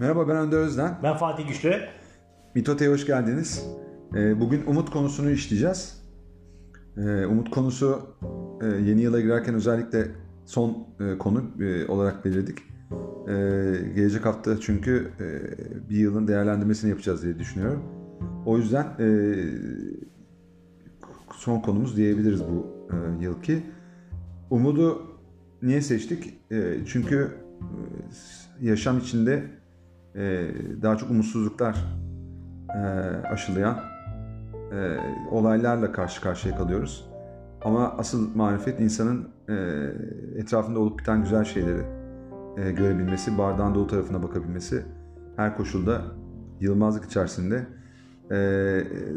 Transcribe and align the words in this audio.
Merhaba 0.00 0.28
ben 0.28 0.36
Önder 0.36 0.56
Özden. 0.56 0.98
Ben 1.02 1.16
Fatih 1.16 1.48
Güçlü. 1.48 1.74
Mitote'ye 2.54 2.90
hoş 2.90 3.06
geldiniz. 3.06 3.66
Ee, 4.16 4.40
bugün 4.40 4.66
umut 4.66 4.90
konusunu 4.90 5.30
işleyeceğiz. 5.30 6.02
Ee, 6.96 7.26
umut 7.26 7.50
konusu 7.50 8.16
e, 8.62 8.66
yeni 8.66 9.00
yıla 9.00 9.20
girerken 9.20 9.54
özellikle 9.54 10.08
son 10.44 10.86
e, 11.00 11.18
konu 11.18 11.44
e, 11.60 11.86
olarak 11.86 12.24
belirledik. 12.24 12.58
Gelecek 13.94 14.26
hafta 14.26 14.60
çünkü 14.60 15.10
bir 15.90 15.96
yılın 15.96 16.28
değerlendirmesini 16.28 16.90
yapacağız 16.90 17.22
diye 17.22 17.38
düşünüyorum. 17.38 17.82
O 18.46 18.58
yüzden 18.58 18.86
son 21.34 21.60
konumuz 21.60 21.96
diyebiliriz 21.96 22.40
bu 22.40 22.66
yılki. 23.20 23.62
Umudu 24.50 25.02
niye 25.62 25.80
seçtik? 25.80 26.40
Çünkü 26.86 27.30
yaşam 28.60 28.98
içinde 28.98 29.59
daha 30.82 30.96
çok 30.96 31.10
umutsuzluklar 31.10 31.76
aşılayan 33.30 33.78
olaylarla 35.30 35.92
karşı 35.92 36.20
karşıya 36.20 36.56
kalıyoruz. 36.56 37.10
Ama 37.64 37.94
asıl 37.98 38.36
marifet 38.36 38.80
insanın 38.80 39.28
etrafında 40.36 40.78
olup 40.78 40.98
biten 40.98 41.22
güzel 41.22 41.44
şeyleri 41.44 41.82
görebilmesi, 42.56 43.38
bardağın 43.38 43.74
dolu 43.74 43.86
tarafına 43.86 44.22
bakabilmesi, 44.22 44.82
her 45.36 45.56
koşulda 45.56 46.02
yılmazlık 46.60 47.04
içerisinde 47.04 47.66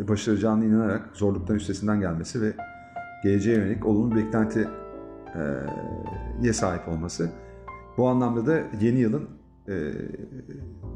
başaracağına 0.08 0.66
inanarak 0.66 1.10
zorlukların 1.14 1.60
üstesinden 1.60 2.00
gelmesi 2.00 2.42
ve 2.42 2.54
geleceğe 3.24 3.58
yönelik 3.58 3.86
olumlu 3.86 4.16
beklentiye 4.16 4.68
sahip 6.54 6.88
olması. 6.88 7.30
Bu 7.98 8.10
anlamda 8.10 8.46
da 8.46 8.60
yeni 8.82 9.00
yılın 9.00 9.30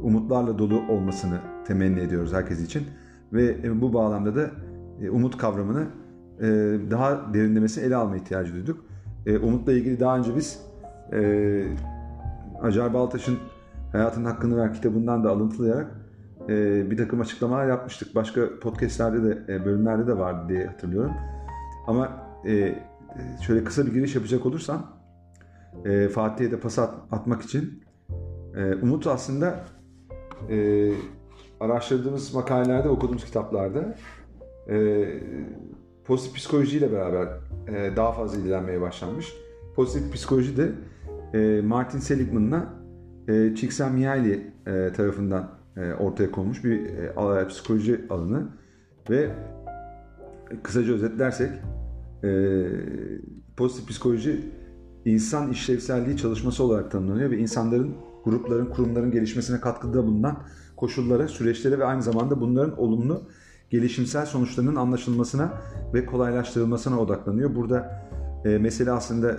umutlarla 0.04 0.60
dolu 0.60 0.82
olmasını 0.90 1.40
temenni 1.68 2.00
ediyoruz 2.00 2.34
herkes 2.34 2.62
için. 2.62 2.84
Ve 3.34 3.82
bu 3.82 3.94
bağlamda 3.94 4.36
da 4.36 4.52
umut 5.12 5.38
kavramını 5.38 5.86
daha 6.92 7.34
derinlemesine 7.34 7.84
ele 7.84 7.96
alma 7.96 8.16
ihtiyacı 8.16 8.54
duyduk. 8.54 8.86
Umutla 9.44 9.72
ilgili 9.74 10.00
daha 10.00 10.18
önce 10.18 10.36
biz 10.36 10.62
Acar 12.62 12.94
Baltaş'ın 12.94 13.38
Hayatın 13.92 14.26
Hakkını 14.26 14.58
Ver 14.58 14.74
kitabından 14.74 15.24
da 15.24 15.30
alıntılayarak 15.30 15.92
bir 16.90 16.98
takım 16.98 17.22
açıklamalar 17.22 17.68
yapmıştık. 17.68 18.16
Başka 18.16 18.60
podcastlerde 18.62 19.24
de 19.24 19.66
bölümlerde 19.66 20.08
de 20.08 20.18
vardı 20.18 20.50
diye 20.50 20.66
hatırlıyorum. 20.66 21.14
Ama 21.88 22.10
şöyle 23.42 23.64
kısa 23.64 23.86
bir 23.86 23.94
giriş 23.94 24.16
yapacak 24.16 24.46
olursam 24.46 24.86
Fatih'e 26.14 26.52
de 26.52 26.60
pas 26.60 26.80
atmak 26.80 27.42
için 27.42 27.84
Umut 28.82 29.08
aslında 29.08 29.66
araştırdığımız 31.60 32.34
makalelerde, 32.34 32.90
okuduğumuz 32.90 33.26
kitaplarda 33.26 33.96
pozitif 36.06 36.36
psikolojiyle 36.36 36.92
beraber 36.92 37.28
daha 37.96 38.12
fazla 38.12 38.38
ilgilenmeye 38.38 38.82
başlanmış. 38.82 39.34
Pozitif 39.76 40.14
psikoloji 40.14 40.58
de 40.58 40.72
Martin 41.62 42.00
Seligman'la 42.00 42.74
e, 43.28 43.56
Csikszentmihalyi 43.56 44.52
tarafından 44.96 45.50
ortaya 46.00 46.32
konmuş 46.32 46.64
bir 46.64 46.82
psikoloji 47.48 48.06
alanı 48.10 48.48
ve 49.10 49.30
kısaca 50.64 50.94
özetlersek 50.94 51.50
pozitif 53.58 53.90
psikoloji 53.90 54.40
insan 55.06 55.52
işlevselliği 55.52 56.18
çalışması 56.18 56.64
olarak 56.64 56.92
tanımlanıyor 56.92 57.32
ve 57.32 57.38
insanların, 57.38 57.96
grupların, 58.30 58.66
kurumların 58.66 59.12
gelişmesine 59.12 59.60
katkıda 59.60 60.06
bulunan 60.06 60.38
koşullara, 60.76 61.28
süreçlere 61.28 61.80
ve 61.80 61.86
aynı 61.86 62.04
zamanda 62.04 62.42
bunların 62.42 62.80
olumlu 62.80 63.22
gelişimsel 63.70 64.26
sonuçlarının 64.26 64.76
anlaşılmasına 64.76 65.54
ve 65.94 66.06
kolaylaştırılmasına 66.06 67.00
odaklanıyor. 67.00 67.56
Burada 67.56 68.08
e, 68.46 68.58
mesele 68.58 68.92
aslında 68.92 69.38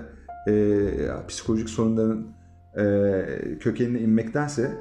e, 0.49 0.91
psikolojik 1.29 1.69
sorunların 1.69 2.27
e, 2.77 3.59
kökenine 3.61 4.01
inmektense 4.01 4.73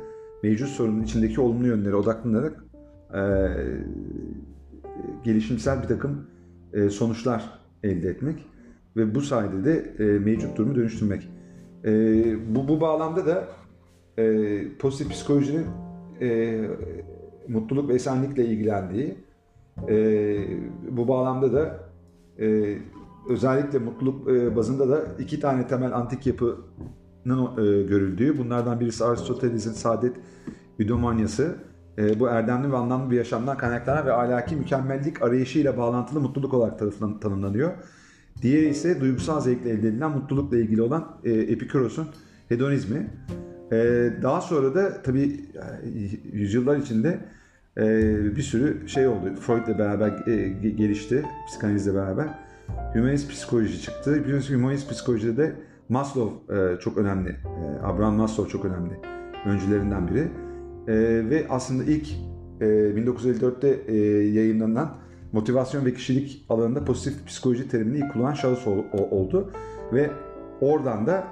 mevcut 0.43 0.69
sorunun 0.69 1.03
içindeki 1.03 1.41
olumlu 1.41 1.67
yönlere 1.67 1.95
odaklanarak 1.95 2.63
e, 3.13 3.21
gelişimsel 5.23 5.83
bir 5.83 5.87
takım 5.87 6.27
e, 6.73 6.89
sonuçlar 6.89 7.59
elde 7.83 8.09
etmek 8.09 8.45
ve 8.95 9.15
bu 9.15 9.21
sayede 9.21 9.65
de 9.65 9.95
e, 9.99 10.19
mevcut 10.19 10.57
durumu 10.57 10.75
dönüştürmek. 10.75 11.29
E, 11.85 12.55
bu, 12.55 12.67
bu 12.67 12.81
bağlamda 12.81 13.25
da 13.25 13.47
e, 14.17 14.77
pozitif 14.79 15.11
psikolojinin 15.11 15.65
e, 16.21 16.61
mutluluk 17.47 17.89
ve 17.89 17.93
esenlikle 17.93 18.45
ilgilendiği, 18.45 19.15
e, 19.89 19.97
bu 20.91 21.07
bağlamda 21.07 21.53
da 21.53 21.79
e, 22.39 22.77
özellikle 23.29 23.79
mutluluk 23.79 24.29
e, 24.29 24.55
bazında 24.55 24.89
da 24.89 25.01
iki 25.19 25.39
tane 25.39 25.67
temel 25.67 25.95
antik 25.95 26.27
yapının 26.27 27.57
e, 27.57 27.83
görüldüğü, 27.83 28.37
bunlardan 28.37 28.79
birisi 28.79 29.05
Aristoteles'in 29.05 29.71
saadet 29.71 30.15
üdomanyası, 30.79 31.55
e, 31.97 32.19
bu 32.19 32.27
erdemli 32.27 32.71
ve 32.71 32.77
anlamlı 32.77 33.11
bir 33.11 33.17
yaşamdan 33.17 33.57
kaynaklanan 33.57 34.05
ve 34.05 34.13
ahlaki 34.13 34.55
mükemmellik 34.55 35.21
arayışıyla 35.21 35.77
bağlantılı 35.77 36.19
mutluluk 36.19 36.53
olarak 36.53 36.79
tarafından 36.79 37.19
tanımlanıyor. 37.19 37.71
Diğeri 38.41 38.69
ise 38.69 39.01
duygusal 39.01 39.41
zevkle 39.41 39.69
elde 39.69 39.87
edilen 39.87 40.11
mutlulukla 40.11 40.57
ilgili 40.57 40.81
olan 40.81 41.17
e, 41.23 41.31
Epikuros'un 41.31 42.07
hedonizmi. 42.49 43.09
E, 43.71 44.09
daha 44.21 44.41
sonra 44.41 44.75
da 44.75 45.01
tabii 45.01 45.41
yüzyıllar 46.33 46.77
içinde 46.77 47.19
e, 47.77 48.35
bir 48.35 48.41
sürü 48.41 48.89
şey 48.89 49.07
oldu. 49.07 49.35
Freud'la 49.35 49.79
beraber 49.79 50.27
e, 50.27 50.49
gelişti, 50.69 51.25
psikanalizle 51.47 51.95
beraber. 51.95 52.27
Humanist 52.93 53.31
psikoloji 53.31 53.81
çıktı. 53.81 54.23
Biliyorsunuz 54.25 54.61
humanist 54.61 54.89
psikolojide 54.91 55.37
de 55.37 55.55
Maslow 55.89 56.55
e, 56.55 56.79
çok 56.79 56.97
önemli. 56.97 57.29
E, 57.29 57.83
Abraham 57.83 58.15
Maslow 58.15 58.51
çok 58.51 58.65
önemli 58.65 58.93
öncülerinden 59.45 60.07
biri. 60.07 60.27
E, 60.87 60.93
ve 61.29 61.45
aslında 61.49 61.83
ilk 61.83 62.07
e, 62.61 62.65
1954'te 62.65 63.79
e, 63.87 63.95
yayınlanan 64.27 64.97
motivasyon 65.31 65.85
ve 65.85 65.93
kişilik 65.93 66.45
alanında 66.49 66.85
pozitif 66.85 67.27
psikoloji 67.27 67.69
terimini 67.69 67.97
ilk 67.97 68.13
kullanan 68.13 68.33
şahıs 68.33 68.67
oldu. 69.11 69.51
Ve 69.93 70.09
oradan 70.61 71.07
da 71.07 71.27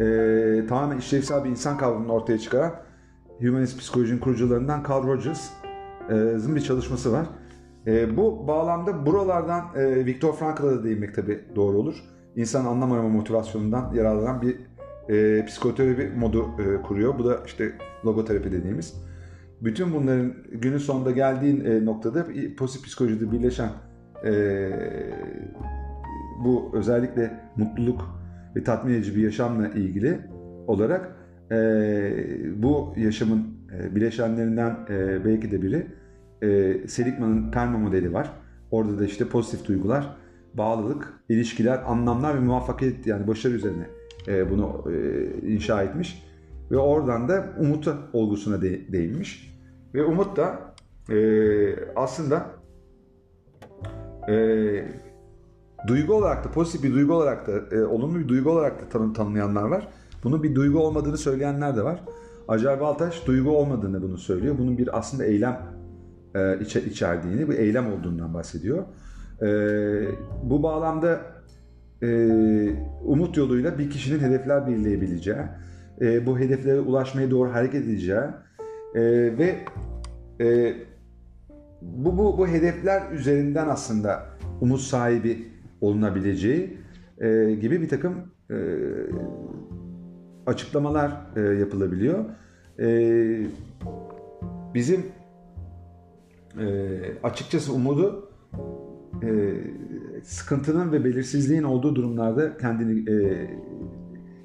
e, 0.00 0.66
tamamen 0.68 0.98
işlevsel 0.98 1.44
bir 1.44 1.50
insan 1.50 1.78
kavramını 1.78 2.12
ortaya 2.12 2.38
çıkaran 2.38 2.72
Humanist 3.40 3.78
psikolojinin 3.78 4.18
kurucularından 4.18 4.84
Carl 4.88 5.06
Rogers'ın 5.06 6.56
bir 6.56 6.60
çalışması 6.60 7.12
var. 7.12 7.26
E, 7.86 8.16
bu 8.16 8.48
bağlamda 8.48 9.06
buralardan 9.06 9.64
e, 9.76 10.06
Viktor 10.06 10.32
Frankl'a 10.32 10.70
da 10.70 10.84
değinmek 10.84 11.14
tabii 11.14 11.44
doğru 11.56 11.78
olur. 11.78 12.04
İnsan 12.36 12.64
anlam 12.64 12.92
arama 12.92 13.08
motivasyonundan 13.08 13.92
yararlanan 13.92 14.42
bir 14.42 14.56
e, 15.08 15.46
psikoterapi 15.46 16.12
modu 16.16 16.46
e, 16.58 16.82
kuruyor. 16.82 17.18
Bu 17.18 17.24
da 17.24 17.38
işte 17.46 17.72
logoterapi 18.04 18.52
dediğimiz. 18.52 19.04
Bütün 19.60 19.94
bunların 19.94 20.34
günün 20.52 20.78
sonunda 20.78 21.10
geldiğin 21.10 21.64
e, 21.64 21.84
noktada 21.84 22.26
pozitif 22.58 22.86
psikolojide 22.86 23.32
birleşen 23.32 23.70
e, 24.24 24.32
bu 26.44 26.70
özellikle 26.72 27.40
mutluluk 27.56 28.23
ve 28.56 28.64
tatmin 28.64 28.94
edici 28.94 29.16
bir 29.16 29.22
yaşamla 29.22 29.68
ilgili 29.68 30.20
olarak 30.66 31.16
e, 31.50 31.52
bu 32.62 32.94
yaşamın 32.96 33.46
e, 33.78 33.94
bileşenlerinden 33.94 34.76
e, 34.90 35.24
belki 35.24 35.50
de 35.50 35.62
biri 35.62 35.86
e, 36.42 36.78
Seligman'ın 36.88 37.50
PERMA 37.50 37.78
modeli 37.78 38.12
var. 38.12 38.30
Orada 38.70 38.98
da 38.98 39.04
işte 39.04 39.28
pozitif 39.28 39.68
duygular, 39.68 40.16
bağlılık, 40.54 41.20
ilişkiler, 41.28 41.80
anlamlar 41.86 42.34
ve 42.34 42.40
muvaffakiyet 42.40 43.06
yani 43.06 43.26
başarı 43.26 43.52
üzerine 43.52 43.86
e, 44.28 44.50
bunu 44.50 44.84
e, 44.92 45.48
inşa 45.48 45.82
etmiş. 45.82 46.24
Ve 46.70 46.76
oradan 46.76 47.28
da 47.28 47.44
umut 47.60 47.88
olgusuna 48.12 48.62
de, 48.62 48.92
değinmiş. 48.92 49.54
Ve 49.94 50.04
umut 50.04 50.36
da 50.36 50.74
e, 51.10 51.16
aslında 51.96 52.46
e, 54.28 54.34
duygu 55.86 56.14
olarak 56.14 56.44
da 56.44 56.50
pozitif 56.50 56.82
bir 56.82 56.94
duygu 56.94 57.14
olarak 57.14 57.46
da 57.46 57.76
e, 57.76 57.84
olumlu 57.84 58.18
bir 58.18 58.28
duygu 58.28 58.50
olarak 58.50 58.80
da 58.80 58.88
tanım, 58.88 59.12
tanımlayanlar 59.12 59.62
var. 59.62 59.88
Bunun 60.24 60.42
bir 60.42 60.54
duygu 60.54 60.78
olmadığını 60.78 61.18
söyleyenler 61.18 61.76
de 61.76 61.84
var. 61.84 62.00
Acar 62.48 62.80
Baltaş 62.80 63.26
duygu 63.26 63.50
olmadığını 63.50 64.02
bunu 64.02 64.18
söylüyor. 64.18 64.54
Bunun 64.58 64.78
bir 64.78 64.98
aslında 64.98 65.24
eylem 65.24 65.60
e, 66.34 66.60
içe, 66.60 66.84
içerdiğini, 66.84 67.48
bir 67.48 67.58
eylem 67.58 67.92
olduğundan 67.92 68.34
bahsediyor. 68.34 68.84
E, 69.42 69.46
bu 70.42 70.62
bağlamda 70.62 71.20
e, 72.02 72.08
umut 73.04 73.36
yoluyla 73.36 73.78
bir 73.78 73.90
kişinin 73.90 74.20
hedefler 74.20 74.66
belirleyebileceği, 74.66 75.36
e, 76.00 76.26
bu 76.26 76.38
hedeflere 76.38 76.80
ulaşmaya 76.80 77.30
doğru 77.30 77.52
hareket 77.52 77.84
edeceği 77.84 78.20
e, 78.94 79.02
ve 79.38 79.56
e, 80.40 80.74
bu, 81.82 82.18
bu, 82.18 82.38
bu 82.38 82.48
hedefler 82.48 83.12
üzerinden 83.12 83.68
aslında 83.68 84.26
umut 84.60 84.80
sahibi 84.80 85.48
olunabileceği 85.86 86.78
e, 87.18 87.54
gibi 87.54 87.80
bir 87.80 87.88
takım 87.88 88.14
e, 88.50 88.56
açıklamalar 90.46 91.12
e, 91.36 91.40
yapılabiliyor. 91.40 92.24
e, 92.78 93.46
bizim 94.74 95.00
e, 96.60 96.66
açıkçası 97.22 97.72
umudu 97.72 98.30
e, 99.22 99.28
sıkıntının 100.22 100.92
ve 100.92 101.04
belirsizliğin 101.04 101.62
olduğu 101.62 101.96
durumlarda 101.96 102.56
kendini 102.56 103.10
e, 103.10 103.50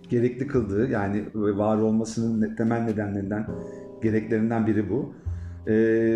gerekli 0.09 0.47
kıldığı 0.47 0.89
yani 0.89 1.23
var 1.35 1.77
olmasının 1.77 2.55
temel 2.55 2.81
nedenlerinden 2.81 3.47
gereklerinden 4.01 4.67
biri 4.67 4.89
bu. 4.89 5.13
E, 5.67 5.73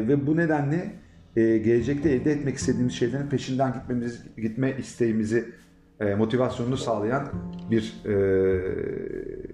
ve 0.08 0.28
bu 0.28 0.38
nedenle 0.38 1.03
e, 1.36 1.58
gelecekte 1.58 2.10
elde 2.10 2.32
etmek 2.32 2.56
istediğimiz 2.56 2.94
şeylerin 2.94 3.28
peşinden 3.28 3.74
gitmemiz, 3.74 4.24
gitme 4.38 4.76
isteğimizi, 4.80 5.46
e, 6.00 6.16
motivasyonunu 6.16 6.78
sağlayan 6.78 7.28
bir 7.72 8.02
e, 8.06 8.14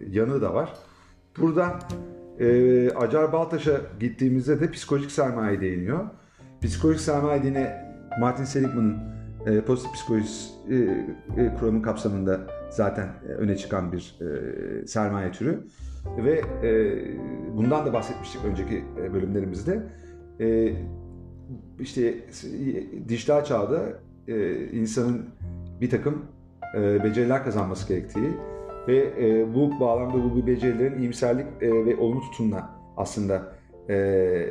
yanı 0.09 0.41
da 0.41 0.53
var. 0.53 0.73
Burada 1.37 1.79
e, 2.39 2.91
Acar 2.91 3.33
Baltaş'a 3.33 3.81
gittiğimizde 3.99 4.59
de 4.59 4.71
psikolojik 4.71 5.11
sermaye 5.11 5.61
değiniyor. 5.61 6.05
Psikolojik 6.61 7.01
sermaye 7.01 7.41
yine 7.45 7.89
Martin 8.19 8.43
Seligman'ın 8.43 8.97
e, 9.45 9.61
pozitif 9.61 9.93
psikoloji 9.93 10.29
e, 10.69 10.75
e, 11.41 11.53
kuramı 11.59 11.81
kapsamında 11.81 12.39
zaten 12.69 13.07
e, 13.29 13.31
öne 13.31 13.57
çıkan 13.57 13.91
bir 13.91 14.19
e, 14.21 14.87
sermaye 14.87 15.31
türü. 15.31 15.59
Ve 16.17 16.41
e, 16.63 17.01
bundan 17.57 17.85
da 17.85 17.93
bahsetmiştik 17.93 18.45
önceki 18.45 18.83
e, 19.03 19.13
bölümlerimizde. 19.13 19.83
E, 20.39 20.73
işte 21.79 22.13
dijital 23.07 23.43
çağda 23.43 23.99
e, 24.27 24.65
insanın 24.71 25.25
bir 25.81 25.89
takım 25.89 26.25
e, 26.75 27.03
beceriler 27.03 27.43
kazanması 27.43 27.87
gerektiği 27.87 28.29
ve 28.87 29.13
e, 29.19 29.53
bu 29.53 29.79
bağlamda 29.79 30.13
bu, 30.13 30.47
becerilerin 30.47 30.99
iyimserlik 30.99 31.45
e, 31.61 31.85
ve 31.85 31.97
olumlu 31.97 32.21
tutumla 32.21 32.69
aslında 32.97 33.53
e, 33.89 34.45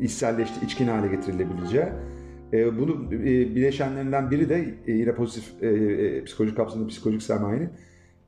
içselleşti, 0.00 0.64
içkin 0.64 0.88
hale 0.88 1.08
getirilebileceği. 1.08 1.86
E, 2.52 2.78
bunu 2.78 3.14
e, 3.14 3.54
bileşenlerinden 3.54 4.30
biri 4.30 4.48
de 4.48 4.74
e, 4.86 4.92
yine 4.92 5.14
pozitif 5.14 5.62
e, 5.62 5.66
e, 5.66 6.24
psikolojik 6.24 6.56
kapsamında 6.56 6.88
psikolojik 6.88 7.22
sermayenin 7.22 7.70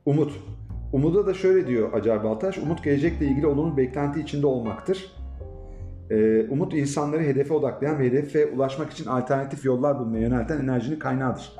umut. 0.05 0.31
Umut'a 0.93 1.25
da 1.25 1.33
şöyle 1.33 1.67
diyor 1.67 1.93
Acar 1.93 2.23
Baltaş, 2.23 2.57
umut 2.57 2.83
gelecekle 2.83 3.25
ilgili 3.25 3.47
olumlu 3.47 3.77
beklenti 3.77 4.19
içinde 4.19 4.47
olmaktır. 4.47 5.11
E, 6.11 6.47
umut 6.49 6.73
insanları 6.73 7.21
hedefe 7.21 7.53
odaklayan 7.53 7.99
ve 7.99 8.05
hedefe 8.05 8.45
ulaşmak 8.45 8.91
için 8.91 9.05
alternatif 9.05 9.65
yollar 9.65 9.99
bulmaya 9.99 10.19
yönelten 10.19 10.59
enerjinin 10.59 10.99
kaynağıdır. 10.99 11.55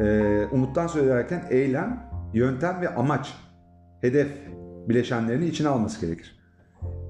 E, 0.00 0.46
umuttan 0.52 0.86
söylerken 0.86 1.42
eylem, 1.50 2.00
yöntem 2.34 2.80
ve 2.80 2.94
amaç, 2.94 3.34
hedef 4.00 4.28
bileşenlerini 4.88 5.46
içine 5.46 5.68
alması 5.68 6.06
gerekir. 6.06 6.38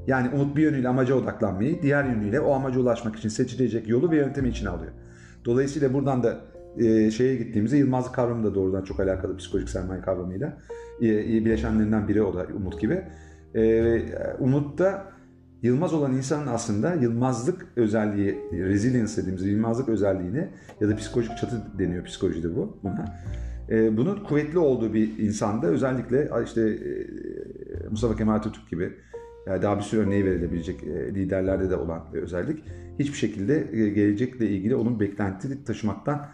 Yani 0.06 0.29
umut 0.34 0.56
bir 0.56 0.62
yönüyle 0.62 0.88
amaca 0.88 1.14
odaklanmayı, 1.14 1.82
diğer 1.82 2.05
yönüyle 2.05 2.40
o 2.40 2.55
amaca 2.55 2.81
ulaşmak 2.81 3.17
için 3.17 3.29
seçilecek 3.29 3.88
yolu 3.88 4.11
ve 4.11 4.17
yöntemi 4.17 4.49
içine 4.49 4.69
alıyor. 4.69 4.93
Dolayısıyla 5.44 5.94
buradan 5.94 6.23
da 6.23 6.40
e, 6.79 7.11
şeye 7.11 7.37
gittiğimizde 7.37 7.76
Yılmazlık 7.76 8.14
kavramı 8.14 8.44
da 8.44 8.55
doğrudan 8.55 8.82
çok 8.82 9.00
alakalı 9.00 9.37
psikolojik 9.37 9.70
sermaye 9.70 10.00
kavramıyla. 10.00 10.58
E, 11.00 11.06
e, 11.08 11.44
bileşenlerinden 11.44 12.08
biri 12.08 12.23
o 12.23 12.34
da 12.34 12.46
umut 12.56 12.81
gibi. 12.81 13.05
E, 13.55 14.02
umutta 14.38 15.12
Yılmaz 15.62 15.94
olan 15.94 16.12
insanın 16.12 16.47
aslında 16.47 16.94
yılmazlık 16.94 17.67
özelliği, 17.76 18.38
resilience 18.53 19.17
dediğimiz 19.17 19.47
yılmazlık 19.47 19.88
özelliğini 19.88 20.49
ya 20.81 20.88
da 20.88 20.97
psikolojik 20.97 21.38
çatı 21.38 21.62
deniyor 21.79 22.05
psikolojide 22.05 22.56
bu 22.56 22.76
buna. 22.82 23.05
E, 23.70 23.97
bunun 23.97 24.25
kuvvetli 24.25 24.59
olduğu 24.59 24.94
bir 24.94 25.19
insanda 25.19 25.67
özellikle 25.67 26.31
işte 26.44 26.61
e, 26.61 27.88
Mustafa 27.91 28.17
Kemal 28.17 28.35
Atatürk 28.35 28.70
gibi 28.70 28.93
yani 29.47 29.62
daha 29.62 29.76
bir 29.76 29.82
sürü 29.82 30.00
örneği 30.00 30.25
verilebilecek 30.25 30.85
e, 30.85 31.14
liderlerde 31.14 31.70
de 31.70 31.76
olan 31.76 32.03
bir 32.15 32.23
özellik. 32.23 32.65
Hiçbir 32.99 33.17
şekilde 33.17 33.69
e, 33.73 33.88
gelecekle 33.88 34.47
ilgili 34.49 34.76
onun 34.76 35.00
beklenti 35.00 35.65
taşımaktan 35.65 36.26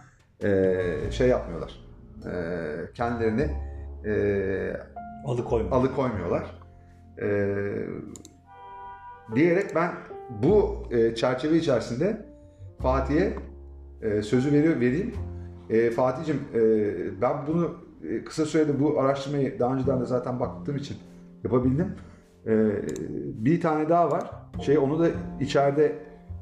e, 0.45 0.75
şey 1.11 1.29
yapmıyorlar. 1.29 1.85
E, 2.27 2.93
kendilerini 2.95 3.51
e, 4.05 4.77
alıkoymuyorlar. 5.25 5.79
alıkoymuyorlar. 5.79 6.59
E, 7.23 7.27
diyerek 9.35 9.75
ben 9.75 9.91
bu 10.43 10.83
e, 10.91 11.15
çerçeve 11.15 11.57
içerisinde 11.57 12.27
Fatih'e 12.79 13.35
e, 14.03 14.23
sözü 14.23 14.53
veriyor 14.53 14.81
vereyim. 14.81 15.13
E, 15.71 15.91
Fatih'cim 15.91 16.41
e, 16.55 16.61
ben 17.23 17.37
bunu 17.47 17.75
e, 18.09 18.25
kısa 18.25 18.45
sürede 18.45 18.81
bu 18.81 19.01
araştırmayı 19.01 19.59
daha 19.59 19.75
önceden 19.75 20.01
de 20.01 20.05
zaten 20.05 20.41
baktığım 20.41 20.77
için 20.77 20.97
yapabildim. 21.45 21.95
E, 22.47 22.71
bir 23.45 23.61
tane 23.61 23.89
daha 23.89 24.11
var. 24.11 24.31
Şey 24.61 24.79
onu 24.79 25.01
da 25.01 25.09
içeride 25.41 25.93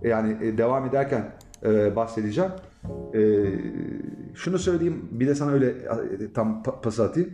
e, 0.02 0.08
yani 0.08 0.36
e, 0.42 0.58
devam 0.58 0.86
ederken 0.86 1.32
e, 1.64 1.96
bahsedeceğim. 1.96 2.50
E, 3.14 3.20
şunu 4.34 4.58
söyleyeyim 4.58 5.08
bir 5.10 5.26
de 5.26 5.34
sana 5.34 5.52
öyle 5.52 5.68
e, 5.68 6.32
tam 6.34 6.62
pa- 6.62 6.80
pas 6.82 7.00
atayım. 7.00 7.30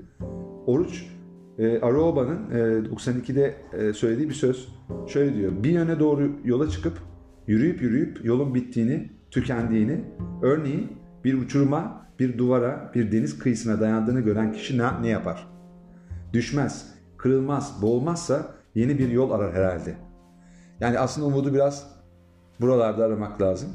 Oruç 0.67 1.07
e, 1.59 1.81
Aroba'nın 1.81 2.51
e, 2.51 2.89
92'de 2.89 3.55
e, 3.73 3.93
söylediği 3.93 4.29
bir 4.29 4.35
söz. 4.35 4.69
Şöyle 5.07 5.35
diyor. 5.35 5.53
Bir 5.63 5.71
yöne 5.71 6.01
doğru 6.01 6.33
yola 6.45 6.69
çıkıp 6.69 6.99
yürüyüp 7.47 7.83
yürüyüp 7.83 8.25
yolun 8.25 8.55
bittiğini, 8.55 9.11
tükendiğini, 9.31 10.05
örneğin 10.43 10.93
bir 11.25 11.35
uçuruma, 11.35 12.07
bir 12.19 12.39
duvara, 12.39 12.91
bir 12.95 13.13
deniz 13.13 13.39
kıyısına 13.39 13.81
dayandığını 13.81 14.21
gören 14.21 14.53
kişi 14.53 14.79
ne, 14.79 15.03
ne 15.03 15.09
yapar? 15.09 15.49
Düşmez, 16.33 16.95
kırılmaz, 17.17 17.83
boğulmazsa 17.83 18.47
yeni 18.75 18.99
bir 18.99 19.09
yol 19.09 19.31
arar 19.31 19.55
herhalde. 19.55 19.95
Yani 20.81 20.99
aslında 20.99 21.27
umudu 21.27 21.55
biraz 21.55 21.87
buralarda 22.61 23.05
aramak 23.05 23.43
lazım. 23.43 23.69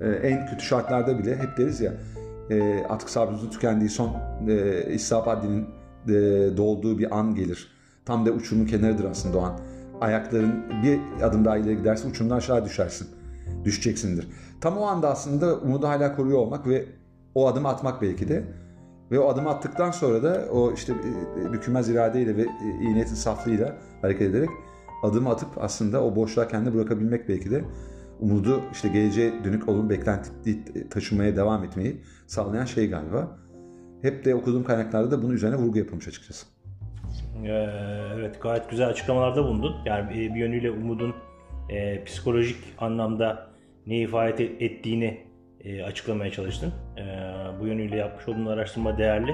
Ee, 0.00 0.08
en 0.08 0.46
kötü 0.46 0.64
şartlarda 0.64 1.18
bile 1.18 1.36
hep 1.36 1.58
deriz 1.58 1.80
ya 1.80 1.92
e, 2.50 2.84
atık 2.84 3.10
sabrımızın 3.10 3.50
tükendiği 3.50 3.90
son 3.90 4.16
e, 4.48 4.84
İshab 4.94 5.26
Adli'nin 5.26 5.66
e, 6.08 6.56
doğduğu 6.56 6.98
bir 6.98 7.18
an 7.18 7.34
gelir. 7.34 7.68
Tam 8.04 8.26
da 8.26 8.30
uçurumun 8.30 8.66
kenarıdır 8.66 9.04
aslında 9.04 9.38
o 9.38 9.42
an. 9.42 9.60
Ayakların 10.00 10.64
bir 10.82 11.24
adım 11.24 11.44
daha 11.44 11.56
ileri 11.56 11.76
giderse 11.76 12.08
uçurumdan 12.08 12.36
aşağı 12.36 12.64
düşersin. 12.64 13.08
Düşeceksindir. 13.64 14.28
Tam 14.60 14.76
o 14.76 14.82
anda 14.82 15.10
aslında 15.10 15.56
umudu 15.56 15.88
hala 15.88 16.16
koruyor 16.16 16.38
olmak 16.38 16.66
ve 16.66 16.86
o 17.34 17.48
adımı 17.48 17.68
atmak 17.68 18.02
belki 18.02 18.28
de. 18.28 18.44
Ve 19.10 19.18
o 19.18 19.28
adımı 19.28 19.50
attıktan 19.50 19.90
sonra 19.90 20.22
da 20.22 20.48
o 20.52 20.72
işte 20.72 20.92
e, 21.40 21.52
bükülmez 21.52 21.88
iradeyle 21.88 22.36
ve 22.36 22.42
e, 22.42 22.46
iyi 22.80 22.94
niyetin 22.94 23.14
saflığıyla 23.14 23.76
hareket 24.02 24.30
ederek 24.30 24.50
adımı 25.02 25.30
atıp 25.30 25.48
aslında 25.56 26.04
o 26.04 26.16
boşluğa 26.16 26.48
kendini 26.48 26.74
bırakabilmek 26.74 27.28
belki 27.28 27.50
de 27.50 27.64
umudu 28.20 28.60
işte 28.72 28.88
geleceğe 28.88 29.44
dönük 29.44 29.68
olumlu 29.68 29.90
beklenti 29.90 30.30
taşımaya 30.90 31.36
devam 31.36 31.64
etmeyi 31.64 32.00
sağlayan 32.26 32.64
şey 32.64 32.90
galiba. 32.90 33.38
Hep 34.02 34.24
de 34.24 34.34
okuduğum 34.34 34.64
kaynaklarda 34.64 35.10
da 35.10 35.22
bunun 35.22 35.34
üzerine 35.34 35.56
vurgu 35.56 35.78
yapılmış 35.78 36.08
açıkçası. 36.08 36.46
Ee, 37.44 37.48
evet 38.14 38.42
gayet 38.42 38.70
güzel 38.70 38.88
açıklamalarda 38.88 39.44
bulundun. 39.44 39.76
Yani 39.84 40.10
bir 40.10 40.34
yönüyle 40.34 40.70
umudun 40.70 41.14
e, 41.68 42.04
psikolojik 42.04 42.56
anlamda 42.78 43.46
ne 43.86 43.98
ifade 43.98 44.44
ettiğini 44.44 45.20
e, 45.64 45.82
açıklamaya 45.82 46.32
çalıştın. 46.32 46.72
E, 46.96 47.02
bu 47.60 47.66
yönüyle 47.66 47.96
yapmış 47.96 48.28
olduğun 48.28 48.46
araştırma 48.46 48.98
değerli. 48.98 49.30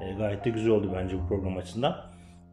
E, 0.00 0.12
gayet 0.18 0.44
de 0.44 0.50
güzel 0.50 0.70
oldu 0.70 0.90
bence 0.96 1.18
bu 1.18 1.28
program 1.28 1.56
açısından. 1.56 1.96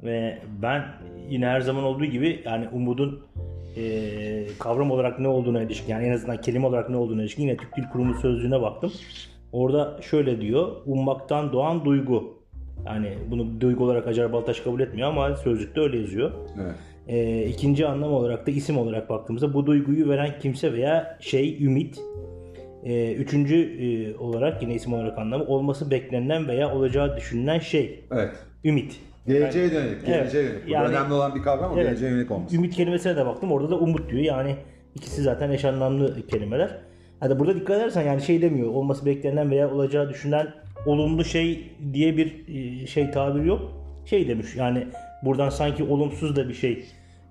Ve 0.04 0.42
ben 0.62 0.86
yine 1.30 1.46
her 1.48 1.62
zaman 1.62 1.84
olduğu 1.84 2.06
gibi 2.06 2.42
yani 2.46 2.68
umudun 2.68 3.28
e, 3.78 4.48
kavram 4.60 4.92
olarak 4.92 5.20
ne 5.20 5.28
olduğuna 5.28 5.62
ilişkin 5.62 5.92
yani 5.92 6.08
en 6.08 6.14
azından 6.14 6.42
kelime 6.42 6.68
olarak 6.68 6.90
ne 6.90 6.98
olduğuna 6.98 7.22
ilişkin 7.22 7.44
yine 7.44 7.58
Türk 7.58 7.78
Dil 7.78 7.84
Kurumu 7.84 8.14
sözlüğüne 8.14 8.62
baktım. 8.62 8.92
Orada 9.52 10.02
şöyle 10.02 10.42
diyor. 10.42 10.72
Ummaktan 10.86 11.54
doğan 11.54 11.86
duygu. 11.86 12.38
Yani 12.86 13.14
bunu 13.32 13.62
duygu 13.62 13.84
olarak 13.84 14.08
Acar 14.08 14.34
Baltaş 14.34 14.60
kabul 14.60 14.80
etmiyor 14.80 15.10
ama 15.10 15.36
sözlükte 15.36 15.82
öyle 15.82 15.98
yazıyor. 16.00 16.32
Evet. 16.64 16.76
E, 17.08 17.46
ikinci 17.46 17.88
anlam 17.88 18.14
olarak 18.14 18.48
da 18.48 18.52
isim 18.52 18.78
olarak 18.78 19.10
baktığımızda 19.10 19.54
bu 19.54 19.66
duyguyu 19.66 20.10
veren 20.10 20.30
kimse 20.42 20.74
veya 20.74 21.18
şey 21.20 21.64
ümit. 21.66 22.00
E, 22.84 23.14
üçüncü 23.14 23.56
e, 23.56 24.18
olarak 24.18 24.62
yine 24.62 24.74
isim 24.76 24.94
olarak 24.94 25.18
anlamı 25.18 25.44
olması 25.44 25.92
beklenilen 25.92 26.48
veya 26.48 26.76
olacağı 26.76 27.18
düşünülen 27.18 27.60
şey. 27.60 28.06
Evet. 28.12 28.32
Ümit. 28.64 29.00
Geleceğe 29.28 29.72
dönük, 29.72 30.06
geleceğe 30.06 30.44
Evet. 30.44 30.54
dönük. 30.54 30.70
Yani- 30.72 30.88
önemli 30.88 31.14
olan 31.14 31.36
bir 31.36 31.42
kavram 31.42 31.72
ama 31.72 31.82
Evet. 31.82 31.90
geleceğe 31.90 32.12
yönelik 32.12 32.32
olması. 32.32 32.56
Ümit 32.56 32.76
kelimesine 32.76 33.16
de 33.16 33.26
baktım. 33.26 33.52
Orada 33.52 33.70
da 33.70 33.76
umut 33.76 34.10
diyor. 34.12 34.22
Yani 34.24 34.56
ikisi 34.96 35.22
zaten 35.22 35.52
eş 35.52 35.66
anlamlı 35.66 36.28
kelimeler. 36.28 36.78
Hadi 37.20 37.40
burada 37.40 37.56
dikkat 37.56 37.78
edersen 37.78 38.04
yani 38.04 38.22
şey 38.22 38.42
demiyor. 38.42 38.68
Olması 38.68 39.06
beklenen 39.06 39.52
veya 39.52 39.72
olacağı 39.72 40.10
düşünülen 40.10 40.54
olumlu 40.86 41.26
şey 41.26 41.72
diye 41.94 42.18
bir 42.18 42.48
e, 42.48 42.88
şey 42.88 43.12
tabir 43.12 43.44
yok. 43.44 43.74
Şey 44.06 44.28
demiş 44.28 44.56
yani 44.56 44.88
buradan 45.24 45.50
sanki 45.50 45.84
olumsuz 45.84 46.36
da 46.36 46.50
bir 46.50 46.54
şey 46.54 46.86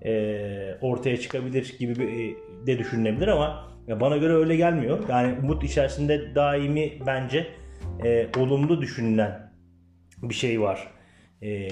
e, 0.05 0.77
ortaya 0.81 1.17
çıkabilir 1.17 1.75
gibi 1.79 1.95
bir, 1.95 2.07
e, 2.07 2.35
de 2.67 2.79
düşünülebilir 2.79 3.27
ama 3.27 3.67
ya 3.87 3.99
bana 3.99 4.17
göre 4.17 4.33
öyle 4.33 4.55
gelmiyor. 4.55 4.99
Yani 5.09 5.35
umut 5.43 5.63
içerisinde 5.63 6.35
daimi 6.35 6.93
bence 7.07 7.47
e, 8.03 8.27
olumlu 8.37 8.81
düşünülen 8.81 9.51
bir 10.23 10.35
şey 10.35 10.61
var. 10.61 10.87
e, 11.41 11.69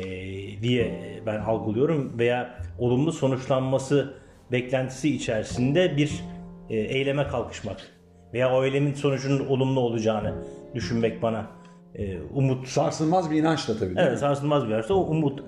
diye 0.62 0.92
ben 1.26 1.40
algılıyorum 1.40 2.20
veya 2.20 2.60
olumlu 2.80 3.12
sonuçlanması 3.12 4.14
beklentisi 4.52 5.16
içerisinde 5.16 5.98
bir 5.98 6.24
e, 6.70 6.78
eyleme 6.78 7.28
kalkışmak 7.28 7.95
veya 8.36 8.54
o 8.56 8.63
eylemin 8.63 8.94
sonucunun 8.94 9.48
olumlu 9.48 9.80
olacağını 9.80 10.34
düşünmek 10.75 11.22
bana 11.22 11.48
e, 11.96 12.18
umut 12.34 12.68
Sarsılmaz 12.68 13.32
bir 13.32 13.36
inançla 13.38 13.74
tabii 13.74 13.86
değil 13.96 14.00
Evet 14.00 14.12
mi? 14.12 14.18
sarsılmaz 14.18 14.65
bir 14.65 14.70
yerse 14.70 14.94
o 14.94 14.98
umut 14.98 15.44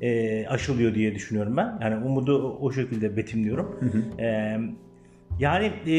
e, 0.00 0.46
aşılıyor 0.48 0.94
diye 0.94 1.14
düşünüyorum 1.14 1.56
ben. 1.56 1.78
Yani 1.82 2.04
umudu 2.04 2.58
o- 2.60 2.72
şekilde 2.72 3.16
betimliyorum. 3.16 3.80
E, 4.18 4.56
yani 5.38 5.66
e, 5.66 5.96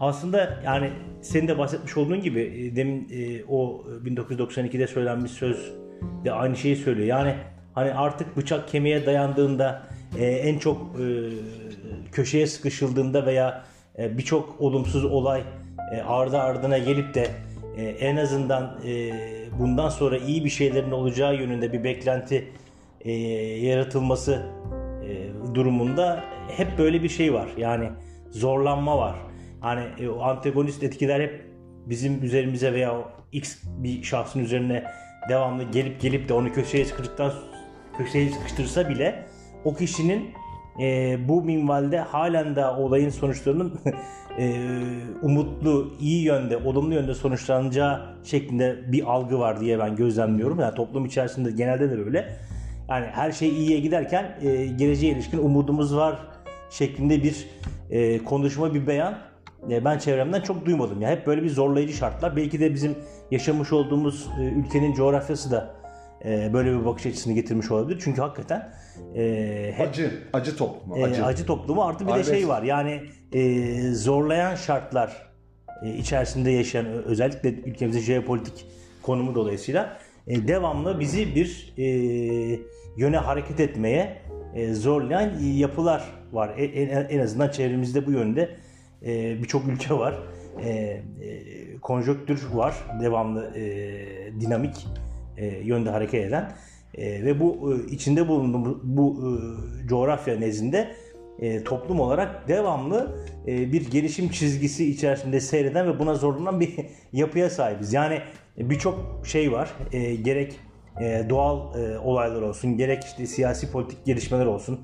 aslında 0.00 0.60
yani 0.64 0.90
senin 1.22 1.48
de 1.48 1.58
bahsetmiş 1.58 1.96
olduğun 1.96 2.20
gibi 2.20 2.40
e, 2.40 2.76
demin 2.76 3.08
e, 3.12 3.44
o 3.48 3.84
1992'de 4.04 4.86
söylenmiş 4.86 5.32
söz 5.32 5.72
de 6.24 6.32
aynı 6.32 6.56
şeyi 6.56 6.76
söylüyor. 6.76 7.08
Yani 7.08 7.34
hani 7.74 7.94
artık 7.94 8.36
bıçak 8.36 8.68
kemiğe 8.68 9.06
dayandığında 9.06 9.82
e, 10.18 10.26
en 10.26 10.58
çok 10.58 10.80
e, 11.00 11.04
köşeye 12.12 12.46
sıkışıldığında 12.46 13.26
veya 13.26 13.64
e, 13.98 14.18
birçok 14.18 14.60
olumsuz 14.60 15.04
olay 15.04 15.42
e, 15.92 16.00
ardı 16.00 16.38
ardına 16.38 16.78
gelip 16.78 17.14
de 17.14 17.30
e, 17.76 17.82
en 17.82 18.16
azından 18.16 18.80
e, 18.86 19.12
bundan 19.58 19.88
sonra 19.88 20.18
iyi 20.18 20.44
bir 20.44 20.50
şeylerin 20.50 20.90
olacağı 20.90 21.36
yönünde 21.36 21.72
bir 21.72 21.84
beklenti 21.84 22.48
yaratılması 23.60 24.42
durumunda 25.54 26.24
hep 26.48 26.78
böyle 26.78 27.02
bir 27.02 27.08
şey 27.08 27.34
var. 27.34 27.48
Yani 27.56 27.90
zorlanma 28.30 28.98
var. 28.98 29.14
Hani 29.60 29.84
e, 30.00 30.08
antagonist 30.08 30.82
etkiler 30.82 31.20
hep 31.20 31.44
bizim 31.86 32.24
üzerimize 32.24 32.72
veya 32.72 32.94
X 33.32 33.58
bir 33.64 34.02
şahsın 34.02 34.40
üzerine 34.40 34.84
devamlı 35.28 35.62
gelip 35.62 36.00
gelip 36.00 36.28
de 36.28 36.34
onu 36.34 36.52
köşeye 36.52 36.84
sıkıştıktan 36.84 37.32
köşeye 37.98 38.30
sıkıştırsa 38.30 38.88
bile 38.88 39.26
o 39.64 39.74
kişinin 39.74 40.30
e, 40.80 41.16
bu 41.28 41.42
minvalde 41.42 41.98
halen 41.98 42.56
de 42.56 42.66
olayın 42.66 43.10
sonuçlarının 43.10 43.80
e, 44.38 44.54
umutlu, 45.22 45.94
iyi 46.00 46.24
yönde, 46.24 46.56
olumlu 46.56 46.94
yönde 46.94 47.14
sonuçlanacağı 47.14 48.00
şeklinde 48.24 48.92
bir 48.92 49.04
algı 49.12 49.38
var 49.38 49.60
diye 49.60 49.78
ben 49.78 49.96
gözlemliyorum. 49.96 50.60
Yani 50.60 50.74
toplum 50.74 51.04
içerisinde 51.04 51.50
genelde 51.50 51.90
de 51.90 52.06
böyle. 52.06 52.36
Yani 52.88 53.06
her 53.06 53.32
şey 53.32 53.48
iyiye 53.48 53.80
giderken 53.80 54.38
e, 54.42 54.66
geleceğe 54.66 55.12
ilişkin 55.12 55.38
umudumuz 55.38 55.96
var 55.96 56.18
şeklinde 56.70 57.22
bir 57.22 57.46
e, 57.90 58.24
konuşma, 58.24 58.74
bir 58.74 58.86
beyan 58.86 59.18
e, 59.70 59.84
ben 59.84 59.98
çevremden 59.98 60.40
çok 60.40 60.66
duymadım. 60.66 61.02
Ya 61.02 61.10
hep 61.10 61.26
böyle 61.26 61.42
bir 61.42 61.50
zorlayıcı 61.50 61.92
şartlar. 61.92 62.36
Belki 62.36 62.60
de 62.60 62.74
bizim 62.74 62.94
yaşamış 63.30 63.72
olduğumuz 63.72 64.28
e, 64.40 64.44
ülkenin 64.44 64.94
coğrafyası 64.94 65.50
da 65.50 65.83
e, 66.24 66.50
böyle 66.52 66.80
bir 66.80 66.84
bakış 66.84 67.06
açısını 67.06 67.32
getirmiş 67.32 67.70
olabilir. 67.70 68.00
Çünkü 68.04 68.20
hakikaten 68.20 68.72
e, 69.16 69.72
hep 69.76 69.88
Acı, 69.88 70.10
acı 70.32 70.56
toplumu, 70.56 70.98
e, 70.98 71.04
acı. 71.04 71.24
acı. 71.24 71.46
toplumu 71.46 71.82
artı 71.84 72.06
bir 72.06 72.10
Arabesk. 72.12 72.30
de 72.32 72.36
şey 72.36 72.48
var. 72.48 72.62
Yani 72.62 73.00
e, 73.32 73.72
zorlayan 73.92 74.54
şartlar 74.54 75.32
e, 75.84 75.94
içerisinde 75.94 76.50
yaşayan 76.50 76.86
özellikle 76.86 77.48
ülkemizin 77.48 78.00
jeopolitik 78.00 78.66
konumu 79.02 79.34
dolayısıyla 79.34 79.98
e, 80.26 80.48
devamlı 80.48 81.00
bizi 81.00 81.34
bir 81.34 81.74
e, 81.78 81.84
yöne 82.96 83.16
hareket 83.16 83.60
etmeye 83.60 84.22
e, 84.54 84.74
zorlayan 84.74 85.30
yapılar 85.40 86.04
var. 86.32 86.50
E- 86.56 86.64
En, 86.64 87.06
en 87.08 87.18
azından 87.20 87.48
çevremizde 87.48 88.06
bu 88.06 88.12
yönde 88.12 88.50
e, 89.06 89.42
birçok 89.42 89.68
ülke 89.68 89.94
var. 89.94 90.14
E, 90.64 90.68
e, 90.70 91.02
konjonktür 91.82 92.42
var. 92.52 92.74
Devamlı 93.02 93.58
e, 93.58 93.60
dinamik 94.40 94.86
e, 95.36 95.46
yönde 95.46 95.90
hareket 95.90 96.24
eden 96.24 96.52
E, 96.98 97.24
ve 97.24 97.40
bu 97.40 97.72
e, 97.72 97.90
içinde 97.90 98.28
bulunduğumuz 98.28 98.76
bu 98.82 99.18
e, 99.84 99.88
coğrafya 99.88 100.38
nezdinde 100.38 100.94
e, 101.38 101.64
toplum 101.64 102.00
olarak 102.00 102.48
devamlı 102.48 103.16
e, 103.46 103.72
bir 103.72 103.90
gelişim 103.90 104.28
çizgisi 104.28 104.90
içerisinde 104.90 105.40
seyreden 105.40 105.86
ve 105.86 105.98
buna 105.98 106.14
zorlanan 106.14 106.60
bir 106.60 106.76
yapıya 107.12 107.50
sahibiz. 107.50 107.92
Yani 107.92 108.20
birçok 108.58 109.22
şey 109.26 109.52
var. 109.52 109.70
E, 109.92 110.14
gerek 110.14 110.60
e, 111.00 111.26
doğal 111.28 111.80
e, 111.80 111.98
olaylar 111.98 112.42
olsun, 112.42 112.76
gerek 112.76 113.04
işte 113.04 113.26
siyasi 113.26 113.72
politik 113.72 114.04
gelişmeler 114.04 114.46
olsun, 114.46 114.80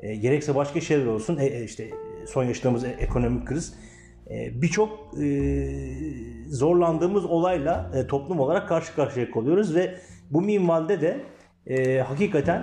e, 0.00 0.14
gerekse 0.16 0.54
başka 0.54 0.80
şeyler 0.80 1.06
olsun. 1.06 1.38
E, 1.38 1.46
e, 1.46 1.64
işte 1.64 1.90
son 2.26 2.44
yaşadığımız 2.44 2.84
e- 2.84 2.96
ekonomik 3.00 3.46
kriz 3.46 3.74
birçok 4.30 4.90
e, 5.22 5.26
zorlandığımız 6.48 7.24
olayla 7.24 7.90
e, 7.94 8.06
toplum 8.06 8.40
olarak 8.40 8.68
karşı 8.68 8.94
karşıya 8.94 9.30
kalıyoruz 9.30 9.74
ve 9.74 9.94
bu 10.30 10.40
minvalde 10.42 11.00
de 11.00 11.20
e, 11.66 11.98
hakikaten 11.98 12.62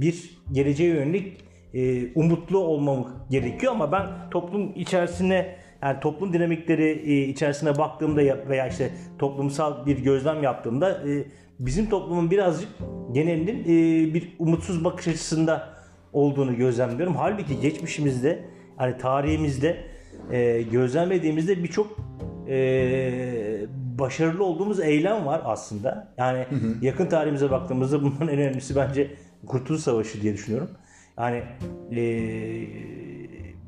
bir 0.00 0.38
geleceğe 0.52 0.88
yönelik 0.94 1.44
umutlu 2.14 2.58
olmamız 2.58 3.06
gerekiyor 3.30 3.72
ama 3.72 3.92
ben 3.92 4.06
toplum 4.30 4.72
içerisine 4.76 5.56
yani 5.82 6.00
toplum 6.00 6.32
dinamikleri 6.32 7.24
içerisine 7.30 7.78
baktığımda 7.78 8.22
ya- 8.22 8.48
veya 8.48 8.68
işte 8.68 8.90
toplumsal 9.18 9.86
bir 9.86 9.98
gözlem 9.98 10.42
yaptığımda 10.42 11.02
bizim 11.58 11.88
toplumun 11.88 12.30
birazcık 12.30 12.68
genelinin 13.12 13.64
bir 14.14 14.36
umutsuz 14.38 14.84
bakış 14.84 15.08
açısında 15.08 15.68
olduğunu 16.12 16.56
gözlemliyorum. 16.56 17.16
Halbuki 17.16 17.60
geçmişimizde 17.60 18.44
hani 18.76 18.98
tarihimizde 18.98 19.93
e, 20.32 20.62
gözlemlediğimizde 20.62 21.62
birçok 21.62 21.98
e, 22.48 23.66
başarılı 23.98 24.44
olduğumuz 24.44 24.80
eylem 24.80 25.26
var 25.26 25.42
aslında. 25.44 26.12
Yani 26.18 26.46
yakın 26.82 27.06
tarihimize 27.06 27.50
baktığımızda 27.50 28.02
bunların 28.02 28.28
en 28.28 28.38
önemlisi 28.38 28.76
bence 28.76 29.10
Kurtuluş 29.46 29.80
Savaşı 29.80 30.22
diye 30.22 30.34
düşünüyorum. 30.34 30.70
Yani 31.18 31.42
e, 31.92 32.02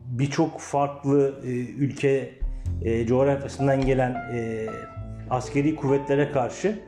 birçok 0.07 0.61
farklı 0.61 1.35
e, 1.45 1.49
ülke 1.57 2.31
e, 2.83 3.07
coğrafyasından 3.07 3.87
gelen 3.87 4.11
e, 4.11 4.67
askeri 5.31 5.77
kuvvetlere 5.77 6.33
karşı 6.33 6.79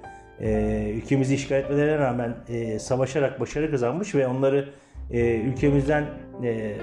e, 0.41 0.91
ülkemizi 0.95 1.35
işgal 1.35 1.59
etmelerine 1.59 1.99
rağmen 1.99 2.37
e, 2.49 2.79
savaşarak 2.79 3.41
başarı 3.41 3.71
kazanmış 3.71 4.15
ve 4.15 4.27
onları 4.27 4.69
e, 5.11 5.37
ülkemizden 5.37 6.05
e, 6.45 6.77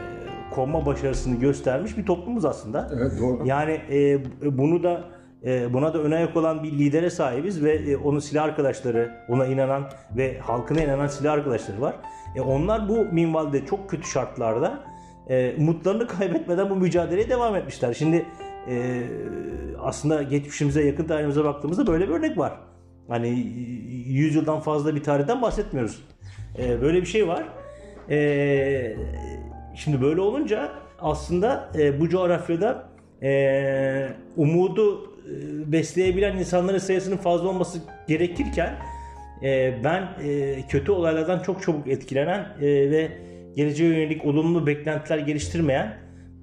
kovma 0.51 0.85
başarısını 0.85 1.39
göstermiş 1.39 1.97
bir 1.97 2.05
toplumuz 2.05 2.45
aslında. 2.45 2.91
Evet 2.93 3.11
doğru. 3.19 3.47
Yani 3.47 3.81
e, 3.91 4.19
bunu 4.57 4.83
da 4.83 5.03
e, 5.45 5.73
buna 5.73 5.93
da 5.93 5.99
ön 5.99 6.11
ayak 6.11 6.37
olan 6.37 6.63
bir 6.63 6.71
lidere 6.71 7.09
sahibiz 7.09 7.63
ve 7.63 7.73
e, 7.73 7.97
onun 7.97 8.19
silah 8.19 8.43
arkadaşları, 8.43 9.11
ona 9.29 9.45
inanan 9.45 9.89
ve 10.17 10.39
halkına 10.39 10.81
inanan 10.81 11.07
silah 11.07 11.33
arkadaşları 11.33 11.81
var. 11.81 11.95
E, 12.35 12.41
onlar 12.41 12.89
bu 12.89 13.05
minvalde 13.05 13.65
çok 13.65 13.89
kötü 13.89 14.07
şartlarda 14.07 14.83
e, 15.29 15.55
umutlarını 15.57 16.07
kaybetmeden 16.19 16.69
bu 16.69 16.75
mücadeleye 16.75 17.29
devam 17.29 17.55
etmişler. 17.55 17.93
Şimdi 17.93 18.25
e, 18.69 19.03
aslında 19.79 20.23
geçmişimize, 20.23 20.83
yakın 20.83 21.03
tarihimize 21.03 21.43
baktığımızda 21.43 21.87
böyle 21.87 22.07
bir 22.07 22.13
örnek 22.13 22.37
var. 22.37 22.53
Hani 23.07 23.29
100 23.29 24.35
yıldan 24.35 24.59
fazla 24.59 24.95
bir 24.95 25.03
tarihten 25.03 25.41
bahsetmiyoruz. 25.41 26.03
E, 26.59 26.81
böyle 26.81 27.01
bir 27.01 27.05
şey 27.05 27.27
var. 27.27 27.43
E, 28.09 28.17
şimdi 29.75 30.01
böyle 30.01 30.21
olunca 30.21 30.71
aslında 30.99 31.71
e, 31.77 31.99
bu 31.99 32.09
coğrafyada 32.09 32.89
e, 33.23 34.09
umudu 34.37 35.13
e, 35.25 35.71
besleyebilen 35.71 36.37
insanların 36.37 36.77
sayısının 36.77 37.17
fazla 37.17 37.47
olması 37.47 37.79
gerekirken 38.07 38.75
e, 39.43 39.73
ben 39.83 40.09
e, 40.23 40.61
kötü 40.69 40.91
olaylardan 40.91 41.39
çok 41.39 41.63
çabuk 41.63 41.87
etkilenen 41.87 42.39
e, 42.61 42.91
ve 42.91 43.11
geleceğe 43.55 43.89
yönelik 43.89 44.25
olumlu 44.25 44.67
beklentiler 44.67 45.17
geliştirmeyen 45.17 45.97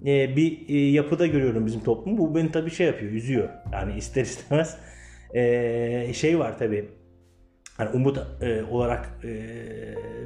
e, 0.07 0.37
bir 0.37 0.69
e, 0.69 0.91
yapıda 0.91 1.27
görüyorum 1.27 1.67
bizim 1.67 1.81
toplumu. 1.81 2.19
Bu 2.19 2.35
beni 2.35 2.53
tabii 2.53 2.71
şey 2.71 2.87
yapıyor, 2.87 3.13
üzüyor. 3.13 3.49
Yani 3.73 3.97
ister 3.97 4.23
istemez 4.23 4.79
e, 5.35 6.13
şey 6.15 6.39
var 6.39 6.59
tabii. 6.59 6.89
Hani 7.77 7.91
umut 7.91 8.19
e, 8.41 8.63
olarak 8.63 9.11
e, 9.25 9.33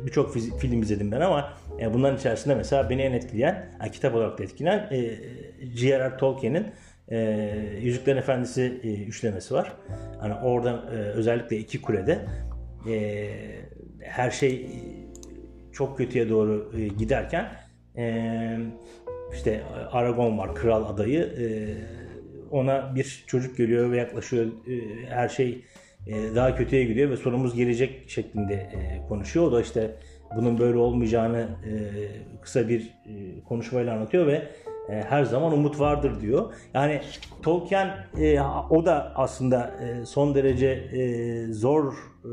birçok 0.06 0.34
film 0.34 0.82
izledim 0.82 1.12
ben 1.12 1.20
ama 1.20 1.52
e, 1.80 1.94
bunların 1.94 2.18
içerisinde 2.18 2.54
mesela 2.54 2.90
beni 2.90 3.02
en 3.02 3.12
etkileyen, 3.12 3.70
yani 3.80 3.90
kitap 3.90 4.14
olarak 4.14 4.38
da 4.38 4.44
etkileyen 4.44 4.88
e, 4.90 5.16
J.R.R. 5.74 6.16
Tolkien'in 6.16 6.66
e, 7.08 7.18
Yüzüklerin 7.80 8.16
Efendisi 8.16 8.80
e, 8.82 9.04
üçlemesi 9.04 9.54
var. 9.54 9.72
Hani 10.20 10.34
orada 10.34 10.84
e, 10.92 10.94
özellikle 10.96 11.56
iki 11.58 11.82
kulede 11.82 12.18
e, 12.88 13.30
her 14.00 14.30
şey 14.30 14.54
e, 14.54 14.68
çok 15.72 15.98
kötüye 15.98 16.28
doğru 16.28 16.72
e, 16.78 16.88
giderken 16.88 17.52
e, 17.96 18.58
işte 19.32 19.62
Aragon 19.92 20.38
var 20.38 20.54
kral 20.54 20.94
adayı 20.94 21.20
e, 21.20 21.46
ona 22.50 22.94
bir 22.94 23.24
çocuk 23.26 23.56
geliyor 23.56 23.92
ve 23.92 23.96
yaklaşıyor 23.96 24.46
E, 24.46 25.06
her 25.08 25.28
şey 25.28 25.64
daha 26.06 26.54
kötüye 26.54 26.84
gidiyor 26.84 27.10
ve 27.10 27.16
sonumuz 27.16 27.54
gelecek 27.54 28.10
şeklinde 28.10 28.54
e, 28.54 29.08
konuşuyor. 29.08 29.46
O 29.46 29.52
da 29.52 29.60
işte 29.60 29.94
bunun 30.36 30.58
böyle 30.58 30.78
olmayacağını 30.78 31.38
e, 31.40 31.72
kısa 32.42 32.68
bir 32.68 32.80
e, 32.80 33.44
konuşmayla 33.44 33.94
anlatıyor 33.94 34.26
ve 34.26 34.48
e, 34.88 35.02
her 35.08 35.24
zaman 35.24 35.52
umut 35.52 35.80
vardır 35.80 36.20
diyor. 36.20 36.52
Yani 36.74 37.00
Tolkien 37.42 38.06
e, 38.18 38.40
o 38.70 38.86
da 38.86 39.12
aslında 39.14 39.74
e, 39.80 40.06
son 40.06 40.34
derece 40.34 40.68
e, 40.68 41.52
zor 41.52 41.92
e, 42.24 42.32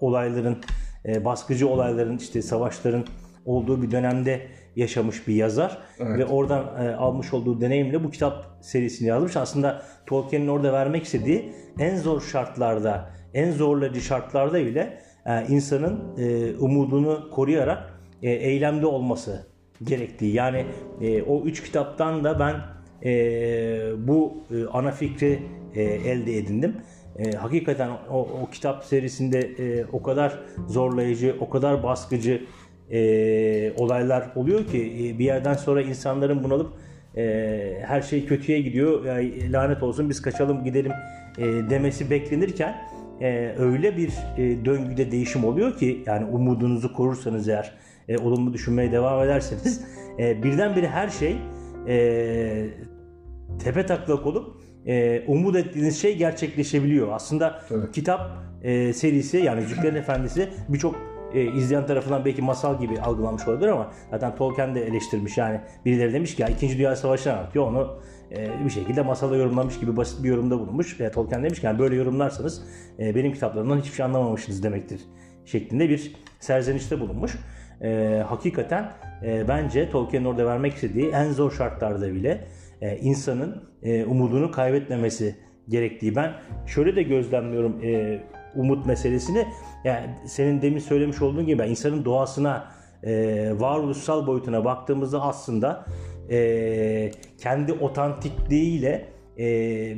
olayların, 0.00 0.58
e, 1.06 1.24
baskıcı 1.24 1.68
olayların, 1.68 2.18
işte 2.18 2.42
savaşların 2.42 3.04
olduğu 3.44 3.82
bir 3.82 3.90
dönemde 3.90 4.46
yaşamış 4.76 5.28
bir 5.28 5.34
yazar 5.34 5.78
Evet. 5.98 6.18
ve 6.18 6.26
oradan 6.26 6.84
e, 6.84 6.94
almış 6.94 7.32
olduğu 7.34 7.60
deneyimle 7.60 8.04
bu 8.04 8.10
kitap 8.10 8.58
serisini 8.60 9.08
yazmış. 9.08 9.36
Aslında 9.36 9.82
Tolkien'in 10.06 10.48
orada 10.48 10.72
vermek 10.72 11.04
istediği 11.04 11.52
en 11.78 11.96
zor 11.96 12.20
şartlarda, 12.20 13.10
en 13.34 13.50
zorlayıcı 13.50 14.00
şartlarda 14.00 14.66
bile 14.66 14.98
e, 15.26 15.46
insanın 15.48 16.18
e, 16.18 16.56
umudunu 16.56 17.30
koruyarak 17.30 18.00
e, 18.22 18.30
eylemde 18.30 18.86
olması 18.86 19.46
gerektiği. 19.84 20.34
Yani 20.34 20.66
e, 21.00 21.22
o 21.22 21.42
üç 21.44 21.62
kitaptan 21.62 22.24
da 22.24 22.38
ben 22.38 22.56
e, 23.08 24.08
bu 24.08 24.34
e, 24.50 24.64
ana 24.72 24.90
fikri 24.90 25.42
e, 25.74 25.82
elde 25.82 26.36
edindim. 26.36 26.76
E, 27.18 27.32
hakikaten 27.32 27.90
o, 28.10 28.20
o 28.20 28.50
kitap 28.50 28.84
serisinde 28.84 29.40
e, 29.40 29.84
o 29.92 30.02
kadar 30.02 30.38
zorlayıcı, 30.68 31.36
o 31.40 31.50
kadar 31.50 31.82
baskıcı 31.82 32.42
e, 32.92 33.72
olaylar 33.76 34.30
oluyor 34.34 34.66
ki 34.66 34.78
e, 34.78 35.18
bir 35.18 35.24
yerden 35.24 35.54
sonra 35.54 35.82
insanların 35.82 36.44
bunalıp 36.44 36.72
e, 37.16 37.74
her 37.86 38.02
şey 38.02 38.26
kötüye 38.26 38.60
gidiyor, 38.60 39.04
ya, 39.04 39.32
lanet 39.52 39.82
olsun 39.82 40.10
biz 40.10 40.22
kaçalım 40.22 40.64
gidelim 40.64 40.92
e, 41.38 41.44
demesi 41.44 42.10
beklenirken 42.10 42.76
e, 43.20 43.54
öyle 43.58 43.96
bir 43.96 44.12
e, 44.38 44.64
döngüde 44.64 45.10
değişim 45.10 45.44
oluyor 45.44 45.76
ki 45.76 46.02
yani 46.06 46.24
umudunuzu 46.24 46.92
korursanız 46.92 47.48
eğer 47.48 47.72
e, 48.08 48.18
olumlu 48.18 48.52
düşünmeye 48.52 48.92
devam 48.92 49.24
ederseniz 49.24 49.84
e, 50.18 50.42
birdenbire 50.42 50.88
her 50.88 51.08
şey 51.08 51.36
e, 51.88 52.66
tepe 53.64 53.86
taklak 53.86 54.26
olup 54.26 54.56
e, 54.86 55.22
umut 55.26 55.56
ettiğiniz 55.56 56.02
şey 56.02 56.16
gerçekleşebiliyor. 56.16 57.08
Aslında 57.12 57.62
Evet. 57.70 57.92
kitap 57.92 58.20
e, 58.62 58.92
serisi 58.92 59.36
yani 59.36 59.62
Yüzüklerin 59.62 59.96
Efendisi 59.96 60.48
birçok 60.68 61.11
e, 61.34 61.42
izleyen 61.42 61.86
tarafından 61.86 62.24
belki 62.24 62.42
masal 62.42 62.80
gibi 62.80 63.00
algılanmış 63.00 63.48
olabilir 63.48 63.68
ama 63.68 63.92
zaten 64.10 64.36
Tolkien 64.36 64.74
de 64.74 64.86
eleştirmiş 64.86 65.38
yani 65.38 65.60
birileri 65.84 66.12
demiş 66.12 66.34
ki 66.34 66.42
ya 66.42 66.48
2. 66.48 66.78
Dünya 66.78 66.96
Savaşı'nı 66.96 67.32
anlatıyor 67.32 67.66
onu 67.66 68.00
e, 68.30 68.64
bir 68.64 68.70
şekilde 68.70 69.02
masala 69.02 69.36
yorumlamış 69.36 69.80
gibi 69.80 69.96
basit 69.96 70.24
bir 70.24 70.28
yorumda 70.28 70.58
bulunmuş. 70.58 71.00
E, 71.00 71.10
Tolkien 71.10 71.44
demiş 71.44 71.60
ki 71.60 71.66
yani 71.66 71.78
böyle 71.78 71.96
yorumlarsanız 71.96 72.62
e, 72.98 73.14
benim 73.14 73.32
kitaplarımdan 73.32 73.78
hiçbir 73.78 73.94
şey 73.94 74.04
anlamamışsınız 74.04 74.62
demektir 74.62 75.00
şeklinde 75.44 75.88
bir 75.88 76.12
serzenişte 76.40 77.00
bulunmuş. 77.00 77.38
E, 77.82 78.22
hakikaten 78.26 78.92
e, 79.24 79.48
bence 79.48 79.90
Tolkien'in 79.90 80.24
orada 80.24 80.46
vermek 80.46 80.74
istediği 80.74 81.10
en 81.10 81.30
zor 81.30 81.50
şartlarda 81.50 82.14
bile 82.14 82.44
e, 82.80 82.96
insanın 82.96 83.62
e, 83.82 84.04
umudunu 84.04 84.50
kaybetmemesi 84.50 85.36
gerektiği. 85.68 86.16
Ben 86.16 86.32
şöyle 86.66 86.96
de 86.96 87.02
gözlemliyorum 87.02 87.80
e, 87.84 88.20
umut 88.56 88.86
meselesini. 88.86 89.46
Yani 89.84 90.06
senin 90.26 90.62
demin 90.62 90.78
söylemiş 90.78 91.22
olduğun 91.22 91.46
gibi 91.46 91.62
insanın 91.62 92.04
doğasına, 92.04 92.64
e, 93.02 93.52
varoluşsal 93.60 94.26
boyutuna 94.26 94.64
baktığımızda 94.64 95.22
aslında 95.22 95.86
e, 96.30 97.10
kendi 97.38 97.72
otantikliğiyle 97.72 99.08
e, 99.38 99.44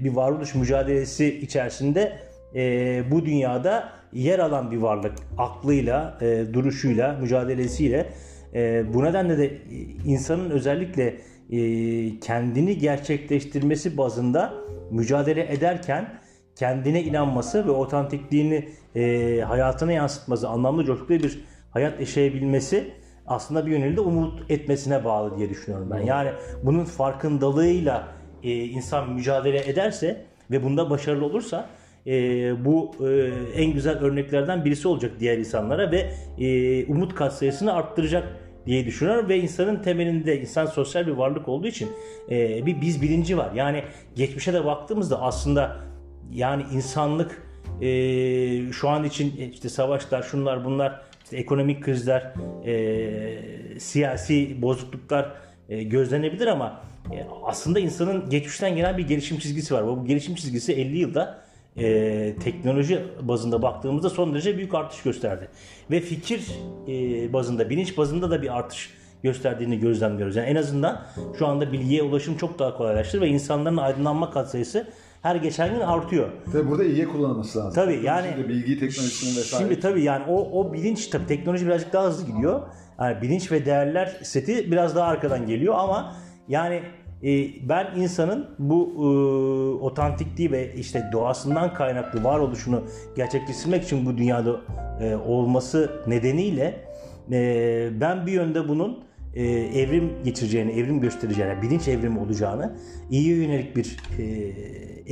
bir 0.04 0.12
varoluş 0.12 0.54
mücadelesi 0.54 1.40
içerisinde 1.40 2.18
e, 2.54 3.02
bu 3.10 3.26
dünyada 3.26 3.88
yer 4.12 4.38
alan 4.38 4.70
bir 4.70 4.76
varlık. 4.76 5.12
Aklıyla, 5.38 6.18
e, 6.20 6.44
duruşuyla, 6.52 7.12
mücadelesiyle. 7.12 8.06
E, 8.54 8.94
bu 8.94 9.04
nedenle 9.04 9.38
de 9.38 9.58
insanın 10.06 10.50
özellikle 10.50 11.14
e, 11.50 12.20
kendini 12.20 12.78
gerçekleştirmesi 12.78 13.96
bazında 13.96 14.54
mücadele 14.90 15.52
ederken 15.52 16.18
kendine 16.56 17.02
inanması 17.02 17.66
ve 17.66 17.70
otantikliğini 17.70 18.68
e, 18.96 19.40
hayatına 19.40 19.92
yansıtması, 19.92 20.48
anlamlı 20.48 20.84
coşkulu 20.84 21.08
bir 21.08 21.44
hayat 21.70 22.00
yaşayabilmesi 22.00 22.90
aslında 23.26 23.66
bir 23.66 23.70
yönüyle 23.70 24.00
umut 24.00 24.50
etmesine 24.50 25.04
bağlı 25.04 25.38
diye 25.38 25.50
düşünüyorum 25.50 25.88
ben. 25.90 26.00
Yani 26.00 26.30
bunun 26.62 26.84
farkındalığıyla 26.84 28.08
e, 28.42 28.64
insan 28.64 29.12
mücadele 29.12 29.70
ederse 29.70 30.24
ve 30.50 30.64
bunda 30.64 30.90
başarılı 30.90 31.24
olursa 31.24 31.70
e, 32.06 32.12
bu 32.64 32.92
e, 33.08 33.30
en 33.62 33.72
güzel 33.72 33.98
örneklerden 33.98 34.64
birisi 34.64 34.88
olacak 34.88 35.12
diğer 35.20 35.38
insanlara 35.38 35.90
ve 35.90 36.10
e, 36.38 36.86
umut 36.86 37.14
katsayısını 37.14 37.72
arttıracak 37.72 38.40
diye 38.66 38.86
düşünüyorum 38.86 39.28
ve 39.28 39.38
insanın 39.38 39.82
temelinde 39.82 40.40
insan 40.40 40.66
sosyal 40.66 41.06
bir 41.06 41.12
varlık 41.12 41.48
olduğu 41.48 41.66
için 41.66 41.88
e, 42.30 42.66
bir 42.66 42.80
biz 42.80 43.02
bilinci 43.02 43.38
var. 43.38 43.52
Yani 43.54 43.82
geçmişe 44.16 44.52
de 44.52 44.64
baktığımızda 44.64 45.22
aslında 45.22 45.76
yani 46.32 46.64
insanlık 46.72 47.42
e, 47.80 48.72
şu 48.72 48.88
an 48.88 49.04
için 49.04 49.40
e, 49.40 49.44
işte 49.44 49.68
savaşlar, 49.68 50.22
şunlar 50.22 50.64
bunlar, 50.64 51.00
işte 51.24 51.36
ekonomik 51.36 51.84
krizler, 51.84 52.34
e, 52.66 53.80
siyasi 53.80 54.62
bozukluklar 54.62 55.32
e, 55.68 55.82
gözlenebilir 55.82 56.46
ama 56.46 56.80
e, 57.12 57.26
aslında 57.44 57.80
insanın 57.80 58.30
geçmişten 58.30 58.76
gelen 58.76 58.98
bir 58.98 59.08
gelişim 59.08 59.38
çizgisi 59.38 59.74
var. 59.74 59.86
Bu 59.86 60.04
gelişim 60.06 60.34
çizgisi 60.34 60.72
50 60.72 60.98
yılda 60.98 61.44
e, 61.76 62.36
teknoloji 62.44 63.02
bazında 63.20 63.62
baktığımızda 63.62 64.10
son 64.10 64.34
derece 64.34 64.56
büyük 64.56 64.74
artış 64.74 65.02
gösterdi. 65.02 65.48
Ve 65.90 66.00
fikir 66.00 66.50
e, 66.88 67.32
bazında, 67.32 67.70
bilinç 67.70 67.98
bazında 67.98 68.30
da 68.30 68.42
bir 68.42 68.56
artış 68.58 68.90
gösterdiğini 69.22 69.80
gözlemliyoruz. 69.80 70.36
Yani 70.36 70.48
en 70.48 70.56
azından 70.56 71.02
şu 71.38 71.46
anda 71.46 71.72
bilgiye 71.72 72.02
ulaşım 72.02 72.36
çok 72.36 72.58
daha 72.58 72.76
kolaylaştı 72.76 73.20
ve 73.20 73.28
insanların 73.28 73.76
aydınlanma 73.76 74.30
katsayısı 74.30 74.86
her 75.24 75.36
geçen 75.36 75.74
gün 75.74 75.80
artıyor. 75.80 76.28
Tabii 76.52 76.70
burada 76.70 76.84
iyiye 76.84 77.08
kullanılması 77.08 77.58
lazım. 77.58 77.72
Tabii, 77.74 78.00
yani- 78.04 78.26
Şimdi 78.34 78.48
bilgi 78.48 78.78
teknolojisinin 78.78 79.36
vesaire. 79.36 79.64
Şimdi 79.64 79.80
tabii 79.80 80.02
yani 80.02 80.24
o, 80.28 80.60
o 80.60 80.72
bilinç 80.72 81.06
tabii 81.06 81.26
teknoloji 81.26 81.66
birazcık 81.66 81.92
daha 81.92 82.06
hızlı 82.06 82.26
gidiyor. 82.32 82.60
Yani 83.00 83.22
bilinç 83.22 83.52
ve 83.52 83.64
değerler 83.66 84.16
seti 84.22 84.72
biraz 84.72 84.96
daha 84.96 85.06
arkadan 85.06 85.46
geliyor 85.46 85.74
ama 85.78 86.16
yani 86.48 86.82
e, 87.22 87.30
ben 87.68 87.86
insanın 87.96 88.48
bu 88.58 88.92
e, 88.96 89.84
otantikliği 89.84 90.52
ve 90.52 90.74
işte 90.74 91.08
doğasından 91.12 91.74
kaynaklı 91.74 92.24
varoluşunu 92.24 92.82
gerçekleştirmek 93.16 93.84
için 93.84 94.06
bu 94.06 94.18
dünyada 94.18 94.60
e, 95.00 95.16
olması 95.16 96.02
nedeniyle 96.06 96.84
e, 97.32 97.88
ben 98.00 98.26
bir 98.26 98.32
yönde 98.32 98.68
bunun 98.68 99.04
e, 99.34 99.44
evrim 99.80 100.12
geçireceğini, 100.24 100.72
evrim 100.72 101.00
göstereceğini, 101.00 101.62
bilinç 101.62 101.88
evrimi 101.88 102.18
olacağını, 102.18 102.76
iyiye 103.10 103.36
yönelik 103.36 103.76
bir 103.76 103.96
e, 104.18 104.24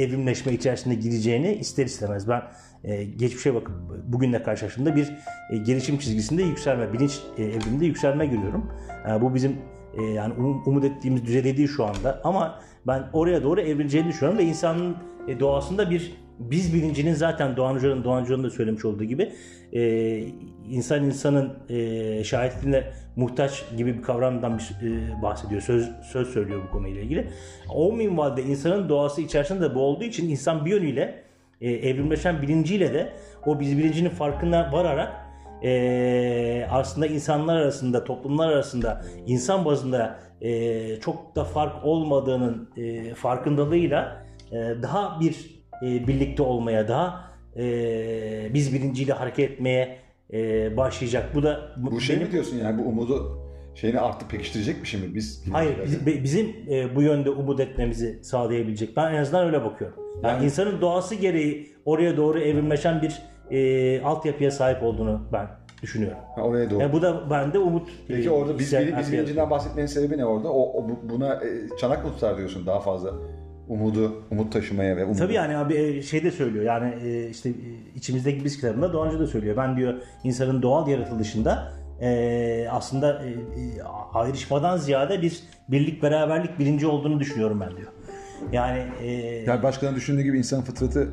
evrimleşme 0.03 0.53
içerisinde 0.53 0.95
gideceğini 0.95 1.55
ister 1.55 1.87
istemez 1.87 2.29
ben 2.29 2.43
e, 2.85 3.05
geçmişe 3.05 3.55
bakıp 3.55 3.75
bugünle 4.07 4.43
karşılaştığımda 4.43 4.97
bir 4.97 5.13
e, 5.51 5.57
gelişim 5.57 5.99
çizgisinde 5.99 6.43
yükselme, 6.43 6.93
bilinç 6.93 7.21
e, 7.39 7.45
evriminde 7.45 7.87
yükselme 7.87 8.27
görüyorum. 8.27 8.71
E, 9.11 9.21
bu 9.21 9.35
bizim 9.35 9.57
e, 9.99 10.03
yani 10.03 10.35
um- 10.35 10.63
umut 10.67 10.85
ettiğimiz 10.85 11.27
düzeyde 11.27 11.57
değil 11.57 11.69
şu 11.69 11.85
anda 11.85 12.21
ama 12.25 12.61
ben 12.87 13.05
oraya 13.13 13.43
doğru 13.43 13.61
evrileceğini 13.61 14.09
düşünüyorum 14.09 14.39
ve 14.39 14.45
insanın 14.45 14.97
e, 15.29 15.41
doğasında 15.41 15.91
bir 15.91 16.22
biz 16.51 16.75
bilincinin 16.75 17.15
zaten 17.15 17.57
Doğan 17.57 17.75
Hoca'nın 17.75 18.05
Doğan 18.05 18.23
Hoca'nın 18.23 18.45
da 18.45 18.51
söylemiş 18.51 18.85
olduğu 18.85 19.05
gibi 19.05 19.33
e, 19.73 20.19
insan 20.71 21.05
insanın 21.05 21.53
e, 21.69 22.25
şahitliğine 22.25 22.85
muhtaç 23.17 23.65
gibi 23.77 23.99
bir 23.99 24.03
kavramdan 24.03 24.59
bir, 24.59 24.87
e, 24.89 25.23
bahsediyor. 25.23 25.61
Söz 25.61 25.91
söz 26.03 26.29
söylüyor 26.29 26.63
bu 26.69 26.71
konuyla 26.71 27.03
ilgili. 27.03 27.29
O 27.75 27.93
minvalde 27.93 28.43
insanın 28.43 28.89
doğası 28.89 29.21
içerisinde 29.21 29.61
de 29.61 29.75
bu 29.75 29.81
olduğu 29.81 30.05
için 30.05 30.31
insan 30.31 30.65
bir 30.65 30.71
yönüyle 30.71 31.23
e, 31.61 31.71
evrimleşen 31.71 32.43
bilinciyle 32.43 32.95
de 32.95 33.13
o 33.47 33.61
biz 33.61 33.79
bilincinin 33.79 34.11
farkına 34.11 34.73
vararak 34.73 35.13
e, 35.63 36.67
aslında 36.71 37.07
insanlar 37.07 37.57
arasında, 37.57 38.05
toplumlar 38.05 38.53
arasında, 38.53 39.05
insan 39.27 39.65
bazında 39.65 40.19
e, 40.41 41.01
çok 41.01 41.37
da 41.37 41.45
fark 41.45 41.85
olmadığının 41.85 42.71
e, 42.77 43.15
farkındalığıyla 43.15 44.27
e, 44.53 44.57
daha 44.83 45.21
bir 45.21 45.52
e, 45.83 46.07
birlikte 46.07 46.43
olmaya, 46.43 46.89
daha 46.89 47.25
e, 47.57 47.65
biz 48.55 48.75
bilinciyle 48.75 49.13
hareket 49.13 49.51
etmeye 49.51 49.97
e, 50.33 50.77
başlayacak. 50.77 51.35
Bu 51.35 51.43
da 51.43 51.61
Bu 51.77 52.01
şey 52.01 52.17
benim- 52.17 52.27
mi 52.27 52.33
diyorsun 52.33 52.57
yani 52.57 52.79
bu 52.85 52.89
umudu 52.89 53.39
şeyini 53.75 54.01
artık 54.01 54.31
pekiştirecek 54.31 54.83
bir 54.83 54.89
şey 54.89 55.01
mi 55.01 55.15
biz? 55.15 55.45
Hayır, 55.53 55.75
biz- 56.07 56.25
bizim 56.25 56.47
e, 56.71 56.95
bu 56.97 57.03
yönde 57.03 57.31
umut 57.31 57.61
etmemizi 57.61 58.19
sağlayabilecek. 58.25 58.97
Ben 58.97 59.15
en 59.15 59.19
azından 59.19 59.47
öyle 59.47 59.65
bakıyorum. 59.65 59.97
Yani, 60.23 60.27
Yani- 60.35 60.45
insanın 60.45 60.81
doğası 60.81 61.15
gereği 61.15 61.73
oraya 61.85 62.17
doğru 62.17 62.41
evrimleşen 62.41 63.03
bir 63.03 63.23
e, 63.51 64.01
altyapıya 64.03 64.51
sahip 64.51 64.83
olduğunu 64.83 65.21
ben 65.33 65.49
düşünüyorum. 65.83 66.19
Ha, 66.37 66.43
oraya 66.43 66.71
doğru. 66.71 66.81
Yani 66.81 66.93
bu 66.93 67.03
da 67.03 67.31
bende 67.31 67.59
umut. 67.59 67.89
Peki 68.09 68.31
orada 68.31 68.59
biz, 68.59 68.73
biz 68.99 69.13
bilincinden 69.13 69.51
bahsetmenin 69.51 69.87
sebebi 69.87 70.19
ne 70.19 70.25
orada? 70.25 70.49
O, 70.53 70.63
o 70.83 70.89
bu- 70.89 71.09
buna 71.11 71.35
e, 71.35 71.77
çanak 71.81 72.05
mı 72.05 72.13
tutar 72.13 72.39
diyorsun 72.39 72.67
daha 72.67 72.81
fazla? 72.81 73.11
Umudu, 73.69 74.23
umut 74.31 74.53
taşımaya 74.53 74.97
ve 74.97 75.05
umudu. 75.05 75.19
Tabii 75.19 75.35
yani 75.35 75.57
abi 75.57 75.75
e, 75.75 76.03
şey 76.03 76.25
de 76.25 76.31
söylüyor 76.31 76.65
yani 76.65 76.95
e, 77.05 77.29
işte 77.29 77.49
e, 77.49 77.53
içimizdeki 77.95 78.45
biz 78.45 78.57
kitabında 78.57 78.93
Doğancı 78.93 79.19
da 79.19 79.27
söylüyor. 79.27 79.57
Ben 79.57 79.77
diyor 79.77 79.95
insanın 80.25 80.63
doğal 80.63 80.89
yaratılışında 80.89 81.73
aslında 82.71 83.23
ayrışmadan 84.15 84.77
ziyade 84.77 85.23
bir 85.23 85.41
birlik 85.69 86.03
beraberlik 86.03 86.59
bilinci 86.59 86.87
olduğunu 86.87 87.21
düşünüyorum 87.21 87.61
ben 87.61 87.77
diyor. 87.77 87.89
Yani 88.53 88.87
Yani 89.47 89.63
başkalarının 89.63 89.99
düşündüğü 89.99 90.23
gibi 90.23 90.39
insanın 90.39 90.63
fıtratı 90.63 91.09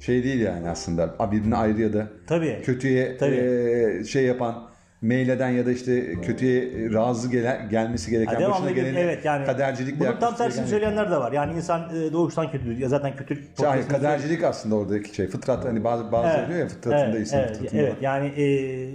şey 0.00 0.24
değil 0.24 0.40
yani 0.40 0.68
aslında. 0.68 1.30
Birbirine 1.32 1.56
ayrı 1.56 1.80
ya 1.80 1.92
da 1.92 2.08
tabii 2.26 2.62
kötüye 2.64 3.16
Tabii. 3.16 4.04
şey 4.06 4.24
yapan 4.24 4.73
meyleden 5.04 5.48
ya 5.48 5.66
da 5.66 5.72
işte 5.72 6.20
kötüye 6.20 6.70
razı 6.92 7.30
gele, 7.30 7.66
gelmesi 7.70 8.10
gereken 8.10 8.40
devamlı 8.40 8.54
başına 8.54 8.70
geleni 8.70 8.98
evet 8.98 9.24
yani 9.24 9.46
kadercilikle 9.46 10.08
bunun 10.08 10.20
tam 10.20 10.34
tersini 10.36 10.60
yani- 10.60 10.70
söyleyenler 10.70 11.10
de 11.10 11.16
var. 11.16 11.32
Yani 11.32 11.56
insan 11.56 11.80
e, 11.96 12.12
doğuştan 12.12 12.50
kötüdür. 12.50 12.78
Ya 12.78 12.88
zaten 12.88 13.16
kötülük 13.16 13.44
Hayır, 13.60 13.82
podcast'ını 13.82 13.96
kadercilik 14.02 14.44
aslında 14.44 14.74
oradaki 14.74 15.14
şey. 15.14 15.26
Fıtrat 15.26 15.64
hani 15.64 15.84
bazı 15.84 16.12
bazı 16.12 16.28
Evet, 16.28 16.48
diyor 16.48 16.58
ya 16.60 16.68
fıtratında 16.68 17.06
evet, 17.06 17.20
insan 17.20 17.40
evet, 17.40 17.56
fıtratında. 17.56 17.82
evet. 17.82 17.94
yani 18.00 18.26
e, 18.36 18.46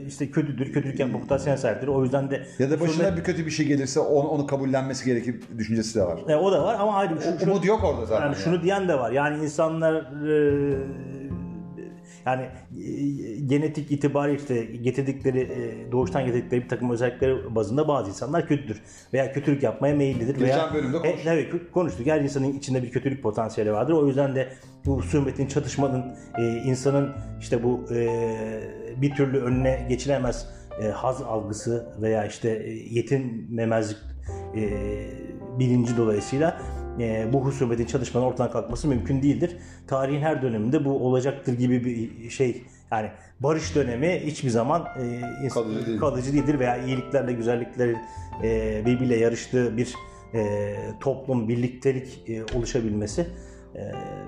işte 0.08 0.32
kötüdür, 0.32 0.74
kötülük 0.74 1.00
yapma 1.00 1.20
potansiyel 1.20 1.58
sahiptir. 1.58 1.88
O 1.88 2.04
yüzden 2.04 2.32
de 2.32 2.44
Ya 2.60 2.72
da 2.72 2.80
başına 2.80 3.04
Sonra- 3.04 3.18
bir 3.18 3.24
kötü 3.24 3.46
bir 3.46 3.52
şey 3.52 3.66
gelirse 3.66 4.00
onu, 4.00 4.28
onu 4.28 4.48
kabullenmesi 4.48 5.06
gerekir 5.06 5.36
düşüncesi 5.58 6.00
de 6.00 6.04
var. 6.04 6.20
E, 6.30 6.36
o 6.36 6.52
da 6.52 6.64
var 6.64 6.76
ama 6.80 6.96
ayrı. 6.96 7.14
Şu- 7.40 7.52
Umut 7.52 7.66
yok 7.66 7.84
orada 7.84 8.06
zaten. 8.06 8.22
yani 8.26 8.34
yani. 8.34 8.44
şunu 8.44 8.64
diyen 8.64 8.88
de 8.88 9.00
var. 9.00 9.12
Yani 9.12 9.44
insanlar 9.44 9.94
e, 9.96 10.78
yani 12.30 12.44
e, 12.44 13.40
genetik 13.40 13.92
itibariyle 13.92 14.40
işte 14.40 14.66
getirdikleri 14.66 15.40
e, 15.40 15.92
doğuştan 15.92 16.26
getirdikleri 16.26 16.64
bir 16.64 16.70
takım 16.70 16.92
özellikleri 16.92 17.56
bazında 17.56 17.88
bazı 17.88 18.10
insanlar 18.10 18.48
kötüdür 18.48 18.82
veya 19.14 19.34
kötülük 19.34 19.64
yapmaya 19.64 19.96
meyillidir 19.96 20.42
veya 20.42 20.56
Geçen 20.56 20.74
bölümde 20.74 20.98
konuştuk. 20.98 21.28
E, 21.28 21.30
evet 21.30 21.54
konuştuk. 21.74 22.08
Her 22.08 22.22
insanın 22.22 22.54
içinde 22.54 22.84
bir 22.84 22.92
kötülük 22.92 23.24
potansiyeli 23.24 23.74
vardır. 23.74 23.94
O 23.94 24.08
yüzden 24.08 24.36
de 24.36 24.50
bu 24.86 24.98
husumetin, 24.98 25.48
çatışmanın 25.48 26.06
e, 26.40 26.44
insanın 26.66 27.12
işte 27.40 27.64
bu 27.64 27.86
e, 27.94 28.10
bir 28.98 29.16
türlü 29.16 29.40
önüne 29.40 29.86
geçilemez 29.90 30.48
e, 30.84 30.88
haz 30.88 31.22
algısı 31.22 31.94
veya 32.02 32.26
işte 32.26 32.50
e, 32.50 32.72
yetinmemezlik 32.72 33.98
e, 34.56 34.70
bilinci 35.60 35.98
dolayısıyla 35.98 36.62
e, 37.00 37.34
bu 37.34 37.46
husumetin 37.46 37.86
çalışmanın 37.86 38.26
ortadan 38.26 38.52
kalkması 38.52 38.88
mümkün 38.88 39.22
değildir. 39.22 39.58
Tarihin 39.88 40.22
her 40.22 40.42
döneminde 40.42 40.86
bu 40.86 40.92
olacaktır 41.08 41.54
gibi 41.54 41.86
bir 41.86 42.30
şey 42.30 42.64
yani 42.92 43.10
barış 43.40 43.76
dönemi 43.76 44.20
hiçbir 44.26 44.50
zaman 44.50 44.86
e, 45.44 45.48
Kalıcı 45.48 45.86
değil. 45.86 46.00
kalıcı 46.00 46.34
değildir 46.34 46.60
veya 46.60 46.78
iyiliklerle 46.86 47.34
güzelliklerin 47.34 47.98
e, 48.44 48.82
birbiriyle 48.86 49.16
yarıştığı 49.18 49.78
bir 49.78 49.94
e, 50.34 50.76
toplum, 51.00 51.48
birliktelik 51.50 52.24
e, 52.30 52.44
oluşabilmesi 52.58 53.28
e, 53.76 53.80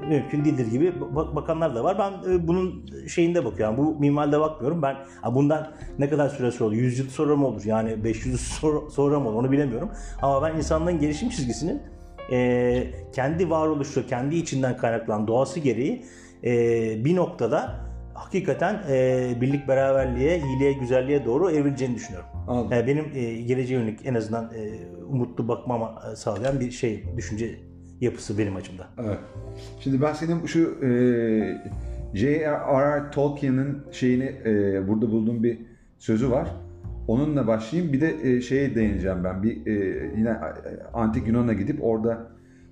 mümkün 0.09 0.45
değildir 0.45 0.67
gibi 0.71 0.85
ba- 1.15 1.35
bakanlar 1.35 1.75
da 1.75 1.83
var. 1.83 1.97
Ben 1.99 2.31
e, 2.31 2.47
bunun 2.47 2.85
şeyinde 3.07 3.45
bakıyorum. 3.45 3.77
Bu 3.77 3.99
minvalde 3.99 4.39
bakmıyorum. 4.39 4.81
Ben 4.81 4.95
bundan 5.31 5.71
ne 5.99 6.09
kadar 6.09 6.29
süre 6.29 6.51
sonra 6.51 6.67
olur? 6.69 6.75
100 6.77 6.99
yıl 6.99 7.09
sonra 7.09 7.35
mı 7.35 7.47
olur? 7.47 7.61
Yani 7.65 8.03
500 8.03 8.25
yıl 8.33 8.37
sonra, 8.37 8.89
sonra 8.89 9.19
mı 9.19 9.29
olur? 9.29 9.37
Onu 9.39 9.51
bilemiyorum. 9.51 9.89
Ama 10.21 10.41
ben 10.47 10.57
insanlığın 10.57 10.99
gelişim 10.99 11.29
çizgisinin 11.29 11.81
e, 12.31 12.87
kendi 13.13 13.49
varoluşu, 13.49 14.07
kendi 14.07 14.35
içinden 14.35 14.77
kaynaklanan 14.77 15.27
doğası 15.27 15.59
gereği 15.59 16.05
e, 16.43 17.05
bir 17.05 17.15
noktada 17.15 17.91
hakikaten 18.13 18.83
e, 18.89 19.33
birlik 19.41 19.67
beraberliğe, 19.67 20.39
iyiliğe, 20.39 20.73
güzelliğe 20.73 21.25
doğru 21.25 21.51
evrileceğini 21.51 21.95
düşünüyorum. 21.95 22.29
Anladım. 22.47 22.73
E, 22.73 22.87
benim 22.87 23.05
e, 23.15 23.41
geleceğe 23.41 23.79
yönelik 23.79 24.05
en 24.05 24.15
azından 24.15 24.43
e, 24.43 24.69
umutlu 25.09 25.47
bakmama 25.47 26.01
e, 26.11 26.15
sağlayan 26.15 26.59
bir 26.59 26.71
şey, 26.71 27.03
düşünce 27.17 27.59
yapısı 28.01 28.37
benim 28.37 28.55
açımdan. 28.55 28.87
Evet. 28.99 29.19
Şimdi 29.79 30.01
ben 30.01 30.13
senin 30.13 30.45
şu 30.45 30.85
e, 30.85 30.89
J.R.R. 32.13 33.11
Tolkien'in 33.11 33.77
şeyini 33.91 34.35
e, 34.45 34.87
burada 34.87 35.11
bulduğum 35.11 35.43
bir 35.43 35.59
sözü 35.99 36.31
var. 36.31 36.47
Onunla 37.07 37.47
başlayayım. 37.47 37.93
Bir 37.93 38.01
de 38.01 38.15
e, 38.23 38.41
şeye 38.41 38.75
değineceğim 38.75 39.23
ben. 39.23 39.43
Bir 39.43 39.67
e, 39.67 39.73
yine 40.17 40.29
e, 40.29 40.39
antik 40.93 41.27
Yunan'a 41.27 41.53
gidip 41.53 41.83
orada 41.83 42.27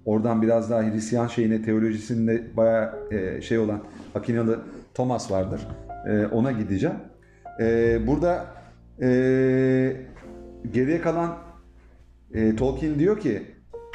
oradan 0.05 0.41
biraz 0.41 0.69
daha 0.69 0.81
Hristiyan 0.81 1.27
şeyine 1.27 1.61
teolojisinde 1.61 2.57
bayağı 2.57 2.93
e, 3.11 3.41
şey 3.41 3.59
olan 3.59 3.81
Akinalı 4.15 4.59
Thomas 4.93 5.31
vardır. 5.31 5.67
E, 6.07 6.25
ona 6.25 6.51
gideceğim. 6.51 6.95
E, 7.59 7.99
burada 8.07 8.45
e, 9.01 9.07
geriye 10.73 11.01
kalan 11.01 11.37
e, 12.33 12.55
Tolkien 12.55 12.99
diyor 12.99 13.19
ki 13.19 13.41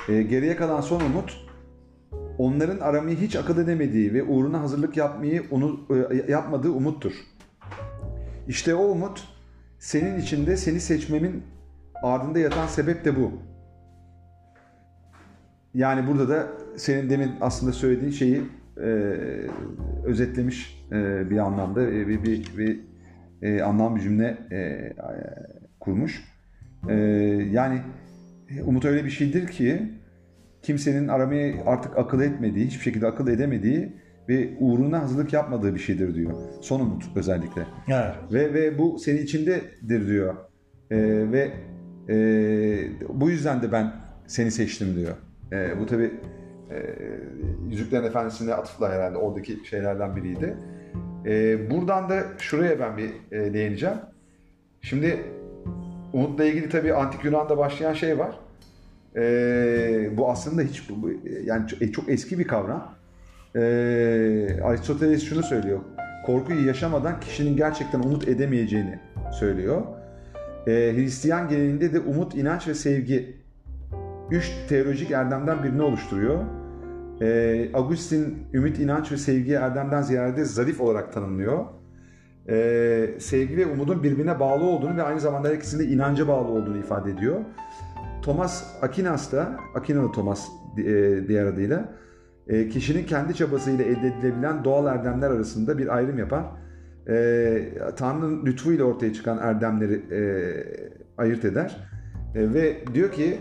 e, 0.09 0.23
geriye 0.23 0.57
kalan 0.57 0.81
son 0.81 1.01
umut 1.01 1.45
onların 2.39 2.79
aramayı 2.79 3.17
hiç 3.17 3.37
akıl 3.37 3.59
edemediği 3.59 4.15
ve 4.15 4.23
uğruna 4.23 4.61
hazırlık 4.61 4.97
yapmayı 4.97 5.43
onu 5.51 5.81
e, 6.11 6.33
yapmadığı 6.33 6.71
umuttur. 6.71 7.13
İşte 8.49 8.75
o 8.75 8.85
umut 8.85 9.34
senin 9.85 10.19
içinde 10.19 10.57
seni 10.57 10.81
seçmemin 10.81 11.43
ardında 12.03 12.39
yatan 12.39 12.67
sebep 12.67 13.05
de 13.05 13.17
bu. 13.17 13.33
Yani 15.75 16.07
burada 16.07 16.29
da 16.29 16.47
senin 16.77 17.11
demin 17.11 17.31
aslında 17.41 17.73
söylediğin 17.73 18.11
şeyi 18.11 18.43
e, 18.77 18.89
özetlemiş 20.05 20.85
e, 20.93 21.31
bir 21.31 21.39
anlamda 21.39 21.83
e, 21.83 22.09
bir, 22.09 22.23
bir, 22.23 22.59
bir 22.59 22.81
e, 23.43 23.63
anlam 23.63 23.97
bir 23.97 24.01
cümle 24.01 24.39
e, 24.51 24.57
e, 24.57 24.95
kurmuş. 25.81 26.25
E, 26.89 26.95
yani 27.53 27.81
umut 28.65 28.85
öyle 28.85 29.05
bir 29.05 29.11
şeydir 29.11 29.47
ki 29.47 29.93
kimsenin 30.63 31.09
aramayı 31.09 31.57
artık 31.67 31.99
akıl 31.99 32.21
etmediği, 32.21 32.67
hiçbir 32.67 32.83
şekilde 32.83 33.07
akıl 33.07 33.29
edemediği 33.29 33.93
ve 34.29 34.51
uğruna 34.61 35.03
hazırlık 35.03 35.33
yapmadığı 35.33 35.75
bir 35.75 35.81
şeydir 35.81 36.15
diyor. 36.15 36.33
Son 36.61 36.81
umut 36.81 37.05
özellikle. 37.17 37.67
Evet. 37.89 38.15
Ve 38.33 38.55
ve 38.55 38.79
bu 38.79 38.99
senin 38.99 39.23
içindedir 39.23 40.07
diyor. 40.09 40.35
Ee, 40.91 40.97
ve 41.33 41.51
e, 42.09 42.17
bu 43.09 43.31
yüzden 43.31 43.63
de 43.63 43.73
ben 43.73 43.93
seni 44.27 44.51
seçtim 44.51 44.97
diyor. 44.97 45.15
Ee, 45.53 45.81
bu 45.81 45.87
tabi 45.87 46.05
e, 46.71 46.77
Yüzüklerin 47.71 48.05
Efendisi'ne 48.05 48.55
atıfla 48.55 48.93
herhalde 48.93 49.17
oradaki 49.19 49.59
şeylerden 49.71 50.17
biriydi. 50.17 50.57
Ee, 51.27 51.71
buradan 51.71 52.09
da 52.09 52.23
şuraya 52.39 52.81
ben 52.81 52.97
bir 52.97 53.11
e, 53.39 53.55
değineceğim. 53.55 53.97
Şimdi 54.83 55.19
Umut'la 56.13 56.45
ilgili 56.45 56.69
tabi 56.69 56.95
Antik 56.95 57.25
Yunan'da 57.25 57.59
başlayan 57.59 57.93
şey 57.93 58.19
var. 58.19 58.39
Ee, 59.17 60.11
bu 60.17 60.31
aslında 60.31 60.63
hiç 60.63 60.91
bu- 60.91 61.03
bu- 61.03 61.11
yani 61.45 61.69
çok, 61.69 61.93
çok 61.95 62.09
eski 62.09 62.39
bir 62.39 62.45
kavram. 62.45 62.95
Ee, 63.57 64.61
Aristoteles 64.65 65.23
şunu 65.25 65.43
söylüyor. 65.43 65.81
Korkuyu 66.27 66.67
yaşamadan 66.67 67.21
kişinin 67.21 67.57
gerçekten 67.57 68.01
umut 68.01 68.29
edemeyeceğini 68.29 68.99
söylüyor. 69.33 69.83
Ee, 70.67 70.71
Hristiyan 70.71 71.49
geleneğinde 71.49 71.93
de 71.93 72.01
umut, 72.01 72.35
inanç 72.35 72.69
ve 72.69 72.75
sevgi 72.75 73.37
üç 74.31 74.53
teolojik 74.69 75.11
erdemden 75.11 75.63
birini 75.63 75.83
oluşturuyor. 75.83 76.39
Ee, 77.21 77.69
Agustin 77.75 78.39
ümit, 78.55 78.79
inanç 78.79 79.13
ve 79.13 79.17
sevgi 79.17 79.53
erdemden 79.53 80.03
ziyade 80.03 80.45
zarif 80.45 80.81
olarak 80.81 81.13
tanımlıyor. 81.13 81.65
Ee, 82.49 83.11
sevgi 83.19 83.57
ve 83.57 83.67
umudun 83.67 84.03
birbirine 84.03 84.41
bağlı 84.41 84.65
olduğunu 84.65 84.97
ve 84.97 85.03
aynı 85.03 85.21
zamanda 85.21 85.49
her 85.49 85.55
ikisinin 85.55 85.89
de 85.89 85.93
inanca 85.93 86.29
bağlı 86.29 86.49
olduğunu 86.49 86.79
ifade 86.79 87.11
ediyor. 87.11 87.41
Thomas 88.23 88.83
Aquinas 88.83 89.33
da, 89.33 89.57
Aquinalı 89.75 90.13
Thomas 90.13 90.49
e, 90.79 90.85
diğer 91.29 91.47
adıyla, 91.47 91.95
e, 92.49 92.69
kişinin 92.69 93.07
kendi 93.07 93.35
çabasıyla 93.35 93.85
elde 93.85 94.07
edilebilen 94.07 94.65
doğal 94.65 94.87
erdemler 94.87 95.31
arasında 95.31 95.79
bir 95.79 95.97
ayrım 95.97 96.19
yapar. 96.19 96.45
E, 97.09 97.69
Tanrı'nın 97.97 98.47
lütfuyla 98.47 98.85
ortaya 98.85 99.13
çıkan 99.13 99.39
erdemleri 99.39 99.95
e, 99.95 100.21
ayırt 101.19 101.45
eder. 101.45 101.77
E, 102.35 102.55
ve 102.55 102.77
diyor 102.95 103.13
ki 103.13 103.39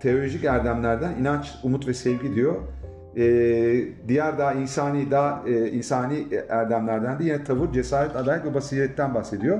teolojik 0.00 0.44
erdemlerden 0.44 1.12
inanç, 1.20 1.54
umut 1.62 1.88
ve 1.88 1.94
sevgi 1.94 2.34
diyor. 2.34 2.54
E, 3.16 3.24
diğer 4.08 4.38
daha 4.38 4.52
insani, 4.52 5.10
daha 5.10 5.42
e, 5.46 5.70
insani 5.70 6.26
erdemlerden 6.48 7.18
de 7.18 7.24
yine 7.24 7.44
tavır, 7.44 7.72
cesaret, 7.72 8.16
adalet 8.16 8.44
ve 8.44 8.54
basiretten 8.54 9.14
bahsediyor. 9.14 9.58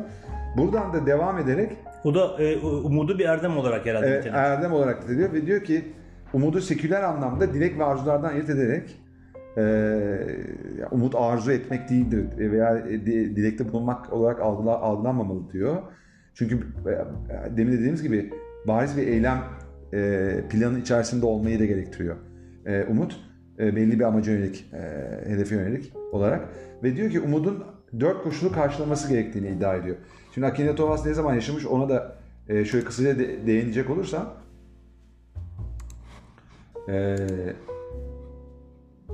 Buradan 0.57 0.93
da 0.93 1.07
devam 1.07 1.39
ederek 1.39 1.73
O 2.05 2.15
da 2.15 2.43
e, 2.43 2.57
umudu 2.61 3.19
bir 3.19 3.25
erdem 3.25 3.57
olarak 3.57 3.87
herhalde 3.87 4.07
Evet, 4.07 4.27
erdem 4.33 4.73
olarak 4.73 5.03
niteliyor 5.03 5.33
ve 5.33 5.47
diyor 5.47 5.65
ki 5.65 5.85
umudu 6.33 6.61
seküler 6.61 7.03
anlamda 7.03 7.55
dilek 7.55 7.79
ve 7.79 7.85
arzulardan 7.85 8.29
ayırt 8.29 8.51
ederek 8.51 9.01
e, 9.59 9.65
umut 10.91 11.15
arzu 11.15 11.53
etmek 11.53 11.89
değildir 11.91 12.51
veya 12.51 12.87
di- 12.87 13.37
dilekte 13.37 13.73
bulunmak 13.73 14.13
olarak 14.13 14.41
algıla, 14.41 14.79
algılanmamalı 14.81 15.51
diyor. 15.53 15.77
Çünkü 16.35 16.61
demin 17.57 17.73
dediğimiz 17.73 18.03
gibi 18.03 18.31
bariz 18.69 18.97
bir 18.97 19.07
eylem 19.07 19.39
e, 19.93 20.41
planı 20.51 20.79
içerisinde 20.79 21.27
olmayı 21.27 21.61
da 21.61 21.65
gerektiriyor. 21.65 22.17
E, 22.67 22.85
umut 22.85 23.21
e, 23.59 23.77
belli 23.77 23.99
bir 23.99 24.05
amaca 24.05 24.33
yönelik, 24.33 24.67
e, 24.73 25.31
hedefe 25.31 25.55
yönelik 25.55 25.93
olarak 26.13 26.49
ve 26.83 26.97
diyor 26.97 27.11
ki 27.11 27.21
umudun 27.21 27.65
dört 28.01 28.23
koşulu 28.23 28.53
karşılaması 28.53 29.09
gerektiğini 29.09 29.49
iddia 29.49 29.77
ediyor. 29.77 29.97
Şimdi 30.35 30.47
Akine 30.47 30.75
Thomas 30.75 31.07
ne 31.07 31.15
zaman 31.15 31.35
yaşamış 31.35 31.67
ona 31.67 31.89
da 31.89 32.17
e, 32.49 32.65
şöyle 32.65 32.85
kısaca 32.85 33.19
de, 33.19 33.47
değinecek 33.47 33.91
olursam 33.91 34.35
e, 36.89 37.17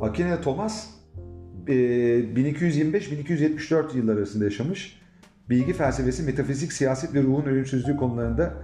Akine 0.01 0.41
Thomas 0.41 0.89
e, 1.67 1.73
1225-1274 1.73 3.97
yıllar 3.97 4.17
arasında 4.17 4.45
yaşamış. 4.45 5.01
bilgi 5.51 5.73
felsefesi, 5.73 6.23
metafizik, 6.23 6.73
siyaset 6.73 7.15
ve 7.15 7.23
ruhun 7.23 7.45
ölümsüzlüğü 7.45 7.97
konularında 7.97 8.55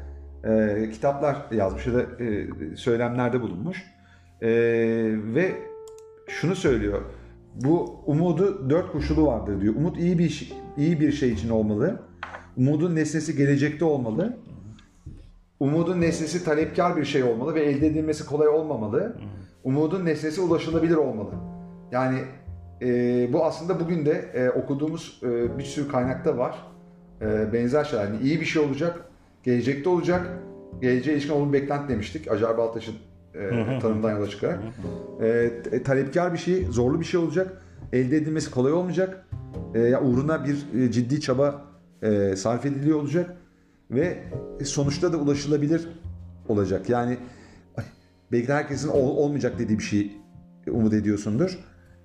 e, 0.45 0.91
kitaplar 0.91 1.37
yazmış 1.53 1.87
ya 1.87 1.95
da 1.95 2.03
e, 2.03 2.49
söylemlerde 2.77 3.41
bulunmuş. 3.41 3.83
E, 4.43 4.49
ve 5.35 5.53
şunu 6.29 6.57
söylüyor. 6.57 7.03
Bu 7.55 8.01
umudu 8.07 8.71
dört 8.71 8.93
koşulu 8.93 9.27
vardır 9.27 9.61
diyor. 9.61 9.75
Umut 9.75 9.99
iyi 9.99 10.19
bir 10.19 10.29
şey- 10.29 10.53
iyi 10.77 11.01
bir 11.01 11.13
şey 11.13 11.33
için 11.33 11.49
olmalı. 11.49 12.03
Umudun 12.57 12.97
nesnesi 12.97 13.37
gelecekte 13.37 13.85
olmalı. 13.85 14.39
Umudun 15.61 16.01
nesnesi 16.01 16.45
talepkar 16.45 16.97
bir 16.97 17.05
şey 17.05 17.23
olmalı 17.23 17.55
ve 17.55 17.61
elde 17.61 17.87
edilmesi 17.87 18.27
kolay 18.27 18.49
olmamalı. 18.49 19.17
Umudun 19.65 20.05
nesnesi 20.05 20.41
ulaşılabilir 20.41 20.97
olmalı. 20.97 21.31
Yani 21.93 22.19
e, 22.83 23.33
bu 23.33 23.45
aslında 23.45 23.81
bugün 23.81 24.07
de 24.07 24.31
e, 24.35 24.51
okuduğumuz 24.51 25.21
e, 25.23 25.59
bir 25.59 25.65
sürü 25.65 25.89
kaynakta 25.89 26.39
var. 26.39 26.67
E, 27.21 27.53
benzer 27.53 27.85
şeyler. 27.85 28.05
Yani 28.05 28.23
iyi 28.23 28.41
bir 28.41 28.47
şey 28.47 28.63
olacak, 28.63 29.01
gelecekte 29.43 29.89
olacak. 29.89 30.39
Geleceğe 30.81 31.13
ilişkin 31.13 31.33
olumlu 31.33 31.53
beklenti 31.53 31.89
demiştik. 31.89 32.31
Acar 32.31 32.59
Baltaş'ın 32.59 32.95
e, 33.35 33.79
tanımından 33.81 34.11
yola 34.11 34.29
çıkarak. 34.29 34.59
E, 35.23 35.83
talepkar 35.83 36.33
bir 36.33 36.39
şey, 36.39 36.65
zorlu 36.65 37.01
bir 37.01 37.05
şey 37.05 37.21
olacak. 37.21 37.63
Elde 37.93 38.17
edilmesi 38.17 38.51
kolay 38.51 38.73
olmayacak. 38.73 39.27
E, 39.75 39.97
uğruna 39.97 40.45
bir 40.45 40.81
e, 40.81 40.91
ciddi 40.93 41.21
çaba 41.21 41.63
e, 42.03 42.37
sarf 42.37 42.67
ediliyor 42.67 43.01
olacak. 43.01 43.37
Ve 43.91 44.19
sonuçta 44.65 45.13
da 45.13 45.17
ulaşılabilir 45.17 45.89
olacak. 46.49 46.89
Yani 46.89 47.17
belki 48.33 48.49
de 48.49 48.55
herkesin 48.55 48.89
ol- 48.89 49.17
olmayacak 49.17 49.59
dediği 49.59 49.79
bir 49.79 49.83
şey 49.85 50.13
umut 50.71 50.93
ediyorsundur. 50.95 51.59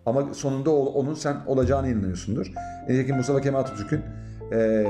Ama 0.05 0.33
sonunda 0.33 0.71
onun 0.71 1.13
sen 1.13 1.37
olacağına 1.47 1.87
inanıyorsundur. 1.87 2.51
Nitekim 2.89 3.15
Mustafa 3.15 3.41
Kemal 3.41 3.59
Atatürk'ün 3.59 4.01
e, 4.53 4.85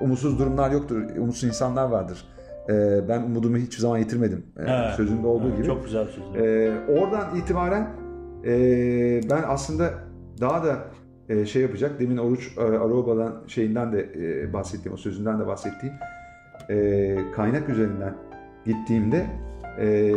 umutsuz 0.00 0.38
durumlar 0.38 0.70
yoktur, 0.70 1.02
umutsuz 1.16 1.44
insanlar 1.48 1.84
vardır. 1.84 2.24
E, 2.68 3.08
ben 3.08 3.22
umudumu 3.22 3.56
hiçbir 3.56 3.78
zaman 3.80 3.98
yitirmedim. 3.98 4.46
E, 4.58 4.62
Evet. 4.62 4.94
Sözünde 4.96 5.26
olduğu 5.26 5.46
Evet, 5.48 5.56
gibi. 5.56 5.66
Çok 5.66 5.84
güzel 5.84 6.06
söz. 6.06 6.24
Ee, 6.42 6.72
oradan 6.88 7.36
itibaren 7.36 7.88
e, 8.44 8.50
ben 9.30 9.42
aslında 9.46 9.90
daha 10.40 10.64
da 10.64 10.76
e, 11.30 11.46
şey 11.46 11.62
yapacak. 11.62 12.00
Demin 12.00 12.16
Oruç 12.16 12.58
e, 12.58 13.48
şeyinden 13.48 13.92
de 13.92 14.08
e, 14.18 14.52
bahsettiğim, 14.52 14.94
o 14.94 14.96
sözünden 14.96 15.40
de 15.40 15.46
bahsettiğim 15.46 15.94
e, 16.70 17.16
kaynak 17.36 17.68
üzerinden 17.68 18.14
gittiğimde 18.66 19.26
e, 19.78 20.12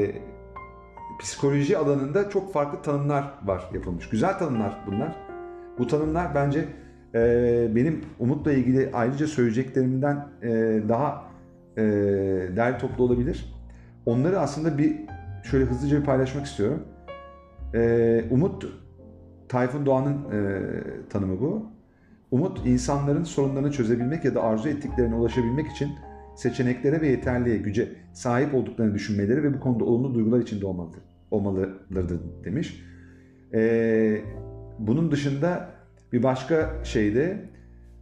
psikoloji 1.19 1.77
alanında 1.77 2.29
çok 2.29 2.53
farklı 2.53 2.81
tanımlar 2.81 3.33
var 3.45 3.69
yapılmış. 3.73 4.09
Güzel 4.09 4.37
tanımlar 4.39 4.77
bunlar. 4.87 5.15
Bu 5.79 5.87
tanımlar 5.87 6.35
bence 6.35 6.65
benim 7.75 8.01
umutla 8.19 8.51
ilgili 8.51 8.89
ayrıca 8.93 9.27
söyleyeceklerimden 9.27 10.27
daha 10.89 11.23
derli 12.55 12.77
toplu 12.77 13.03
olabilir. 13.03 13.53
Onları 14.05 14.39
aslında 14.39 14.77
bir 14.77 14.95
şöyle 15.43 15.65
hızlıca 15.65 15.99
bir 15.99 16.05
paylaşmak 16.05 16.45
istiyorum. 16.45 16.83
Umut 18.31 18.65
Tayfun 19.53 19.85
Doğan'ın 19.85 20.17
e, 20.31 20.61
tanımı 21.09 21.41
bu. 21.41 21.65
Umut 22.31 22.65
insanların 22.65 23.23
sorunlarını 23.23 23.71
çözebilmek 23.71 24.25
ya 24.25 24.35
da 24.35 24.43
arzu 24.43 24.69
ettiklerine 24.69 25.15
ulaşabilmek 25.15 25.67
için 25.67 25.89
seçeneklere 26.35 27.01
ve 27.01 27.07
yeterliğe, 27.07 27.57
güce 27.57 27.89
sahip 28.13 28.53
olduklarını 28.53 28.93
düşünmeleri 28.93 29.43
ve 29.43 29.53
bu 29.53 29.59
konuda 29.59 29.83
olumlu 29.83 30.13
duygular 30.13 30.39
içinde 30.39 30.65
olmalıdır, 30.65 31.01
olmalıdır 31.31 32.19
demiş. 32.45 32.83
E, 33.53 34.21
bunun 34.79 35.11
dışında 35.11 35.69
bir 36.13 36.23
başka 36.23 36.83
şeyde 36.83 37.49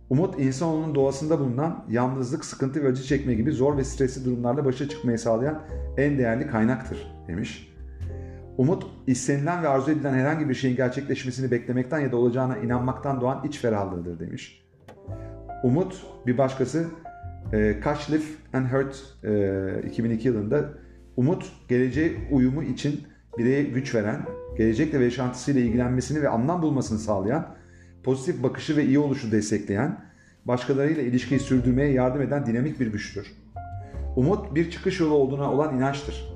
umut 0.09 0.39
insanoğlunun 0.39 0.95
doğasında 0.95 1.39
bulunan 1.39 1.85
yalnızlık, 1.89 2.45
sıkıntı 2.45 2.83
ve 2.83 2.87
acı 2.87 3.03
çekme 3.03 3.33
gibi 3.33 3.51
zor 3.51 3.77
ve 3.77 3.83
stresli 3.83 4.25
durumlarla 4.25 4.65
başa 4.65 4.89
çıkmayı 4.89 5.19
sağlayan 5.19 5.61
en 5.97 6.17
değerli 6.17 6.47
kaynaktır 6.47 7.13
demiş. 7.27 7.70
Umut, 8.61 8.85
istenilen 9.07 9.63
ve 9.63 9.67
arzu 9.67 9.91
edilen 9.91 10.13
herhangi 10.13 10.49
bir 10.49 10.53
şeyin 10.53 10.75
gerçekleşmesini 10.75 11.51
beklemekten 11.51 11.99
ya 11.99 12.11
da 12.11 12.17
olacağına 12.17 12.57
inanmaktan 12.57 13.21
doğan 13.21 13.43
iç 13.47 13.59
ferahlığıdır 13.59 14.19
demiş. 14.19 14.63
Umut, 15.63 16.05
bir 16.27 16.37
başkası 16.37 16.85
e, 17.53 17.79
Kashliff 17.79 18.37
and 18.53 18.65
Hurt 18.65 19.03
e, 19.23 19.87
2002 19.87 20.27
yılında 20.27 20.69
Umut, 21.17 21.51
geleceğe 21.67 22.11
uyumu 22.31 22.63
için 22.63 23.01
bireye 23.37 23.63
güç 23.63 23.95
veren, 23.95 24.25
gelecekle 24.57 24.99
ve 24.99 25.03
yaşantısıyla 25.03 25.61
ilgilenmesini 25.61 26.21
ve 26.21 26.29
anlam 26.29 26.61
bulmasını 26.61 26.99
sağlayan, 26.99 27.55
pozitif 28.03 28.43
bakışı 28.43 28.77
ve 28.77 28.85
iyi 28.85 28.99
oluşu 28.99 29.31
destekleyen, 29.31 30.05
başkalarıyla 30.45 31.03
ilişkiyi 31.03 31.39
sürdürmeye 31.39 31.91
yardım 31.91 32.21
eden 32.21 32.45
dinamik 32.45 32.79
bir 32.79 32.87
güçtür. 32.87 33.27
Umut 34.15 34.55
bir 34.55 34.71
çıkış 34.71 34.99
yolu 34.99 35.13
olduğuna 35.13 35.51
olan 35.51 35.77
inançtır. 35.77 36.30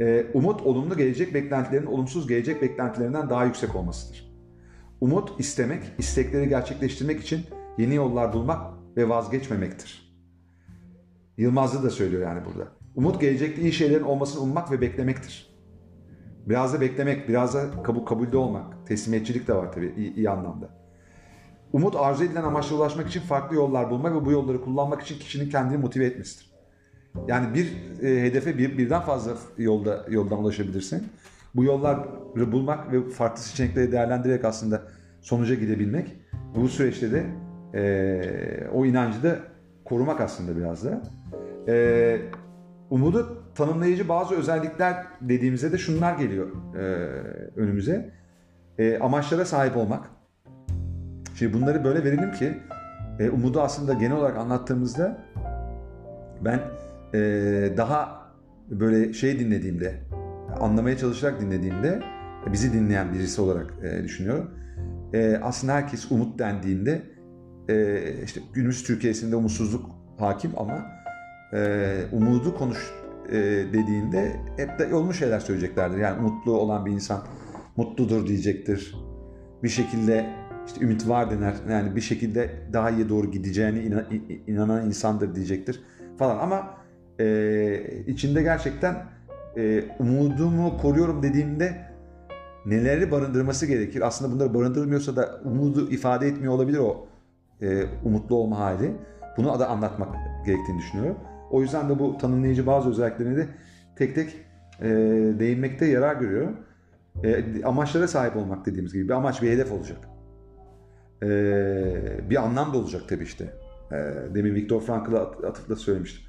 Ee, 0.00 0.26
umut 0.34 0.62
olumlu 0.62 0.96
gelecek 0.96 1.34
beklentilerin 1.34 1.86
olumsuz 1.86 2.28
gelecek 2.28 2.62
beklentilerinden 2.62 3.30
daha 3.30 3.44
yüksek 3.44 3.76
olmasıdır. 3.76 4.32
Umut 5.00 5.40
istemek, 5.40 5.82
istekleri 5.98 6.48
gerçekleştirmek 6.48 7.20
için 7.20 7.40
yeni 7.78 7.94
yollar 7.94 8.32
bulmak 8.32 8.60
ve 8.96 9.08
vazgeçmemektir. 9.08 10.16
Yılmazlı 11.36 11.82
da 11.82 11.90
söylüyor 11.90 12.22
yani 12.22 12.40
burada. 12.44 12.68
Umut 12.94 13.20
gelecekte 13.20 13.62
iyi 13.62 13.72
şeylerin 13.72 14.04
olmasını 14.04 14.42
ummak 14.42 14.70
ve 14.70 14.80
beklemektir. 14.80 15.56
Biraz 16.46 16.74
da 16.74 16.80
beklemek, 16.80 17.28
biraz 17.28 17.54
da 17.54 17.82
kabul, 17.82 18.04
kabulde 18.04 18.36
olmak. 18.36 18.86
Teslimiyetçilik 18.86 19.48
de 19.48 19.54
var 19.54 19.72
tabii 19.72 19.94
iyi, 19.96 20.14
iyi 20.14 20.30
anlamda. 20.30 20.68
Umut 21.72 21.96
arzu 21.96 22.24
edilen 22.24 22.42
amaçla 22.42 22.76
ulaşmak 22.76 23.08
için 23.08 23.20
farklı 23.20 23.56
yollar 23.56 23.90
bulmak 23.90 24.14
ve 24.14 24.24
bu 24.24 24.30
yolları 24.30 24.60
kullanmak 24.60 25.02
için 25.02 25.18
kişinin 25.18 25.50
kendini 25.50 25.78
motive 25.78 26.04
etmesidir. 26.04 26.55
Yani 27.28 27.54
bir 27.54 27.72
e, 28.02 28.22
hedefe 28.22 28.58
bir, 28.58 28.78
birden 28.78 29.00
fazla 29.00 29.32
yolda 29.58 30.06
yoldan 30.10 30.38
ulaşabilirsin. 30.38 31.08
Bu 31.54 31.64
yolları 31.64 32.52
bulmak 32.52 32.92
ve 32.92 33.10
farklı 33.10 33.42
seçenekleri 33.42 33.92
değerlendirerek 33.92 34.44
aslında 34.44 34.82
sonuca 35.20 35.54
gidebilmek. 35.54 36.16
Bu 36.54 36.68
süreçte 36.68 37.12
de 37.12 37.26
e, 37.74 38.68
o 38.72 38.86
inancı 38.86 39.22
da 39.22 39.38
korumak 39.84 40.20
aslında 40.20 40.56
biraz 40.56 40.84
da. 40.84 41.02
E, 41.68 42.18
umudu 42.90 43.42
tanımlayıcı 43.54 44.08
bazı 44.08 44.34
özellikler 44.34 45.06
dediğimizde 45.20 45.72
de 45.72 45.78
şunlar 45.78 46.18
geliyor 46.18 46.48
e, 46.74 46.82
önümüze. 47.60 48.10
E, 48.78 48.98
amaçlara 48.98 49.44
sahip 49.44 49.76
olmak. 49.76 50.10
Şimdi 51.34 51.52
bunları 51.54 51.84
böyle 51.84 52.04
verelim 52.04 52.32
ki 52.32 52.58
e, 53.18 53.30
umudu 53.30 53.60
aslında 53.60 53.92
genel 53.92 54.16
olarak 54.16 54.36
anlattığımızda 54.36 55.18
ben 56.40 56.60
e, 57.14 57.18
daha 57.76 58.26
böyle 58.70 59.12
şey 59.12 59.38
dinlediğimde, 59.38 60.00
anlamaya 60.60 60.98
çalışarak 60.98 61.40
dinlediğimde, 61.40 62.02
bizi 62.52 62.72
dinleyen 62.72 63.14
birisi 63.14 63.40
olarak 63.40 63.74
e, 63.82 64.04
düşünüyorum. 64.04 64.50
E, 65.12 65.36
aslında 65.42 65.72
herkes 65.72 66.10
umut 66.10 66.38
dendiğinde, 66.38 67.02
e, 67.68 68.02
işte 68.24 68.40
günümüz 68.54 68.82
Türkiye'sinde 68.82 69.36
umutsuzluk 69.36 69.90
hakim 70.18 70.50
ama 70.56 70.86
e, 71.52 72.02
umudu 72.12 72.54
konuş 72.54 72.92
e, 73.28 73.34
dediğinde 73.72 74.36
hep 74.56 74.78
de 74.78 74.94
olmuş 74.94 75.18
şeyler 75.18 75.40
söyleyeceklerdir. 75.40 75.98
Yani 75.98 76.20
umutlu 76.20 76.52
olan 76.58 76.86
bir 76.86 76.90
insan 76.90 77.22
mutludur 77.76 78.26
diyecektir. 78.26 78.94
Bir 79.62 79.68
şekilde 79.68 80.26
işte 80.66 80.84
ümit 80.84 81.08
var 81.08 81.30
dener. 81.30 81.54
Yani 81.70 81.96
bir 81.96 82.00
şekilde 82.00 82.50
daha 82.72 82.90
iyi 82.90 83.08
doğru 83.08 83.30
gideceğine 83.30 83.78
inan- 83.78 84.06
inanan 84.46 84.86
insandır 84.86 85.34
diyecektir 85.34 85.82
falan 86.18 86.38
ama 86.38 86.74
e, 87.20 88.02
içinde 88.06 88.42
gerçekten 88.42 89.04
e, 89.56 89.84
umudumu 89.98 90.78
koruyorum 90.78 91.22
dediğimde 91.22 91.86
neleri 92.66 93.10
barındırması 93.10 93.66
gerekir? 93.66 94.06
Aslında 94.06 94.34
bunları 94.34 94.54
barındırmıyorsa 94.54 95.16
da 95.16 95.40
umudu 95.44 95.90
ifade 95.90 96.28
etmiyor 96.28 96.52
olabilir 96.52 96.78
o 96.78 97.06
e, 97.62 97.84
umutlu 98.04 98.36
olma 98.36 98.58
hali. 98.58 98.92
Bunu 99.36 99.60
da 99.60 99.68
anlatmak 99.68 100.08
gerektiğini 100.46 100.78
düşünüyorum. 100.78 101.16
O 101.50 101.62
yüzden 101.62 101.88
de 101.88 101.98
bu 101.98 102.18
tanımlayıcı 102.18 102.66
bazı 102.66 102.90
özelliklerini 102.90 103.36
de 103.36 103.46
tek 103.96 104.14
tek 104.14 104.36
e, 104.82 104.88
değinmekte 105.38 105.86
yarar 105.86 106.16
görüyorum. 106.16 106.56
E, 107.24 107.44
amaçlara 107.64 108.08
sahip 108.08 108.36
olmak 108.36 108.66
dediğimiz 108.66 108.92
gibi 108.92 109.08
bir 109.08 109.12
amaç, 109.14 109.42
bir 109.42 109.50
hedef 109.50 109.72
olacak. 109.72 109.98
E, 111.22 111.28
bir 112.30 112.36
anlam 112.36 112.72
da 112.72 112.78
olacak 112.78 113.02
tabii 113.08 113.24
işte. 113.24 113.52
E, 113.92 113.96
demin 114.34 114.54
Viktor 114.54 114.80
Frankl'a 114.80 115.20
at- 115.20 115.44
atıfla 115.44 115.76
söylemiştim. 115.76 116.25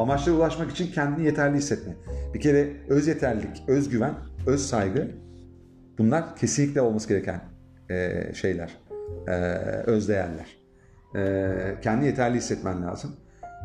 Amaçlara 0.00 0.36
ulaşmak 0.36 0.70
için 0.70 0.92
kendini 0.92 1.26
yeterli 1.26 1.56
hissetme. 1.56 1.92
Bir 2.34 2.40
kere 2.40 2.72
öz 2.88 3.08
yeterlilik, 3.08 3.62
özgüven, 3.68 4.14
öz 4.46 4.66
saygı 4.66 5.10
bunlar 5.98 6.36
kesinlikle 6.36 6.80
olması 6.80 7.08
gereken 7.08 7.40
e, 7.90 8.30
şeyler, 8.34 8.78
e, 9.28 9.32
öz 9.86 10.08
değerler. 10.08 10.56
E, 11.16 11.80
kendini 11.82 12.06
yeterli 12.06 12.36
hissetmen 12.36 12.82
lazım. 12.82 13.16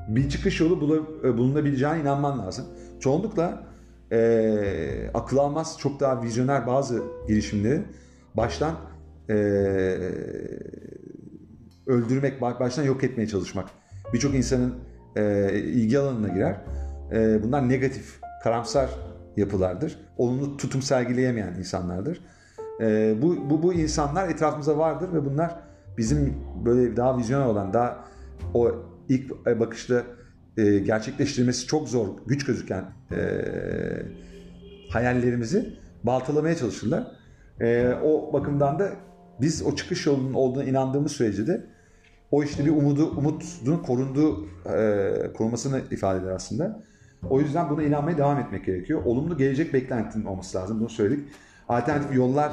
Bir 0.08 0.30
çıkış 0.30 0.60
yolu 0.60 1.08
e, 1.24 1.38
bulunabileceğine 1.38 2.00
inanman 2.00 2.40
lazım. 2.40 2.66
Çoğunlukla 3.00 3.64
e, 4.12 5.10
akıl 5.14 5.38
almaz 5.38 5.78
çok 5.80 6.00
daha 6.00 6.24
vizyoner 6.24 6.68
bazı 6.68 7.04
girişimlerin 7.28 7.88
baştan 8.34 8.76
e, 9.30 9.34
öldürmek, 11.88 12.42
baştan 12.42 12.84
yok 12.84 13.04
etmeye 13.04 13.28
çalışmak. 13.28 13.70
Birçok 14.14 14.36
insanın 14.36 14.76
e, 15.16 15.54
ilgi 15.54 16.00
alanına 16.00 16.28
girer. 16.28 16.56
E, 17.12 17.44
bunlar 17.44 17.70
negatif, 17.70 18.20
karamsar 18.44 18.90
yapılardır. 19.38 20.00
Olumlu 20.18 20.58
tutum 20.58 20.82
sergileyemeyen 20.82 21.54
insanlardır. 21.54 22.22
E, 22.82 23.16
bu, 23.22 23.50
bu, 23.50 23.64
bu 23.64 23.74
insanlar 23.74 24.30
etrafımızda 24.30 24.78
vardır 24.78 25.14
ve 25.14 25.26
bunlar 25.26 25.56
bizim 25.98 26.38
böyle 26.66 26.98
daha 26.98 27.18
vizyoner 27.18 27.46
olan, 27.46 27.74
daha 27.74 28.06
o 28.54 28.72
ilk 29.10 29.46
bakışta 29.46 30.04
e, 30.58 30.80
gerçekleştirmesi 30.80 31.68
çok 31.68 31.90
zor, 31.90 32.08
güç 32.28 32.46
gözüken 32.46 32.86
e, 33.12 33.20
hayallerimizi 34.90 35.74
baltalamaya 36.04 36.56
çalışırlar. 36.56 37.12
E, 37.62 37.94
o 38.04 38.34
bakımdan 38.34 38.80
da 38.80 38.90
biz 39.42 39.64
o 39.66 39.76
çıkış 39.76 40.06
yolunun 40.06 40.34
olduğuna 40.34 40.64
inandığımız 40.64 41.12
sürece 41.12 41.48
de 41.48 41.66
o 42.36 42.44
işte 42.44 42.66
bir 42.66 42.72
umudu, 42.72 43.10
umudun 43.10 43.78
korunduğu, 43.78 44.46
e, 44.46 45.34
korunmasını 45.34 45.82
ifade 45.92 46.20
eder 46.20 46.32
aslında. 46.32 46.84
O 47.30 47.40
yüzden 47.42 47.70
buna 47.70 47.84
inanmaya 47.84 48.18
devam 48.18 48.40
etmek 48.40 48.66
gerekiyor. 48.66 49.02
Olumlu 49.06 49.38
gelecek 49.38 49.74
beklentinin 49.74 50.26
olması 50.26 50.58
lazım. 50.58 50.80
Bunu 50.80 50.90
söyledik. 50.90 51.30
Alternatif 51.70 52.16
yolları 52.16 52.52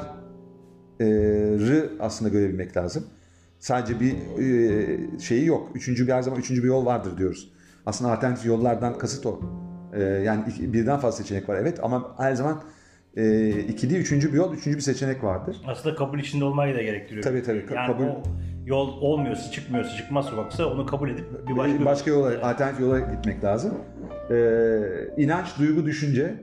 aslında 1.99 2.31
görebilmek 2.31 2.77
lazım. 2.77 3.03
Sadece 3.59 3.99
bir 3.99 4.13
e, 4.39 5.19
şeyi 5.19 5.45
yok. 5.45 5.69
Üçüncü 5.75 6.07
bir 6.07 6.11
her 6.11 6.21
zaman 6.21 6.39
üçüncü 6.39 6.63
bir 6.63 6.67
yol 6.67 6.85
vardır 6.85 7.17
diyoruz. 7.17 7.51
Aslında 7.85 8.11
alternatif 8.11 8.45
yollardan 8.45 8.97
kasıt 8.97 9.25
o. 9.25 9.39
E, 9.93 10.03
yani 10.03 10.43
iki, 10.49 10.73
birden 10.73 10.99
fazla 10.99 11.23
seçenek 11.23 11.49
var 11.49 11.55
evet 11.55 11.79
ama 11.83 12.15
her 12.17 12.33
zaman 12.33 12.63
e, 13.17 13.49
ikili 13.49 13.97
üçüncü 13.97 14.33
bir 14.33 14.37
yol, 14.37 14.53
üçüncü 14.53 14.77
bir 14.77 14.83
seçenek 14.83 15.23
vardır. 15.23 15.61
Aslında 15.67 15.95
kabul 15.95 16.19
içinde 16.19 16.43
olmayı 16.43 16.75
da 16.75 16.81
gerektiriyor. 16.81 17.23
Tabii 17.23 17.43
tabii. 17.43 17.65
Yani 17.75 17.87
kabul... 17.87 18.03
o 18.03 18.23
yol 18.65 19.01
olmuyorsa, 19.01 19.51
çıkmıyorsa, 19.51 19.95
çıkmaz 19.95 20.25
sokaksa 20.25 20.65
onu 20.65 20.85
kabul 20.85 21.09
edip 21.09 21.47
bir 21.47 21.57
başka, 21.57 21.85
başka 21.85 22.11
yola, 22.11 22.41
alternatif 22.41 22.79
yola 22.79 22.99
gitmek 22.99 23.43
lazım. 23.43 23.73
Ee, 24.31 24.79
inanç, 25.17 25.47
duygu, 25.59 25.85
düşünce 25.85 26.35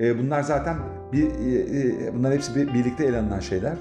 e, 0.00 0.18
bunlar 0.18 0.42
zaten 0.42 0.76
bir 1.12 1.26
e, 1.26 2.14
bunlar 2.14 2.32
hepsi 2.32 2.56
bir, 2.56 2.74
birlikte 2.74 3.06
ele 3.06 3.18
alınan 3.18 3.40
şeyler. 3.40 3.76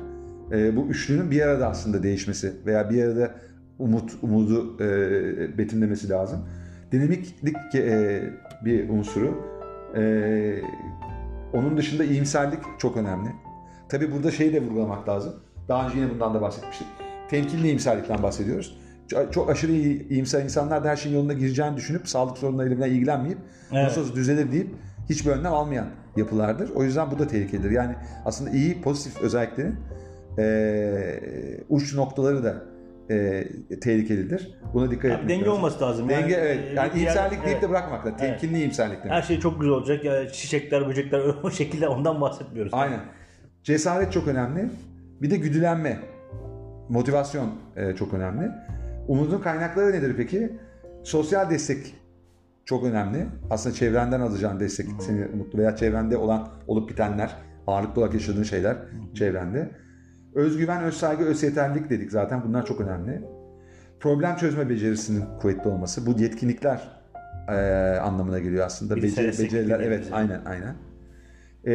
E, 0.52 0.76
bu 0.76 0.88
üçlünün 0.88 1.32
bir 1.32 1.42
arada 1.42 1.68
aslında 1.68 2.04
değişmesi 2.04 2.54
veya 2.66 2.90
bir 2.90 3.04
arada 3.04 3.36
umut, 3.80 4.12
umudu 4.22 4.84
e, 4.84 5.58
betimlemesi 5.58 6.10
lazım. 6.10 6.40
Dinamiklik 6.92 7.76
e, 7.76 8.24
bir 8.66 8.90
unsuru. 8.90 9.44
E, 9.96 10.62
onun 11.54 11.78
dışında 11.78 12.04
iyimserlik 12.04 12.60
çok 12.80 12.98
önemli. 12.98 13.30
Tabi 13.90 14.12
burada 14.12 14.32
şeyi 14.32 14.54
de 14.54 14.62
vurgulamak 14.62 15.10
lazım. 15.10 15.34
Daha 15.68 15.88
önce 15.88 16.00
yine 16.00 16.10
bundan 16.10 16.34
da 16.34 16.42
bahsetmiştik. 16.42 16.88
Temkinli 17.34 17.68
iyimserlikten 17.68 18.24
bahsediyoruz. 18.24 18.78
Çok 19.32 19.50
aşırı 19.50 19.72
iyimser 19.72 20.44
insanlar 20.44 20.84
da 20.84 20.90
her 20.90 20.96
şeyin 20.96 21.16
yoluna 21.16 21.34
gireceğini 21.34 21.78
düşünüp 21.78 22.08
sağlık 22.08 22.38
sorunlarıyla 22.38 22.88
ilgilenmeyip 22.88 23.38
evet. 23.72 23.84
nasıl 23.84 24.02
olsa 24.02 24.16
düzelir 24.16 24.52
deyip 24.52 24.70
hiçbir 25.10 25.32
önlem 25.32 25.54
almayan 25.54 25.88
yapılardır. 26.16 26.70
O 26.76 26.84
yüzden 26.84 27.12
bu 27.12 27.20
da 27.20 27.28
tehlikelidir. 27.28 27.72
Yani 27.72 27.96
aslında 28.26 28.50
iyi, 28.50 28.82
pozitif 28.82 29.22
özelliklerin 29.22 29.76
e, 30.40 31.64
uç 31.70 31.96
noktaları 31.96 32.44
da 32.44 32.56
e, 33.10 33.44
tehlikelidir. 33.82 34.52
Buna 34.74 34.92
dikkat 34.92 35.12
etmek 35.12 35.30
Denge 35.30 35.46
lazım. 35.46 35.58
olması 35.58 35.82
lazım. 35.82 36.10
Denge 36.10 36.34
yani, 36.34 36.44
evet. 36.44 36.60
Yani 36.76 36.92
iyimserlik 36.96 37.38
evet. 37.38 37.46
deyip 37.46 37.62
de 37.62 37.70
bırakmak 37.70 38.06
lazım. 38.06 38.18
Temkinli 38.18 38.52
evet. 38.52 38.62
iyimserlik 38.62 38.98
demek. 38.98 39.12
Her 39.12 39.22
şey 39.22 39.40
çok 39.40 39.62
güzel 39.62 39.74
olacak. 39.74 40.06
Yani 40.06 40.32
çiçekler, 40.32 40.88
böcekler 40.88 41.20
o 41.44 41.52
şekilde 41.52 41.88
ondan 41.88 42.22
bahsetmiyoruz. 42.22 42.74
Aynen. 42.74 43.00
Cesaret 43.64 44.14
çok 44.14 44.28
önemli. 44.28 44.70
Bir 45.22 45.30
de 45.30 45.38
güdülenme. 45.38 46.13
Motivasyon 46.90 47.50
e, 47.76 47.96
çok 47.96 48.14
önemli. 48.14 48.52
Umudun 49.08 49.40
kaynakları 49.40 49.92
nedir 49.92 50.14
peki? 50.18 50.60
Sosyal 51.04 51.50
destek 51.50 51.96
çok 52.66 52.84
önemli. 52.84 53.26
Aslında 53.50 53.76
çevrenden 53.76 54.20
alacağın 54.20 54.60
destek 54.60 54.88
seni 55.00 55.26
mutlu 55.26 55.60
veya 55.60 55.76
çevrende 55.76 56.18
olan 56.18 56.50
olup 56.68 56.90
bitenler, 56.90 57.36
ağırlıklı 57.68 58.02
olarak 58.02 58.14
yaşadığın 58.14 58.44
şeyler 58.44 58.78
çevrende. 59.14 59.70
Özgüven, 60.36 60.84
özsaygı, 60.84 61.24
özyeterlilik 61.24 61.90
dedik 61.90 62.12
zaten 62.12 62.44
bunlar 62.48 62.66
çok 62.66 62.82
önemli. 62.82 63.22
Problem 64.00 64.36
çözme 64.36 64.70
becerisinin 64.70 65.26
kuvvetli 65.42 65.70
olması. 65.70 66.06
Bu 66.06 66.20
yetkinlikler 66.20 67.04
e, 67.50 67.54
anlamına 67.98 68.40
geliyor 68.40 68.66
aslında. 68.66 68.96
Beceri, 68.96 69.28
beceriler 69.28 69.80
evet 69.80 70.10
aynen 70.12 70.42
aynen. 70.46 70.76
E, 71.66 71.72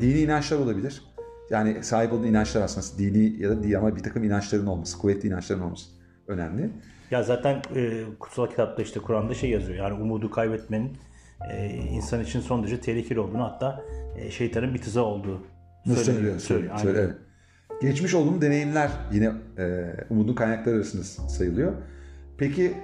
dini 0.00 0.20
inançlar 0.20 0.58
olabilir. 0.58 1.02
Yani 1.50 1.84
sahip 1.84 2.12
olduğun 2.12 2.26
inançlar 2.26 2.62
aslında 2.62 2.98
dini 2.98 3.42
ya 3.42 3.50
da 3.50 3.62
değil 3.62 3.78
ama 3.78 3.96
bir 3.96 4.02
takım 4.02 4.24
inançların 4.24 4.66
olması, 4.66 4.98
kuvvetli 4.98 5.28
inançların 5.28 5.60
olması 5.60 5.90
önemli. 6.26 6.70
Ya 7.10 7.22
zaten 7.22 7.62
e, 7.74 8.02
kutsal 8.20 8.46
kitapta 8.46 8.82
işte 8.82 9.00
Kur'an'da 9.00 9.34
şey 9.34 9.50
yazıyor. 9.50 9.78
Yani 9.78 10.02
umudu 10.02 10.30
kaybetmenin 10.30 10.92
e, 11.50 11.68
insan 11.68 12.22
için 12.22 12.40
son 12.40 12.62
derece 12.62 12.80
tehlikeli 12.80 13.20
olduğunu 13.20 13.44
hatta 13.44 13.84
e, 14.16 14.30
şeytanın 14.30 14.74
bir 14.74 14.78
tuzağı 14.78 15.04
olduğu 15.04 15.42
söyleniyor. 15.84 16.04
Söylüyor, 16.04 16.40
söylüyor. 16.40 16.78
söylüyor 16.78 17.04
evet. 17.04 17.16
Geçmiş 17.82 18.14
olumlu 18.14 18.42
deneyimler 18.42 18.90
yine 19.12 19.32
e, 19.58 19.94
umudun 20.10 20.34
kaynakları 20.34 20.76
arasında 20.76 21.02
sayılıyor. 21.28 21.72
Peki 22.38 22.74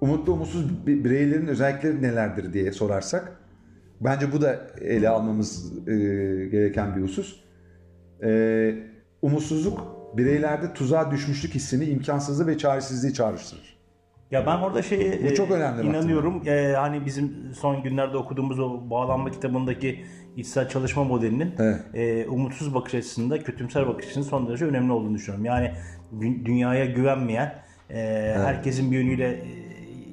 umutlu 0.00 0.32
umutsuz 0.32 0.86
bireylerin 0.86 1.46
özellikleri 1.46 2.02
nelerdir 2.02 2.52
diye 2.52 2.72
sorarsak 2.72 3.32
bence 4.00 4.32
bu 4.32 4.40
da 4.40 4.66
ele 4.80 5.08
almamız 5.08 5.72
e, 5.88 5.92
gereken 6.46 6.96
bir 6.96 7.02
husus. 7.02 7.42
E, 8.22 8.74
umutsuzluk 9.22 10.02
bireylerde 10.16 10.74
tuzağa 10.74 11.10
düşmüşlük 11.10 11.54
hissini, 11.54 11.84
imkansızlığı 11.84 12.46
ve 12.46 12.58
çaresizliği 12.58 13.14
çağrıştırır. 13.14 13.72
Ya 14.30 14.46
ben 14.46 14.56
orada 14.56 14.82
şeye 14.82 15.30
Bu 15.30 15.34
çok 15.34 15.50
önemli 15.50 15.86
inanıyorum. 15.86 16.42
E, 16.46 16.72
hani 16.76 17.06
bizim 17.06 17.52
son 17.60 17.82
günlerde 17.82 18.16
okuduğumuz 18.16 18.58
o 18.58 18.90
bağlanma 18.90 19.30
kitabındaki 19.30 20.04
içsel 20.36 20.68
çalışma 20.68 21.04
modelinin 21.04 21.54
evet. 21.58 21.80
e, 21.94 22.28
umutsuz 22.28 22.74
bakış 22.74 22.94
açısında 22.94 23.42
kötümser 23.42 23.88
bakış 23.88 24.06
açısının 24.06 24.24
son 24.24 24.48
derece 24.48 24.64
önemli 24.64 24.92
olduğunu 24.92 25.14
düşünüyorum. 25.14 25.44
Yani 25.44 25.72
dünyaya 26.20 26.84
güvenmeyen, 26.84 27.54
e, 27.90 28.00
evet. 28.00 28.36
herkesin 28.38 28.90
bir 28.90 28.96
yönüyle 28.98 29.28
e, 29.28 29.44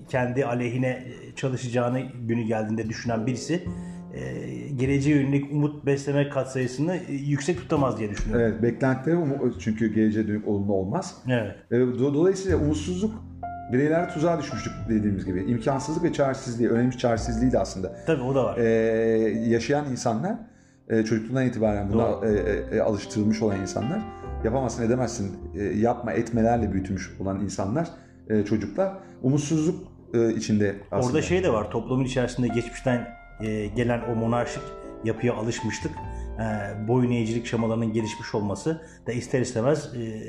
kendi 0.09 0.45
aleyhine 0.45 1.03
çalışacağını 1.35 2.01
günü 2.27 2.43
geldiğinde 2.43 2.89
düşünen 2.89 3.27
birisi 3.27 3.63
e, 4.13 4.47
geleceğe 4.69 5.15
yönelik 5.15 5.51
umut 5.51 5.85
besleme 5.85 6.29
katsayısını 6.29 6.95
e, 6.95 7.13
yüksek 7.13 7.57
tutamaz 7.57 7.99
diye 7.99 8.09
düşünüyorum. 8.09 8.45
Evet, 8.45 8.63
beklentileri 8.63 9.19
çünkü 9.59 9.93
geleceğe 9.93 10.27
dönük 10.27 10.47
olumlu 10.47 10.73
olmaz. 10.73 11.15
Evet. 11.27 11.55
E, 11.71 11.79
dolayısıyla 11.99 12.57
umutsuzluk 12.57 13.13
bireyler 13.73 14.13
tuzağa 14.13 14.39
düşmüştük 14.39 14.73
dediğimiz 14.89 15.25
gibi. 15.25 15.43
İmkansızlık 15.43 16.03
ve 16.03 16.13
çaresizliği, 16.13 16.69
önemli 16.69 16.97
çaresizliği 16.97 17.51
de 17.51 17.59
aslında. 17.59 17.95
Tabii 18.05 18.21
o 18.21 18.35
da 18.35 18.43
var. 18.43 18.57
Ee, 18.57 18.63
yaşayan 19.47 19.91
insanlar, 19.91 20.35
e, 20.89 21.03
çocukluğundan 21.03 21.45
itibaren 21.45 21.93
buna 21.93 22.27
e, 22.27 22.77
e, 22.77 22.81
alıştırılmış 22.81 23.41
olan 23.41 23.61
insanlar, 23.61 23.99
yapamazsın 24.43 24.83
edemezsin, 24.83 25.37
e, 25.55 25.63
yapma 25.63 26.11
etmelerle 26.11 26.73
büyütmüş 26.73 27.11
olan 27.19 27.39
insanlar, 27.39 27.87
e, 28.29 28.45
çocuklar 28.45 28.93
umutsuzluk 29.21 29.87
e, 30.13 30.33
içinde 30.33 30.75
aslında. 30.91 31.07
Orada 31.07 31.21
şey 31.21 31.43
de 31.43 31.53
var, 31.53 31.71
toplumun 31.71 32.03
içerisinde 32.03 32.47
geçmişten 32.47 33.18
e, 33.41 33.67
gelen 33.67 34.01
o 34.11 34.15
monarşik 34.15 34.63
yapıya 35.03 35.33
alışmıştık. 35.33 35.91
E, 35.91 36.87
boyun 36.87 37.11
eğicilik 37.11 37.45
şemalarının 37.45 37.93
gelişmiş 37.93 38.35
olması 38.35 38.81
da 39.07 39.11
ister 39.11 39.41
istemez 39.41 39.95
e, 39.95 40.21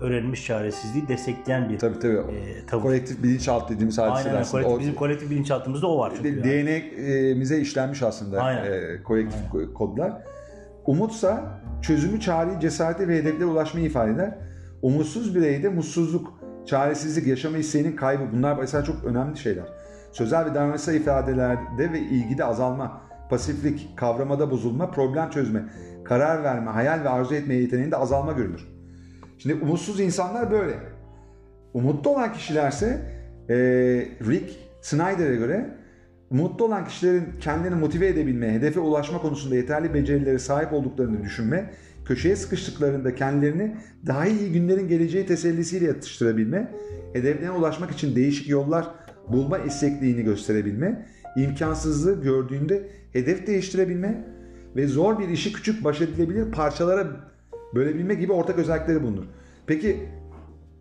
öğrenilmiş 0.00 0.46
çaresizliği 0.46 1.08
destekleyen 1.08 1.68
bir 1.68 1.78
tabii, 1.78 1.98
tabii. 1.98 2.16
E, 2.16 2.66
tavır. 2.66 2.82
Kolektif 2.82 3.22
bilinçaltı 3.22 3.74
dediğimiz 3.74 3.98
hadise 3.98 4.28
Aynen, 4.28 4.40
aslında. 4.40 4.62
Kolektif, 4.62 4.76
o, 4.76 4.80
bizim 4.80 4.94
kolektif 4.94 5.30
bilinçaltımızda 5.30 5.86
o 5.86 5.98
var. 5.98 6.12
Çünkü 6.16 6.44
DNA'mize 6.44 7.60
işlenmiş 7.60 8.02
aslında 8.02 8.40
Aynen. 8.40 8.64
E, 8.64 9.02
kolektif 9.02 9.40
Aynen. 9.54 9.74
kodlar. 9.74 10.12
Umutsa 10.86 11.60
çözümü, 11.82 12.20
çareyi, 12.20 12.60
cesareti 12.60 13.08
ve 13.08 13.16
hedeflere 13.16 13.44
ulaşmayı 13.44 13.86
ifade 13.86 14.12
eder. 14.12 14.38
Umutsuz 14.82 15.34
bireyde 15.34 15.68
mutsuzluk, 15.68 16.38
çaresizlik, 16.66 17.26
yaşama 17.26 17.58
isteğinin 17.58 17.96
kaybı 17.96 18.22
bunlar 18.32 18.58
mesela 18.58 18.84
çok 18.84 19.04
önemli 19.04 19.36
şeyler. 19.36 19.64
Sözel 20.14 20.46
ve 20.46 20.54
davranışsal 20.54 20.94
ifadelerde 20.94 21.92
ve 21.92 22.00
ilgide 22.00 22.44
azalma, 22.44 23.00
pasiflik, 23.30 23.96
kavramada 23.96 24.50
bozulma, 24.50 24.90
problem 24.90 25.30
çözme, 25.30 25.64
karar 26.04 26.44
verme, 26.44 26.70
hayal 26.70 27.04
ve 27.04 27.08
arzu 27.08 27.34
etme 27.34 27.54
yeteneğinde 27.54 27.96
azalma 27.96 28.32
görülür. 28.32 28.68
Şimdi 29.38 29.54
umutsuz 29.54 30.00
insanlar 30.00 30.50
böyle. 30.50 30.74
Umutlu 31.74 32.10
olan 32.10 32.32
kişilerse 32.32 32.86
e, 33.48 33.54
Rick 34.28 34.58
Snyder'e 34.82 35.36
göre 35.36 35.70
mutlu 36.30 36.64
olan 36.64 36.84
kişilerin 36.84 37.24
kendini 37.40 37.74
motive 37.74 38.06
edebilme, 38.06 38.52
hedefe 38.52 38.80
ulaşma 38.80 39.18
konusunda 39.18 39.54
yeterli 39.54 39.94
becerilere 39.94 40.38
sahip 40.38 40.72
olduklarını 40.72 41.22
düşünme, 41.22 41.70
köşeye 42.04 42.36
sıkıştıklarında 42.36 43.14
kendilerini 43.14 43.76
daha 44.06 44.26
iyi 44.26 44.52
günlerin 44.52 44.88
geleceği 44.88 45.26
tesellisiyle 45.26 45.86
yatıştırabilme, 45.86 46.70
hedeflerine 47.12 47.50
ulaşmak 47.50 47.90
için 47.90 48.16
değişik 48.16 48.48
yollar 48.48 49.03
bulma 49.28 49.58
istekliğini 49.58 50.22
gösterebilme, 50.22 51.06
imkansızlığı 51.36 52.22
gördüğünde 52.22 52.88
hedef 53.12 53.46
değiştirebilme 53.46 54.24
ve 54.76 54.86
zor 54.86 55.18
bir 55.18 55.28
işi 55.28 55.52
küçük 55.52 55.84
baş 55.84 56.00
edilebilir 56.00 56.52
parçalara 56.52 57.06
bölebilme 57.74 58.14
gibi 58.14 58.32
ortak 58.32 58.58
özellikleri 58.58 59.02
bulunur. 59.02 59.24
Peki 59.66 60.08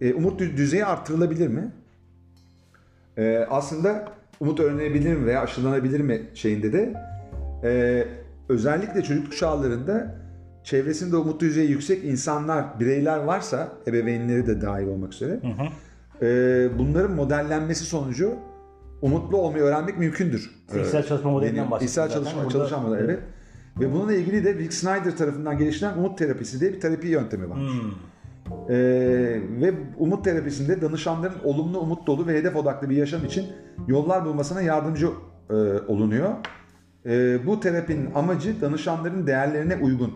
e, 0.01 0.13
umut 0.13 0.41
dü- 0.41 0.57
düzeyi 0.57 0.85
artırılabilir 0.85 1.47
mi? 1.47 1.71
E, 3.17 3.37
aslında 3.49 4.13
umut 4.39 4.59
öğrenebilir 4.59 5.15
mi 5.17 5.25
veya 5.25 5.41
aşılanabilir 5.41 5.99
mi 5.99 6.21
şeyinde 6.33 6.73
de 6.73 6.93
e, 7.63 8.03
özellikle 8.49 9.01
çocukluk 9.01 9.37
çağlarında 9.37 10.15
çevresinde 10.63 11.15
umut 11.15 11.41
düzeyi 11.41 11.69
yüksek 11.69 12.03
insanlar, 12.03 12.79
bireyler 12.79 13.17
varsa 13.17 13.71
ebeveynleri 13.87 14.47
de 14.47 14.61
dahil 14.61 14.87
olmak 14.87 15.13
üzere 15.13 15.39
e, 16.21 16.69
bunların 16.79 17.11
modellenmesi 17.11 17.85
sonucu 17.85 18.35
umutlu 19.01 19.37
olmayı 19.37 19.63
öğrenmek 19.63 19.97
mümkündür. 19.97 20.51
İçsel 20.81 21.05
çalışma 21.07 21.31
modelinden 21.31 21.67
İçsel 21.81 22.07
zaten. 22.07 22.13
çalışma, 22.13 22.49
çalışan 22.49 22.83
model 22.83 22.99
evet. 22.99 23.19
Ve 23.79 23.93
bununla 23.93 24.13
ilgili 24.13 24.43
de 24.43 24.53
Rick 24.53 24.73
Snyder 24.73 25.17
tarafından 25.17 25.57
geliştirilen 25.57 25.97
umut 25.97 26.17
terapisi 26.17 26.59
diye 26.59 26.73
bir 26.73 26.79
terapi 26.79 27.07
yöntemi 27.07 27.49
var. 27.49 27.57
Hmm. 27.57 27.91
Ee, 28.69 28.75
ve 29.61 29.73
umut 29.97 30.25
terapisinde 30.25 30.81
danışanların 30.81 31.35
olumlu, 31.43 31.79
umut 31.79 32.07
dolu 32.07 32.27
ve 32.27 32.37
hedef 32.37 32.55
odaklı 32.55 32.89
bir 32.89 32.95
yaşam 32.95 33.25
için 33.25 33.45
yollar 33.87 34.25
bulmasına 34.25 34.61
yardımcı 34.61 35.07
e, 35.49 35.53
olunuyor. 35.87 36.29
E, 37.05 37.39
bu 37.47 37.59
terapinin 37.59 38.09
amacı 38.15 38.61
danışanların 38.61 39.27
değerlerine 39.27 39.75
uygun, 39.75 40.13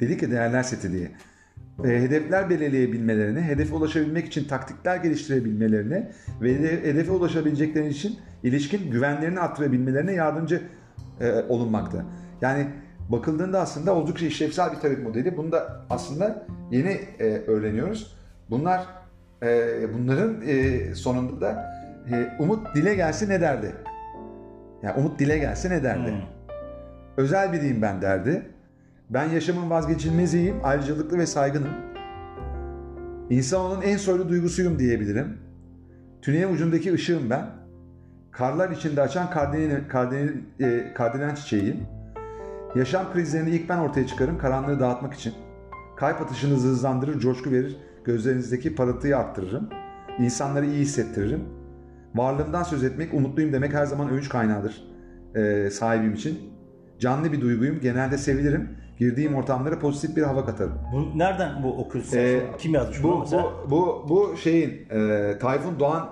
dedik 0.00 0.22
ya 0.22 0.30
değerler 0.30 0.62
seti 0.62 0.92
diye, 0.92 1.10
e, 1.84 1.88
hedefler 1.88 2.50
belirleyebilmelerini, 2.50 3.40
hedefe 3.42 3.74
ulaşabilmek 3.74 4.26
için 4.26 4.44
taktikler 4.44 4.96
geliştirebilmelerini 4.96 6.08
ve 6.42 6.54
hede- 6.54 6.82
hedefe 6.84 7.12
ulaşabilecekleri 7.12 7.88
için 7.88 8.18
ilişkin 8.42 8.90
güvenlerini 8.90 9.40
arttırabilmelerine 9.40 10.12
yardımcı 10.12 10.62
e, 11.20 11.32
olunmakta. 11.48 12.04
Yani 12.40 12.66
bakıldığında 13.08 13.60
aslında 13.60 13.94
oldukça 13.94 14.26
işlevsel 14.26 14.72
bir 14.72 14.76
terapi 14.76 15.00
modeli. 15.02 15.36
Bunu 15.36 15.52
da 15.52 15.80
aslında 15.90 16.46
yeni 16.70 17.00
e, 17.18 17.24
öğreniyoruz. 17.24 18.16
Bunlar 18.50 18.86
e, 19.42 19.76
bunların 19.94 20.36
e, 20.46 20.94
sonunda 20.94 21.40
da 21.40 21.74
e, 22.10 22.36
umut 22.38 22.74
dile 22.74 22.94
gelse 22.94 23.28
ne 23.28 23.40
derdi? 23.40 23.72
Yani 24.82 25.00
umut 25.00 25.18
dile 25.18 25.38
gelse 25.38 25.70
ne 25.70 25.82
derdi? 25.82 26.10
Hmm. 26.10 26.20
Özel 27.16 27.52
biriyim 27.52 27.82
ben 27.82 28.02
derdi. 28.02 28.42
Ben 29.10 29.28
yaşamın 29.28 29.70
vazgeçilmeziyim, 29.70 30.56
ayrıcalıklı 30.62 31.18
ve 31.18 31.26
saygınım. 31.26 31.70
İnsanoğlunun 33.30 33.82
en 33.82 33.96
soylu 33.96 34.28
duygusuyum 34.28 34.78
diyebilirim. 34.78 35.38
Tünelin 36.22 36.54
ucundaki 36.54 36.92
ışığım 36.92 37.30
ben. 37.30 37.46
Karlar 38.30 38.70
içinde 38.70 39.00
açan 39.00 39.30
kardinal, 39.30 39.88
kardinal, 39.88 40.28
e, 40.60 40.94
kardinal 40.94 41.34
çiçeğiyim. 41.34 41.86
Yaşam 42.76 43.12
krizlerini 43.12 43.50
ilk 43.50 43.68
ben 43.68 43.78
ortaya 43.78 44.06
çıkarım 44.06 44.38
karanlığı 44.38 44.80
dağıtmak 44.80 45.14
için. 45.14 45.34
Kalp 45.96 46.20
atışınızı 46.20 46.68
hızlandırır, 46.68 47.20
coşku 47.20 47.50
verir, 47.50 47.76
gözlerinizdeki 48.04 48.74
parıltıyı 48.74 49.18
arttırırım. 49.18 49.68
İnsanları 50.18 50.66
iyi 50.66 50.80
hissettiririm. 50.80 51.44
Varlığımdan 52.14 52.62
söz 52.62 52.84
etmek, 52.84 53.14
umutluyum 53.14 53.52
demek 53.52 53.72
her 53.72 53.86
zaman 53.86 54.10
övünç 54.10 54.28
kaynağıdır 54.28 54.88
e, 55.34 55.70
sahibim 55.70 56.14
için. 56.14 56.53
Canlı 56.98 57.32
bir 57.32 57.40
duyguyum, 57.40 57.80
genelde 57.80 58.18
sevilirim. 58.18 58.68
Girdiğim 58.98 59.34
ortamlara 59.34 59.78
pozitif 59.78 60.16
bir 60.16 60.22
hava 60.22 60.44
katarım. 60.44 60.78
Bu, 60.92 61.18
nereden 61.18 61.62
bu 61.62 61.78
okuyorsun? 61.78 62.16
Ee, 62.16 62.40
Kim 62.58 62.74
yazmış 62.74 63.02
bunu 63.02 63.12
Bu, 63.12 63.20
mesela? 63.20 63.42
bu, 63.42 63.70
bu, 63.70 64.06
bu 64.08 64.36
şeyin 64.36 64.88
e, 64.90 65.38
Tayfun 65.38 65.80
Doğan 65.80 66.08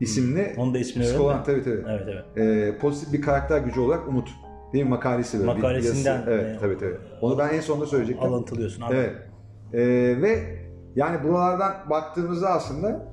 isimli 0.00 0.54
Onun 0.56 0.74
da 0.74 0.78
ismini 0.78 1.06
psikolog, 1.06 1.44
tabii 1.46 1.62
tabii. 1.64 1.84
Evet 1.88 2.08
evet. 2.36 2.48
E, 2.48 2.78
pozitif 2.78 3.12
bir 3.12 3.22
karakter 3.22 3.58
gücü 3.58 3.80
olarak 3.80 4.08
Umut. 4.08 4.28
Değil 4.72 4.84
mi? 4.84 4.90
Makalesi 4.90 5.38
böyle. 5.38 5.50
bir 5.50 5.54
Makalesinden, 5.56 6.12
yazısı. 6.12 6.30
Evet, 6.30 6.56
e, 6.56 6.58
tabii 6.60 6.78
tabii. 6.78 6.96
Onu 7.20 7.38
ben 7.38 7.48
en 7.48 7.60
sonunda 7.60 7.86
söyleyecektim. 7.86 8.28
Alıntılıyorsun 8.28 8.82
abi. 8.82 8.94
Evet. 8.94 9.14
E, 9.72 9.80
ve 10.22 10.58
yani 10.96 11.24
buralardan 11.24 11.72
baktığımızda 11.90 12.48
aslında 12.48 13.12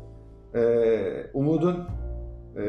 e, 0.55 0.61
Umut'un 1.33 1.87
e, 2.57 2.63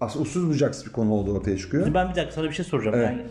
aslında 0.00 0.22
uçsuz 0.22 0.48
bucaksız 0.48 0.86
bir 0.86 0.92
konu 0.92 1.12
olduğu 1.12 1.38
ortaya 1.38 1.56
çıkıyor. 1.56 1.94
Ben 1.94 2.10
bir 2.10 2.14
dakika 2.14 2.32
sana 2.32 2.48
bir 2.48 2.54
şey 2.54 2.64
soracağım. 2.64 2.96
Evet. 2.96 3.06
Yani 3.10 3.22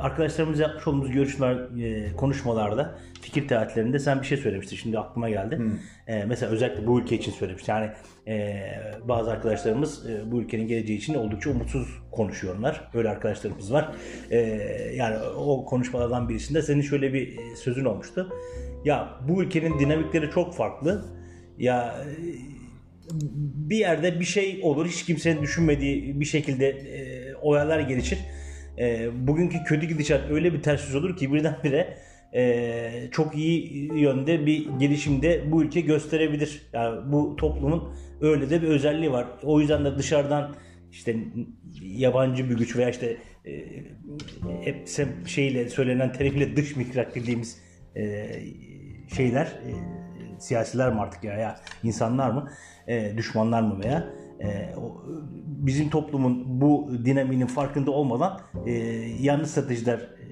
arkadaşlarımızla 0.00 0.62
yapmış 0.62 0.88
olduğumuz 0.88 1.10
görüşmeler, 1.10 1.82
e, 1.82 2.16
konuşmalarda, 2.16 2.98
fikir 3.20 3.48
teatlerinde 3.48 3.98
sen 3.98 4.20
bir 4.20 4.26
şey 4.26 4.38
söylemiştin. 4.38 4.76
Şimdi 4.76 4.98
aklıma 4.98 5.28
geldi. 5.28 5.60
E, 6.06 6.24
mesela 6.24 6.52
özellikle 6.52 6.86
bu 6.86 7.00
ülke 7.00 7.16
için 7.16 7.32
söylemiştin. 7.32 7.72
Yani 7.72 7.90
e, 8.28 8.62
bazı 9.08 9.30
arkadaşlarımız 9.30 10.10
e, 10.10 10.32
bu 10.32 10.40
ülkenin 10.40 10.68
geleceği 10.68 10.98
için 10.98 11.14
oldukça 11.14 11.50
umutsuz 11.50 11.88
konuşuyorlar. 12.10 12.90
Öyle 12.94 13.08
arkadaşlarımız 13.08 13.72
var. 13.72 13.94
E, 14.30 14.38
yani 14.94 15.16
o 15.36 15.64
konuşmalardan 15.64 16.28
birisinde 16.28 16.62
senin 16.62 16.82
şöyle 16.82 17.12
bir 17.12 17.38
e, 17.38 17.56
sözün 17.56 17.84
olmuştu. 17.84 18.32
Ya 18.84 19.20
bu 19.28 19.42
ülkenin 19.42 19.78
dinamikleri 19.78 20.30
çok 20.30 20.54
farklı. 20.54 21.04
Ya 21.58 21.94
e, 22.06 22.59
bir 23.70 23.76
yerde 23.76 24.20
bir 24.20 24.24
şey 24.24 24.60
olur 24.62 24.86
hiç 24.86 25.04
kimsenin 25.04 25.42
düşünmediği 25.42 26.20
bir 26.20 26.24
şekilde 26.24 26.68
e, 26.68 27.34
olaylar 27.34 27.80
gelişir. 27.80 28.18
E, 28.78 29.08
bugünkü 29.26 29.64
kötü 29.64 29.86
gidişat 29.86 30.30
öyle 30.30 30.52
bir 30.52 30.62
ters 30.62 30.86
yüz 30.86 30.94
olur 30.94 31.16
ki 31.16 31.32
birdenbire 31.32 31.96
e, 32.34 33.08
çok 33.10 33.36
iyi 33.36 33.90
yönde 34.00 34.46
bir 34.46 34.68
gelişimde 34.78 35.52
bu 35.52 35.62
ülke 35.62 35.80
gösterebilir. 35.80 36.62
Yani 36.72 37.12
bu 37.12 37.36
toplumun 37.36 37.94
öyle 38.20 38.50
de 38.50 38.62
bir 38.62 38.68
özelliği 38.68 39.12
var. 39.12 39.26
O 39.42 39.60
yüzden 39.60 39.84
de 39.84 39.98
dışarıdan 39.98 40.54
işte 40.90 41.16
yabancı 41.82 42.50
bir 42.50 42.56
güç 42.56 42.76
veya 42.76 42.90
işte 42.90 43.16
e, 43.46 43.66
hep 44.62 44.88
şeyle 45.26 45.68
söylenen 45.68 46.12
terimle 46.12 46.56
dış 46.56 46.76
mihrak 46.76 47.14
dediğimiz 47.14 47.58
e, 47.96 48.26
şeyler 49.16 49.46
e, 49.46 49.72
siyasiler 50.40 50.92
mi 50.92 51.00
artık 51.00 51.24
ya 51.24 51.34
ya 51.34 51.60
insanlar 51.82 52.30
mı 52.30 52.50
e, 52.90 53.16
düşmanlar 53.16 53.62
mı 53.62 53.80
veya 53.84 54.04
e, 54.42 54.74
bizim 55.46 55.90
toplumun 55.90 56.60
bu 56.60 56.90
dinamiğinin 57.04 57.46
farkında 57.46 57.90
olmadan 57.90 58.40
e, 58.66 58.72
yanlış 59.20 59.50
stratejiler 59.50 59.98
e, 59.98 60.26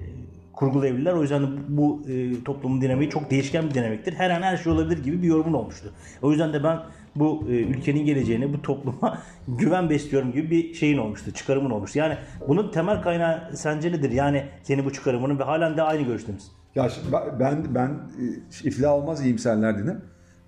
kurgulayabilirler. 0.53 1.13
O 1.13 1.21
yüzden 1.21 1.43
de 1.43 1.47
bu 1.67 2.01
e, 2.09 2.43
toplumun 2.43 2.81
dinamiği 2.81 3.09
çok 3.09 3.31
değişken 3.31 3.69
bir 3.69 3.73
dinamiktir. 3.73 4.13
Her 4.13 4.29
an 4.29 4.41
her 4.41 4.57
şey 4.57 4.71
olabilir 4.71 5.03
gibi 5.03 5.21
bir 5.21 5.27
yorumun 5.27 5.53
olmuştu. 5.53 5.93
O 6.21 6.31
yüzden 6.31 6.53
de 6.53 6.63
ben 6.63 6.79
bu 7.15 7.45
e, 7.49 7.51
ülkenin 7.51 8.05
geleceğine, 8.05 8.53
bu 8.53 8.61
topluma 8.61 9.17
güven 9.47 9.89
besliyorum 9.89 10.31
gibi 10.31 10.51
bir 10.51 10.73
şeyin 10.73 10.97
olmuştu, 10.97 11.31
çıkarımın 11.31 11.69
olmuştu. 11.69 11.99
Yani 11.99 12.17
bunun 12.47 12.71
temel 12.71 13.01
kaynağı 13.01 13.57
sence 13.57 13.91
nedir? 13.91 14.11
Yani 14.11 14.43
senin 14.63 14.85
bu 14.85 14.93
çıkarımının 14.93 15.39
ve 15.39 15.43
halen 15.43 15.77
de 15.77 15.81
aynı 15.83 16.01
görüşte? 16.01 16.31
Ya 16.75 16.89
ben- 17.11 17.39
ben 17.39 17.75
ben 17.75 17.89
e, 17.89 18.23
iflah 18.67 18.91
olmaz 18.91 19.25
iyimserler 19.25 19.77
dinim. 19.77 20.01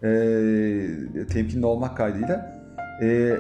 E, 0.04 1.28
temkinli 1.30 1.66
olmak 1.66 1.98
kaydıyla. 1.98 2.62
E, 3.02 3.38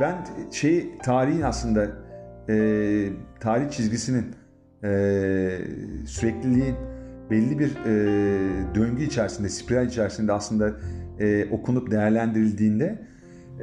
ben 0.00 0.26
şey 0.52 0.98
tarihin 0.98 1.42
aslında 1.42 1.86
e, 2.48 3.08
tarih 3.40 3.70
çizgisinin 3.70 4.26
e, 4.84 4.88
sürekliliğin 6.06 6.76
belli 7.30 7.58
bir 7.58 7.70
e, 7.70 7.94
döngü 8.74 9.04
içerisinde, 9.04 9.48
spiral 9.48 9.86
içerisinde 9.86 10.32
aslında 10.32 10.72
e, 11.20 11.50
okunup 11.50 11.90
değerlendirildiğinde 11.90 12.98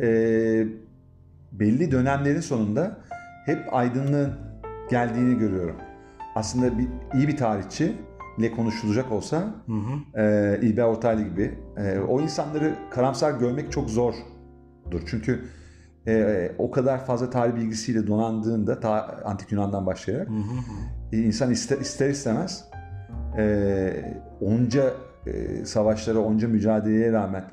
e, 0.02 0.08
belli 1.52 1.92
dönemlerin 1.92 2.40
sonunda 2.40 2.98
hep 3.46 3.74
aydınlığın 3.74 4.34
geldiğini 4.90 5.40
görüyorum. 5.40 5.76
Aslında 6.36 6.78
bir, 6.78 6.88
iyi 7.14 7.28
bir 7.28 7.38
tarihçi 7.38 7.96
ile 8.38 8.52
konuşulacak 8.52 9.12
olsa 9.12 9.56
e, 10.16 10.60
İlber 10.62 10.84
Ortaylı 10.84 11.22
gibi 11.22 11.60
e, 11.78 12.00
o 12.00 12.22
insanları 12.22 12.76
karamsar 12.92 13.40
görmek 13.40 13.72
çok 13.72 13.90
zordur. 13.90 15.02
Çünkü 15.06 15.46
e, 16.08 16.52
o 16.58 16.72
kadar 16.72 17.06
fazla 17.06 17.30
tarih 17.30 17.56
bilgisiyle 17.56 18.08
donandığında 18.08 18.80
ta 18.80 19.22
antik 19.26 19.52
Yunan'dan 19.52 19.86
başlayarak 19.86 20.28
e, 21.12 21.18
insan 21.18 21.52
ister, 21.52 21.78
ister 21.78 22.10
istemez 22.10 22.66
e, 23.38 24.16
onca 24.42 24.94
e, 25.28 25.66
savaşlara, 25.66 26.20
onca 26.20 26.48
mücadeleye 26.48 27.12
rağmen 27.12 27.44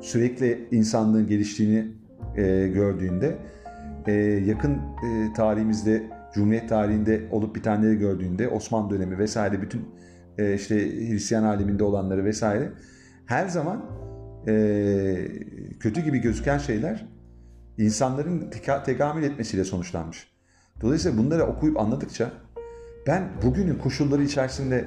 sürekli 0.00 0.68
insanlığın 0.70 1.26
geliştiğini 1.26 1.86
e, 2.36 2.68
gördüğünde 2.68 3.36
e, 4.06 4.12
yakın 4.46 4.72
e, 4.74 5.32
tarihimizde 5.36 6.02
Cumhuriyet 6.34 6.68
tarihinde 6.68 7.28
olup 7.30 7.56
bitenleri 7.56 7.98
gördüğünde 7.98 8.48
Osmanlı 8.48 8.90
dönemi 8.90 9.18
vesaire 9.18 9.62
bütün 9.62 9.80
e, 10.38 10.54
işte 10.54 10.74
Hristiyan 11.10 11.44
aleminde 11.44 11.84
olanları 11.84 12.24
vesaire 12.24 12.72
her 13.26 13.48
zaman 13.48 13.84
e, 14.48 15.28
kötü 15.80 16.00
gibi 16.00 16.18
gözüken 16.18 16.58
şeyler 16.58 17.06
insanların 17.78 18.50
teka- 18.50 18.84
tekamül 18.84 19.22
etmesiyle 19.22 19.64
sonuçlanmış. 19.64 20.34
Dolayısıyla 20.80 21.18
bunları 21.18 21.44
okuyup 21.44 21.80
anladıkça 21.80 22.32
ben 23.06 23.28
bugünün 23.42 23.78
koşulları 23.78 24.22
içerisinde 24.22 24.84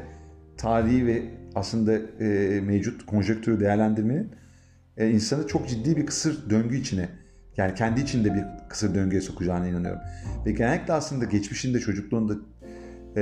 tarihi 0.58 1.08
ve 1.08 1.24
aslında 1.56 1.94
e, 2.24 2.62
mevcut 2.62 3.06
konjonktürü 3.06 3.60
değerlendirmenin 3.60 4.32
e, 4.98 5.10
insanı 5.10 5.48
çok 5.48 5.70
ciddi 5.70 5.98
bir 5.98 6.06
kısır 6.06 6.50
döngü 6.50 6.78
içine 6.78 7.10
yani 7.58 7.74
kendi 7.74 8.02
içinde 8.02 8.34
bir 8.34 8.44
kısır 8.70 8.96
döngüye 8.96 9.22
sokacağına 9.22 9.68
inanıyorum. 9.68 10.02
Ve 10.46 10.52
genellikle 10.52 10.94
aslında 10.94 11.26
geçmişinde 11.26 11.80
çocukluğunda 11.80 12.34
e, 13.18 13.22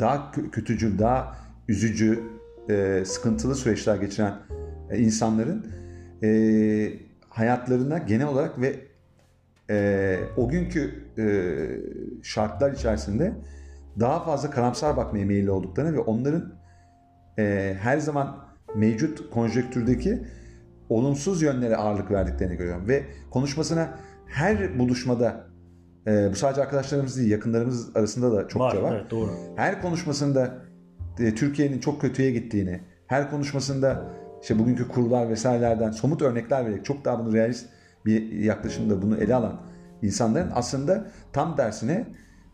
daha 0.00 0.16
kö- 0.16 0.50
kötücül, 0.50 0.98
daha 0.98 1.36
üzücü 1.68 2.22
e, 2.70 3.02
sıkıntılı 3.04 3.54
süreçler 3.54 3.96
geçiren 3.96 4.34
e, 4.90 4.98
insanların 4.98 5.66
e, 6.22 6.92
hayatlarına 7.28 7.98
genel 7.98 8.26
olarak 8.26 8.60
ve 8.60 8.76
e, 9.70 10.18
o 10.36 10.48
günkü 10.48 11.10
şartlar 12.22 12.72
içerisinde 12.72 13.32
daha 14.00 14.24
fazla 14.24 14.50
karamsar 14.50 14.96
bakmaya 14.96 15.26
meyilli 15.26 15.50
olduklarını 15.50 15.96
ve 15.96 16.00
onların 16.00 16.60
her 17.80 17.98
zaman 17.98 18.44
mevcut 18.74 19.30
konjonktürdeki 19.30 20.22
olumsuz 20.88 21.42
yönlere 21.42 21.76
ağırlık 21.76 22.10
verdiklerini 22.10 22.56
görüyorum. 22.56 22.88
Ve 22.88 23.04
konuşmasına 23.30 23.98
her 24.26 24.78
buluşmada 24.78 25.49
e, 26.06 26.30
bu 26.30 26.34
sadece 26.36 26.62
arkadaşlarımız 26.62 27.16
değil 27.18 27.30
yakınlarımız 27.30 27.96
arasında 27.96 28.32
da 28.32 28.48
çokça 28.48 28.60
Var, 28.82 28.82
var. 28.82 28.94
evet 29.00 29.10
doğru. 29.10 29.30
Her 29.56 29.82
konuşmasında 29.82 30.54
e, 31.18 31.34
Türkiye'nin 31.34 31.78
çok 31.78 32.00
kötüye 32.00 32.30
gittiğini, 32.30 32.80
her 33.06 33.30
konuşmasında 33.30 34.02
işte 34.42 34.58
bugünkü 34.58 34.88
kurlar 34.88 35.28
vesairelerden 35.30 35.90
somut 35.90 36.22
örnekler 36.22 36.66
vererek 36.66 36.84
çok 36.84 37.04
daha 37.04 37.18
bunu 37.24 37.32
realist 37.34 37.66
bir 38.06 38.32
yaklaşımda 38.32 39.02
bunu 39.02 39.16
ele 39.16 39.34
alan 39.34 39.60
insanların 40.02 40.50
aslında 40.54 41.06
tam 41.32 41.56
dersine 41.56 42.06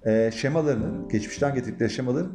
e, 0.07 0.30
şemalarının, 0.34 1.09
geçmişten 1.09 1.55
getirdikleri 1.55 1.90
şemaların 1.90 2.32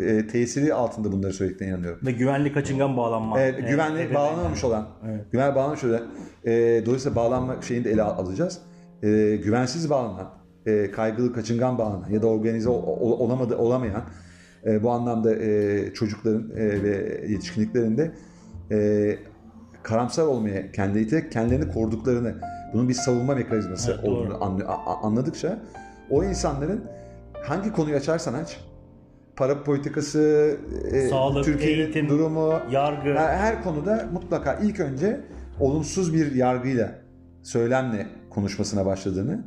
e, 0.00 0.26
tesiri 0.26 0.74
altında 0.74 1.12
bunları 1.12 1.32
söylediklerine 1.32 1.74
inanıyorum. 1.74 2.06
Ve 2.06 2.12
güvenli 2.12 2.52
kaçıngan 2.52 2.96
bağlanma. 2.96 3.40
Evet, 3.40 3.54
Evet, 3.58 3.70
güvenli 3.70 4.00
evet, 4.00 4.14
bağlanamamış 4.14 4.64
olan, 4.64 4.88
Evet. 5.10 5.32
güvenli 5.32 5.54
bağlanmamış 5.54 5.84
olan, 5.84 6.02
e, 6.44 6.82
dolayısıyla 6.86 7.16
bağlanma 7.16 7.62
şeyini 7.62 7.84
de 7.84 7.90
ele 7.90 8.02
al- 8.02 8.24
alacağız. 8.26 8.58
E, 9.02 9.08
güvensiz 9.44 9.90
bağlanan, 9.90 10.30
e, 10.66 10.90
kaygılı 10.90 11.32
kaçıngan 11.32 11.78
bağlanan 11.78 12.08
ya 12.10 12.22
da 12.22 12.26
organize 12.26 12.68
ol- 12.68 12.82
ol- 13.00 13.18
olamadı, 13.20 13.56
olamayan 13.56 14.02
e, 14.66 14.82
bu 14.82 14.90
anlamda 14.90 15.34
e, 15.34 15.92
çocukların 15.94 16.50
e, 16.56 16.82
ve 16.82 17.20
yetişkinliklerin 17.28 17.96
de 17.98 18.10
e, 18.70 19.18
karamsar 19.82 20.26
olmaya 20.26 20.72
kendi 20.72 20.98
iterek 20.98 21.32
kendilerini 21.32 21.72
koruduklarını, 21.72 22.34
bunun 22.74 22.88
bir 22.88 22.94
savunma 22.94 23.34
mekanizması 23.34 23.92
Evet, 23.92 24.04
olduğunu 24.04 24.44
anlıyor- 24.44 24.68
a- 24.68 24.90
a- 24.90 25.02
anladıkça 25.06 25.58
o 26.10 26.24
insanların 26.24 26.84
hangi 27.42 27.72
konuyu 27.72 27.96
açarsan 27.96 28.34
aç, 28.34 28.60
para 29.36 29.62
politikası, 29.64 30.56
e, 30.92 31.08
Sağlık, 31.08 31.44
Türkiye'nin 31.44 31.78
eğitim, 31.84 32.08
durumu, 32.08 32.52
Yargı. 32.70 33.14
her 33.18 33.62
konuda 33.62 34.08
mutlaka 34.12 34.54
ilk 34.54 34.80
önce 34.80 35.20
olumsuz 35.60 36.14
bir 36.14 36.34
yargıyla, 36.34 36.92
söylemle 37.42 38.06
konuşmasına 38.30 38.86
başladığını 38.86 39.44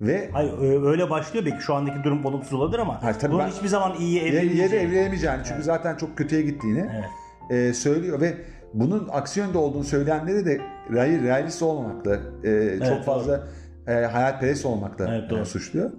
ve 0.00 0.30
Hayır 0.32 0.52
ö- 0.58 0.86
öyle 0.90 1.10
başlıyor 1.10 1.46
belki 1.46 1.62
şu 1.64 1.74
andaki 1.74 2.04
durum 2.04 2.24
olumsuz 2.24 2.52
olabilir 2.52 2.78
ama 2.78 3.02
Hayır, 3.02 3.14
tabii 3.18 3.32
bunun 3.32 3.44
ben- 3.44 3.50
hiçbir 3.50 3.68
zaman 3.68 3.94
iyi 3.98 4.20
evlenmeyeceği. 4.20 4.58
yere 4.62 4.76
evlenemeyeceğini 4.76 5.38
çünkü 5.44 5.62
zaten 5.62 5.96
çok 5.96 6.18
kötüye 6.18 6.42
gittiğini 6.42 6.90
Evet. 6.94 7.04
e, 7.50 7.74
söylüyor 7.74 8.20
ve 8.20 8.34
bunun 8.74 9.08
aksi 9.12 9.40
yönde 9.40 9.58
olduğunu 9.58 9.84
söyleyenleri 9.84 10.46
de 10.46 10.60
real, 10.92 11.22
realist 11.22 11.62
olmamakla, 11.62 12.18
e, 12.44 12.78
çok 12.78 12.88
doğru. 12.96 13.02
fazla 13.02 13.48
e, 13.86 13.92
hayalperest 13.92 14.66
olmakla 14.66 15.14
Evet, 15.18 15.30
doğru. 15.30 15.40
e, 15.40 15.44
suçluyor. 15.44 15.90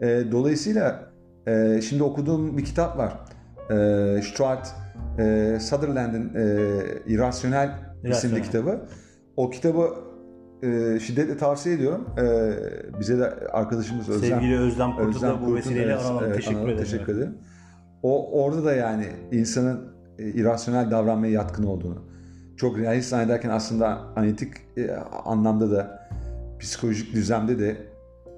E, 0.00 0.32
dolayısıyla 0.32 1.10
e, 1.46 1.80
şimdi 1.82 2.02
okuduğum 2.02 2.58
bir 2.58 2.64
kitap 2.64 2.98
var. 2.98 3.12
E, 3.70 4.22
Stuart 4.22 4.68
e, 5.18 5.56
Sutherland'in 5.60 6.34
e, 6.34 6.44
İrrasyonel 7.06 7.68
isimli 7.68 8.08
İrrasyonel. 8.08 8.42
kitabı. 8.42 8.86
O 9.36 9.50
kitabı 9.50 9.90
e, 10.62 11.00
şiddetle 11.00 11.36
tavsiye 11.36 11.74
ediyorum. 11.74 12.06
E, 12.18 12.52
bize 13.00 13.18
de 13.18 13.30
arkadaşımız 13.30 14.08
Özlem 14.08 14.30
Sevgili 14.30 14.58
Özlem 14.58 14.92
Kurt'u 14.96 15.08
Özlem 15.08 15.30
da 15.30 15.46
bu 15.46 15.54
vesileyle 15.54 15.92
evet, 15.92 16.02
analım. 16.04 16.24
evet, 16.24 16.36
teşekkür 16.36 16.56
analım, 16.56 16.70
ederim. 16.70 16.84
Teşekkür 16.84 17.16
ederim. 17.16 17.34
O 18.02 18.42
orada 18.42 18.64
da 18.64 18.74
yani 18.74 19.06
insanın 19.32 19.92
e, 20.18 20.28
irrasyonel 20.28 20.90
davranmaya 20.90 21.32
yatkın 21.32 21.64
olduğunu, 21.64 22.04
çok 22.56 22.78
realist 22.78 23.08
zannederken 23.08 23.50
aslında 23.50 23.86
analitik 24.16 24.52
e, 24.76 24.90
anlamda 25.24 25.70
da 25.70 26.08
psikolojik 26.60 27.14
düzlemde 27.14 27.58
de 27.58 27.76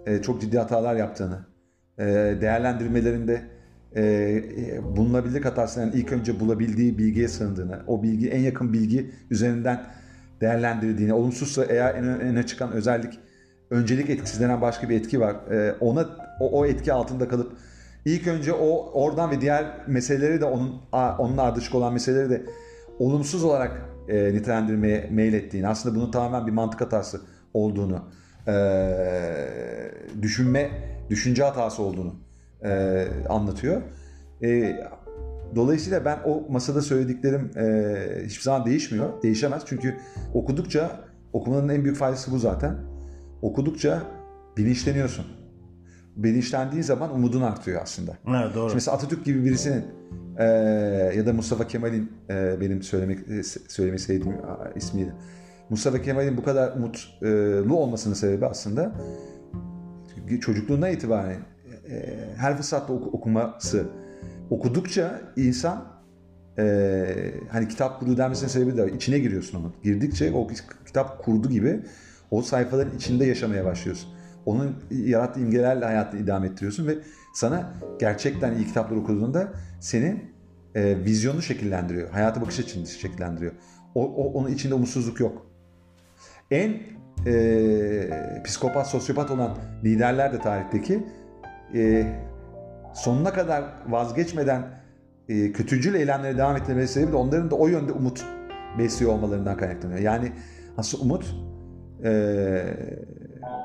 e, 0.07 0.23
çok 0.23 0.41
ciddi 0.41 0.59
hatalar 0.59 0.95
yaptığını, 0.95 1.39
e, 1.99 2.05
değerlendirmelerinde 2.41 3.43
e, 3.95 4.03
e, 4.03 4.97
bulunabilirlik 4.97 5.45
hatasının 5.45 5.93
ilk 5.93 6.13
önce 6.13 6.41
bulabildiği 6.41 6.99
bilgiye 6.99 7.29
sığındığını, 7.29 7.81
o 7.87 8.03
bilgi 8.03 8.31
en 8.31 8.41
yakın 8.41 8.73
bilgi 8.73 9.11
üzerinden 9.31 9.81
değerlendirdiğini, 10.43 11.13
olumsuzsa 11.13 11.65
eğer 11.65 11.95
en 11.95 12.05
öne 12.05 12.47
çıkan 12.47 12.73
özellik 12.73 13.19
öncelik 13.71 14.11
etkisi 14.11 14.41
denen 14.41 14.61
başka 14.61 14.89
bir 14.89 14.97
etki 14.97 15.21
var. 15.21 15.37
E, 15.51 15.75
ona 15.81 16.07
o, 16.41 16.61
o 16.61 16.67
etki 16.67 16.93
altında 16.93 17.29
kalıp 17.29 17.53
ilk 18.05 18.27
önce 18.27 18.53
o 18.53 18.91
oradan 18.93 19.31
ve 19.31 19.41
diğer 19.41 19.65
meseleleri 19.87 20.41
de 20.41 20.45
onun 20.45 20.81
onun 21.19 21.37
ardışık 21.37 21.75
olan 21.75 21.93
meseleleri 21.93 22.31
de 22.31 22.43
olumsuz 22.99 23.45
olarak 23.45 23.83
e, 24.09 24.35
nitelendirmeye 24.35 25.09
meylettiğini, 25.11 25.69
aslında 25.69 25.95
bunun 25.95 26.11
tamamen 26.11 26.47
bir 26.47 26.53
mantık 26.53 26.81
hatası 26.81 27.21
olduğunu, 27.55 28.05
e, 28.49 28.55
düşünme, 30.23 30.71
düşünce 31.11 31.43
hatası 31.45 31.83
olduğunu 31.83 32.15
e, 32.65 33.05
anlatıyor. 33.29 33.83
E, 34.43 34.77
dolayısıyla 35.57 36.05
ben 36.05 36.19
o 36.25 36.53
masada 36.53 36.83
söylediklerim 36.83 37.51
e, 37.57 38.25
hiçbir 38.25 38.43
zaman 38.43 38.67
değişmiyor, 38.67 39.23
değişemez. 39.23 39.63
Çünkü 39.67 39.97
okudukça, 40.35 41.01
okumanın 41.33 41.69
en 41.69 41.85
büyük 41.85 41.97
faydası 41.97 42.33
bu 42.33 42.39
zaten. 42.39 42.77
Okudukça 43.43 44.03
bilinçleniyorsun. 44.57 45.25
Bilinçlendiğin 46.17 46.83
zaman 46.83 47.15
umudun 47.15 47.43
artıyor 47.43 47.83
aslında. 47.83 48.13
Evet 48.29 48.55
doğru. 48.55 48.69
Şimdi 48.69 48.75
mesela 48.75 48.97
Atatürk 48.97 49.25
gibi 49.25 49.45
birisinin 49.45 49.85
e, 50.39 50.45
ya 51.17 51.27
da 51.27 51.33
Mustafa 51.33 51.67
Kemal'in 51.67 52.13
e, 52.31 52.61
benim 52.61 52.83
söylemek 52.83 53.19
söylemeyi 53.69 53.99
sevdiğim 53.99 54.37
ismiydi. 54.77 55.15
Mustafa 55.71 56.03
Kemal'in 56.03 56.37
bu 56.37 56.43
kadar 56.45 56.77
umutlu 56.77 57.77
olmasının 57.77 58.15
sebebi 58.15 58.47
aslında 58.47 58.93
çocukluğundan 60.41 60.93
itibaren 60.93 61.37
e, 61.91 62.19
her 62.37 62.57
fırsatta 62.57 62.93
oku- 62.93 63.11
okuması. 63.13 63.87
Okudukça 64.53 65.21
insan 65.37 65.85
e, 66.59 66.65
hani 67.51 67.69
kitap 67.69 68.01
kurdu 68.01 68.17
denmesinin 68.17 68.49
sebebi 68.49 68.77
de 68.77 68.93
içine 68.93 69.19
giriyorsun 69.19 69.61
onun. 69.61 69.73
Girdikçe 69.83 70.33
o 70.33 70.49
kitap 70.87 71.25
kurdu 71.25 71.49
gibi 71.49 71.81
o 72.31 72.43
sayfaların 72.43 72.97
içinde 72.97 73.25
yaşamaya 73.25 73.65
başlıyorsun. 73.65 74.11
Onun 74.47 74.77
yarattığı 74.91 75.41
imgelerle 75.41 75.85
hayatını 75.85 76.21
idame 76.21 76.47
ettiriyorsun 76.47 76.87
ve 76.87 76.99
sana 77.35 77.75
gerçekten 78.01 78.55
iyi 78.55 78.67
kitaplar 78.67 78.97
okuduğunda 78.97 79.53
senin 79.81 80.25
e, 80.75 81.05
vizyonu 81.05 81.43
şekillendiriyor. 81.43 82.11
Hayata 82.11 82.41
bakış 82.41 82.61
açını 82.61 82.87
şekillendiriyor. 82.87 83.53
O, 83.95 84.05
o- 84.05 84.33
onun 84.33 84.49
içinde 84.51 84.75
umutsuzluk 84.75 85.21
yok. 85.21 85.47
En 86.51 86.77
e, 87.27 88.43
psikopat, 88.45 88.89
sosyopat 88.89 89.31
olan 89.31 89.57
liderler 89.85 90.33
de 90.33 90.39
tarihteki 90.39 91.07
e, 91.75 92.07
sonuna 92.95 93.33
kadar 93.33 93.65
vazgeçmeden 93.89 94.63
e, 95.29 95.53
kötücül 95.53 95.95
eylemlere 95.95 96.39
devam 96.39 96.57
etmeleri 96.57 96.89
sebebi 96.89 97.13
de 97.13 97.17
onların 97.17 97.51
da 97.51 97.55
o 97.55 97.67
yönde 97.69 97.93
umut 97.93 98.25
besliyor 98.79 99.13
olmalarından 99.13 99.57
kaynaklanıyor. 99.57 100.01
Yani 100.01 100.33
aslında 100.79 101.05
umut 101.05 101.35
e, 102.05 102.11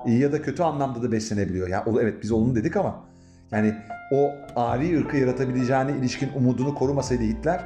iyi 0.05 0.19
ya 0.19 0.32
da 0.32 0.41
kötü 0.41 0.63
anlamda 0.63 1.03
da 1.03 1.11
beslenebiliyor. 1.11 1.67
Yani 1.67 1.84
o- 1.89 2.01
evet 2.01 2.15
biz 2.23 2.32
olumlu 2.32 2.55
dedik 2.55 2.75
ama 2.78 3.05
yani 3.51 3.73
o 4.13 4.32
ari 4.55 4.99
ırkı 4.99 5.17
yaratabileceğine 5.17 5.91
ilişkin 5.91 6.30
umudunu 6.36 6.75
korumasaydı 6.75 7.23
Hitler 7.23 7.59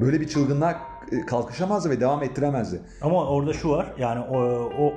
böyle 0.00 0.20
bir 0.20 0.28
çılgınlığa 0.28 0.70
e, 1.12 1.26
kalkışamazdı 1.26 1.90
ve 1.90 2.00
devam 2.00 2.22
ettiremezdi. 2.22 2.80
Ama 3.02 3.26
orada 3.30 3.52
şu 3.52 3.70
var 3.70 3.94
yani 3.98 4.20
o, 4.20 4.38
o, 4.38 4.84
o, 4.86 4.92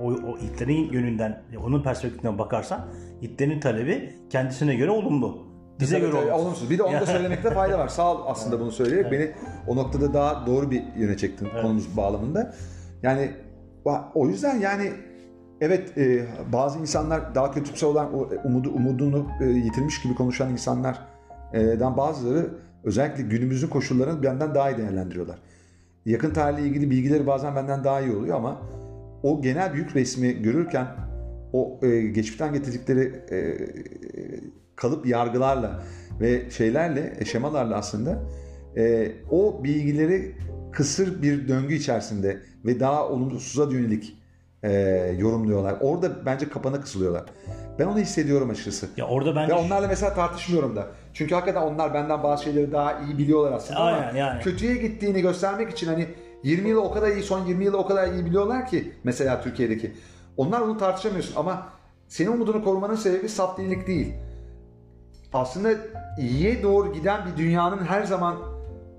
o, 0.00 0.12
o 0.12 0.38
Hitler'in 0.38 0.92
yönünden 0.92 1.42
onun 1.64 1.82
perspektifinden 1.82 2.38
bakarsan 2.38 2.80
Hitler'in 3.22 3.60
talebi 3.60 4.12
kendisine 4.30 4.74
göre 4.74 4.90
olumlu. 4.90 5.47
Bize 5.80 5.98
Tabii, 5.98 6.10
göre 6.10 6.20
tabii, 6.20 6.32
olumsuz. 6.32 6.46
olumsuz. 6.46 6.70
Bir 6.70 6.78
de 6.78 6.82
onu 6.82 7.00
da 7.00 7.06
söylemekte 7.06 7.50
fayda 7.50 7.78
var. 7.78 7.88
Sağ 7.88 8.14
ol 8.14 8.22
aslında 8.26 8.60
bunu 8.60 8.72
söyleyerek 8.72 9.12
beni 9.12 9.30
o 9.66 9.76
noktada 9.76 10.14
daha 10.14 10.46
doğru 10.46 10.70
bir 10.70 10.82
yöne 10.96 11.16
çektin 11.16 11.48
konumuz 11.62 11.96
bağlamında. 11.96 12.54
Yani 13.02 13.30
o 14.14 14.28
yüzden 14.28 14.60
yani 14.60 14.92
evet 15.60 15.98
e, 15.98 16.26
bazı 16.52 16.78
insanlar 16.78 17.34
daha 17.34 17.50
kötümse 17.50 17.86
olan 17.86 18.14
o 18.14 18.28
umudu 18.44 18.70
umudunu 18.70 19.26
e, 19.40 19.44
yitirmiş 19.44 20.02
gibi 20.02 20.14
konuşan 20.14 20.50
insanlardan 20.50 21.96
bazıları 21.96 22.50
özellikle 22.84 23.22
günümüzün 23.22 23.68
koşullarını 23.68 24.22
benden 24.22 24.54
daha 24.54 24.70
iyi 24.70 24.78
değerlendiriyorlar. 24.78 25.38
Yakın 26.06 26.30
tarihle 26.30 26.62
ilgili 26.62 26.90
bilgileri 26.90 27.26
bazen 27.26 27.56
benden 27.56 27.84
daha 27.84 28.00
iyi 28.00 28.16
oluyor 28.16 28.36
ama 28.36 28.62
o 29.22 29.42
genel 29.42 29.72
büyük 29.72 29.96
resmi 29.96 30.42
görürken 30.42 30.86
o 31.52 31.80
e, 31.82 32.00
geçmişten 32.00 32.52
getirdikleri 32.52 33.22
e, 33.30 33.38
kalıp 34.80 35.06
yargılarla 35.06 35.82
ve 36.20 36.50
şeylerle, 36.50 37.16
e, 37.20 37.24
şemalarla 37.24 37.76
aslında 37.76 38.22
e, 38.76 39.12
o 39.30 39.64
bilgileri 39.64 40.34
kısır 40.72 41.22
bir 41.22 41.48
döngü 41.48 41.74
içerisinde 41.74 42.38
ve 42.64 42.80
daha 42.80 43.08
olumsuza 43.08 43.72
yönelik 43.72 44.16
e, 44.62 44.72
yorumluyorlar. 45.18 45.76
Orada 45.80 46.26
bence 46.26 46.48
kapana 46.48 46.80
kısılıyorlar. 46.80 47.24
Ben 47.78 47.86
onu 47.86 47.98
hissediyorum 47.98 48.50
açıkçası. 48.50 48.88
Ya 48.96 49.06
orada 49.06 49.36
bence 49.36 49.52
Ve 49.52 49.56
onlarla 49.56 49.88
mesela 49.88 50.14
tartışmıyorum 50.14 50.76
da. 50.76 50.86
Çünkü 51.14 51.34
hakikaten 51.34 51.62
onlar 51.62 51.94
benden 51.94 52.22
bazı 52.22 52.44
şeyleri 52.44 52.72
daha 52.72 53.00
iyi 53.00 53.18
biliyorlar 53.18 53.52
aslında 53.52 53.80
ama 53.80 53.90
Aynen, 53.90 54.14
yani. 54.16 54.42
kötüye 54.42 54.76
gittiğini 54.76 55.22
göstermek 55.22 55.70
için 55.70 55.86
hani 55.86 56.06
20 56.42 56.68
yılı 56.68 56.82
o 56.82 56.92
kadar 56.92 57.08
iyi, 57.08 57.22
son 57.22 57.46
20 57.46 57.64
yılı 57.64 57.78
o 57.78 57.86
kadar 57.86 58.12
iyi 58.12 58.24
biliyorlar 58.26 58.66
ki 58.66 58.92
mesela 59.04 59.42
Türkiye'deki. 59.42 59.92
Onlar 60.36 60.60
onu 60.60 60.78
tartışamıyorsun 60.78 61.36
ama 61.36 61.68
senin 62.08 62.32
umudunu 62.32 62.64
korumanın 62.64 62.94
sebebi 62.94 63.28
saf 63.28 63.58
dinlik 63.58 63.86
değil. 63.86 64.14
Aslında 65.32 65.74
iyiye 66.18 66.62
doğru 66.62 66.92
giden 66.92 67.20
bir 67.26 67.36
dünyanın 67.36 67.84
her 67.84 68.02
zaman 68.02 68.36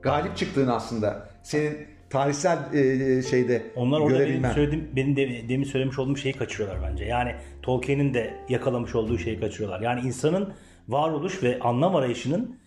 galip 0.02 0.38
çıktığını 0.38 0.76
aslında 0.76 1.30
senin 1.44 1.78
tarihsel 2.10 2.74
e, 2.74 3.22
şeyde 3.22 3.72
Onlar 3.76 4.00
orada 4.00 4.20
benim 4.20 4.46
söylediğim, 4.46 4.90
benim 4.96 5.16
de, 5.16 5.50
demin 5.50 5.64
söylemiş 5.64 6.00
olduğum 6.00 6.18
şeyi 6.18 6.34
kaçırıyorlar 6.34 6.92
bence. 6.92 7.06
Yani 7.06 7.36
Tolkien'in 7.62 8.14
de 8.14 8.34
yakalamış 8.50 8.96
olduğu 8.96 9.18
şeyi 9.18 9.40
kaçırıyorlar. 9.40 9.82
Yani 9.82 10.02
insanın 10.02 10.54
varoluş 10.88 11.44
ve 11.44 11.60
anlam 11.60 11.96
arayışının 11.96 12.60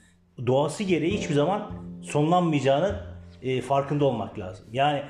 doğası 0.46 0.84
gereği 0.84 1.18
hiçbir 1.18 1.34
zaman 1.34 1.70
sonlanmayacağını 2.02 3.00
e, 3.42 3.60
farkında 3.60 4.04
olmak 4.04 4.38
lazım. 4.38 4.66
Yani 4.72 5.02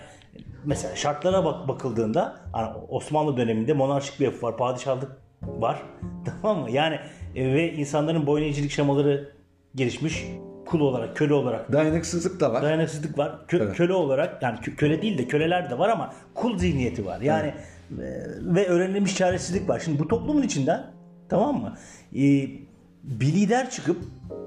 mesela 0.64 0.96
şartlara 0.96 1.44
bak 1.44 1.68
bakıldığında 1.68 2.36
hani 2.52 2.76
Osmanlı 2.88 3.36
döneminde 3.36 3.72
monarşik 3.72 4.20
bir 4.20 4.24
yapı 4.24 4.46
var, 4.46 4.56
padişahlık 4.56 5.12
var. 5.42 5.82
Tamam 6.42 6.62
mı? 6.62 6.70
Yani 6.70 7.00
e, 7.36 7.54
ve 7.54 7.72
insanların 7.72 8.26
boyun 8.26 8.44
eğicilik 8.44 8.70
şemaları 8.70 9.32
gelişmiş 9.74 10.24
kul 10.66 10.80
olarak, 10.80 11.16
köle 11.16 11.34
olarak 11.34 11.72
Dayanıksızlık 11.72 12.40
da 12.40 12.52
var. 12.52 12.62
dayanıksızlık 12.62 13.18
var. 13.18 13.38
Kö- 13.48 13.62
Evet. 13.64 13.76
Köle 13.76 13.92
olarak 13.92 14.42
yani 14.42 14.58
kö- 14.58 14.76
köle 14.76 15.02
değil 15.02 15.18
de 15.18 15.28
köleler 15.28 15.70
de 15.70 15.78
var 15.78 15.88
ama 15.88 16.14
kul 16.34 16.58
zihniyeti 16.58 17.06
var. 17.06 17.20
Yani 17.20 17.46
e, 17.48 17.54
ve 18.40 18.66
öğrenilmiş 18.66 19.16
çaresizlik 19.16 19.68
var. 19.68 19.80
Şimdi 19.84 19.98
bu 19.98 20.08
toplumun 20.08 20.42
içinden 20.42 20.86
tamam 21.28 21.60
mı? 21.60 21.76
E, 22.14 22.20
bir 23.02 23.26
lider 23.26 23.70
çıkıp 23.70 23.96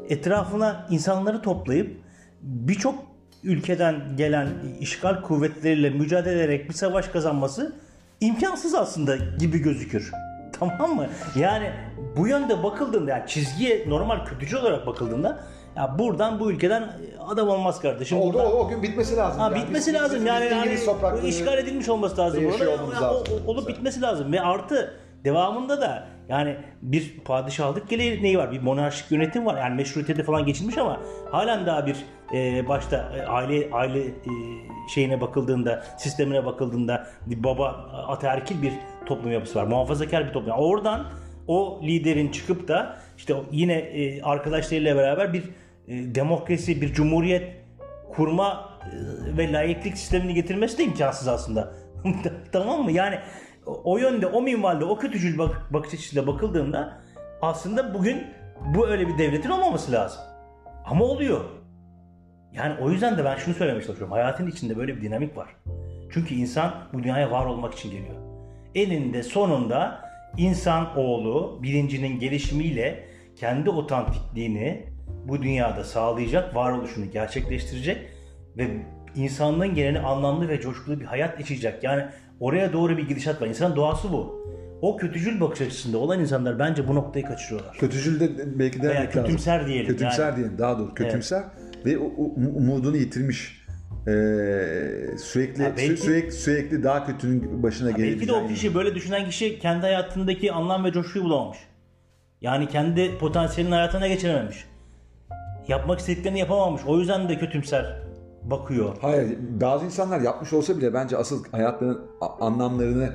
etrafına 0.09 0.87
insanları 0.89 1.41
toplayıp 1.41 1.97
birçok 2.41 2.95
ülkeden 3.43 3.95
gelen 4.17 4.47
işgal 4.79 5.21
kuvvetleriyle 5.21 5.89
mücadele 5.89 6.35
ederek 6.43 6.69
bir 6.69 6.73
savaş 6.73 7.07
kazanması 7.07 7.75
imkansız 8.21 8.75
aslında 8.75 9.15
gibi 9.39 9.59
gözükür. 9.59 10.11
Tamam 10.59 10.95
mı? 10.95 11.07
Yani 11.39 11.69
bu 12.17 12.27
yönde 12.27 12.63
bakıldığında 12.63 13.11
yani 13.11 13.23
çizgiye 13.27 13.89
normal 13.89 14.25
kötücü 14.25 14.57
olarak 14.57 14.87
bakıldığında 14.87 15.39
ya 15.77 15.95
buradan 15.99 16.39
bu 16.39 16.51
ülkeden 16.51 16.89
adam 17.27 17.49
olmaz 17.49 17.81
kardeşim. 17.81 18.17
Oldu 18.17 18.33
buradan, 18.33 18.51
o, 18.51 18.55
o 18.55 18.67
gün 18.67 18.83
bitmesi 18.83 19.15
lazım. 19.17 19.39
Ha, 19.41 19.51
Yani 19.53 19.63
bitmesi 19.63 19.93
biz- 19.93 20.01
lazım 20.01 20.19
biz- 20.19 20.25
yani, 20.25 20.45
biz 20.71 20.87
yani 20.87 21.27
işgal 21.27 21.57
edilmiş 21.57 21.89
olması 21.89 22.17
lazım 22.17 22.45
olmamız 22.45 22.61
Ya, 22.61 23.11
o- 23.11 23.15
lazım. 23.15 23.33
o- 23.47 23.51
olup 23.51 23.67
bitmesi 23.67 24.01
lazım 24.01 24.31
ve 24.33 24.41
artı 24.41 24.93
devamında 25.23 25.81
da 25.81 26.07
yani 26.29 26.57
bir 26.81 27.19
padişahlık 27.25 27.89
geleneği 27.89 28.37
var, 28.37 28.51
bir 28.51 28.61
monarşik 28.61 29.11
yönetim 29.11 29.45
var. 29.45 29.57
Yani 29.57 29.75
meşrutiyete 29.75 30.23
falan 30.23 30.45
geçilmiş 30.45 30.77
ama 30.77 30.99
halen 31.31 31.65
daha 31.65 31.85
bir 31.85 31.95
e, 32.33 32.67
başta 32.67 33.11
e, 33.17 33.21
aile 33.25 33.69
aile 33.73 33.99
e, 34.05 34.11
şeyine 34.93 35.21
bakıldığında, 35.21 35.83
sistemine 35.97 36.45
bakıldığında 36.45 37.07
bir 37.25 37.43
baba 37.43 37.67
ataerkil 38.07 38.61
bir 38.61 38.73
toplum 39.05 39.31
yapısı 39.31 39.59
var. 39.59 39.63
Muhafazakar 39.65 40.27
bir 40.27 40.33
toplum. 40.33 40.49
Yani 40.49 40.61
oradan 40.61 41.03
o 41.47 41.81
liderin 41.83 42.31
çıkıp 42.31 42.67
da 42.67 42.97
işte 43.17 43.35
yine 43.51 43.73
e, 43.73 44.21
arkadaşlarıyla 44.21 44.95
beraber 44.95 45.33
bir 45.33 45.43
e, 45.87 46.15
demokrasi, 46.15 46.81
bir 46.81 46.93
cumhuriyet 46.93 47.55
kurma 48.15 48.69
e, 48.83 49.37
ve 49.37 49.51
layıklık 49.51 49.97
sistemini 49.97 50.33
getirmesi 50.33 50.77
de 50.77 50.83
imkansız 50.83 51.27
aslında. 51.27 51.73
tamam 52.51 52.83
mı? 52.83 52.91
Yani 52.91 53.19
o 53.65 53.97
yönde, 53.97 54.27
o 54.27 54.41
minvalde, 54.41 54.85
o 54.85 54.97
kötücül 54.97 55.37
bak 55.37 55.73
bakış 55.73 55.93
açısıyla 55.93 56.27
bakıldığında 56.27 57.01
aslında 57.41 57.93
bugün 57.93 58.23
bu 58.75 58.87
öyle 58.87 59.07
bir 59.07 59.17
devletin 59.17 59.49
olmaması 59.49 59.91
lazım. 59.91 60.21
Ama 60.85 61.05
oluyor. 61.05 61.41
Yani 62.53 62.75
o 62.81 62.89
yüzden 62.89 63.17
de 63.17 63.25
ben 63.25 63.35
şunu 63.35 63.55
söylemeye 63.55 63.85
çalışıyorum. 63.85 64.13
Hayatın 64.13 64.47
içinde 64.47 64.77
böyle 64.77 64.97
bir 64.97 65.01
dinamik 65.01 65.37
var. 65.37 65.47
Çünkü 66.11 66.35
insan 66.35 66.73
bu 66.93 67.03
dünyaya 67.03 67.31
var 67.31 67.45
olmak 67.45 67.73
için 67.73 67.91
geliyor. 67.91 68.15
Eninde 68.75 69.23
sonunda 69.23 70.04
insan 70.37 70.97
oğlu 70.97 71.59
bilincinin 71.63 72.19
gelişimiyle 72.19 73.03
kendi 73.35 73.69
otantikliğini 73.69 74.85
bu 75.27 75.41
dünyada 75.41 75.83
sağlayacak, 75.83 76.55
varoluşunu 76.55 77.11
gerçekleştirecek 77.11 77.97
ve 78.57 78.67
insanlığın 79.15 79.75
geneli 79.75 79.99
anlamlı 79.99 80.47
ve 80.47 80.61
coşkulu 80.61 80.99
bir 80.99 81.05
hayat 81.05 81.39
yaşayacak. 81.39 81.83
Yani 81.83 82.03
oraya 82.39 82.73
doğru 82.73 82.97
bir 82.97 83.07
gidişat 83.07 83.41
var. 83.41 83.47
İnsanın 83.47 83.75
doğası 83.75 84.11
bu. 84.11 84.45
O 84.81 84.97
kötücül 84.97 85.39
bakış 85.41 85.61
açısında 85.61 85.97
olan 85.97 86.19
insanlar 86.19 86.59
bence 86.59 86.87
bu 86.87 86.95
noktayı 86.95 87.25
kaçırıyorlar. 87.25 87.77
Kötücül 87.77 88.19
de 88.19 88.59
belki 88.59 88.81
de 88.81 88.87
Veya 88.89 88.95
demek 88.95 89.09
lazım. 89.15 89.23
kötümser 89.23 89.67
diyelim. 89.67 89.87
Kötümser 89.87 90.25
yani. 90.27 90.35
diyelim 90.37 90.57
daha 90.57 90.79
doğru. 90.79 90.93
Kötümser 90.93 91.43
ve 91.85 91.97
o- 91.97 92.13
o- 92.17 92.33
umudunu 92.57 92.97
yitirmiş. 92.97 93.64
Ee, 94.07 95.17
sürekli 95.17 95.59
belki- 95.63 95.81
sü- 95.81 95.97
sürekli 95.97 96.31
sürekli 96.31 96.83
daha 96.83 97.05
kötünün 97.05 97.63
başına 97.63 97.97
Belki 97.97 98.27
de 98.27 98.33
o 98.33 98.47
kişi 98.47 98.75
böyle 98.75 98.95
düşünen 98.95 99.25
kişi 99.25 99.59
kendi 99.59 99.81
hayatındaki 99.81 100.51
anlam 100.51 100.83
ve 100.85 100.91
coşkuyu 100.91 101.25
bulamamış. 101.25 101.57
Yani 102.41 102.67
kendi 102.69 103.17
potansiyelini 103.17 103.73
hayatına 103.75 104.07
geçirememiş. 104.07 104.65
Yapmak 105.67 105.99
istediklerini 105.99 106.39
yapamamış. 106.39 106.81
O 106.87 106.99
yüzden 106.99 107.29
de 107.29 107.39
kötümser 107.39 108.01
bakıyor. 108.43 108.97
Hayır, 109.01 109.37
bazı 109.61 109.85
insanlar 109.85 110.21
yapmış 110.21 110.53
olsa 110.53 110.77
bile 110.77 110.93
bence 110.93 111.17
asıl 111.17 111.45
hayatlarının 111.51 112.01
anlamlarını, 112.39 113.09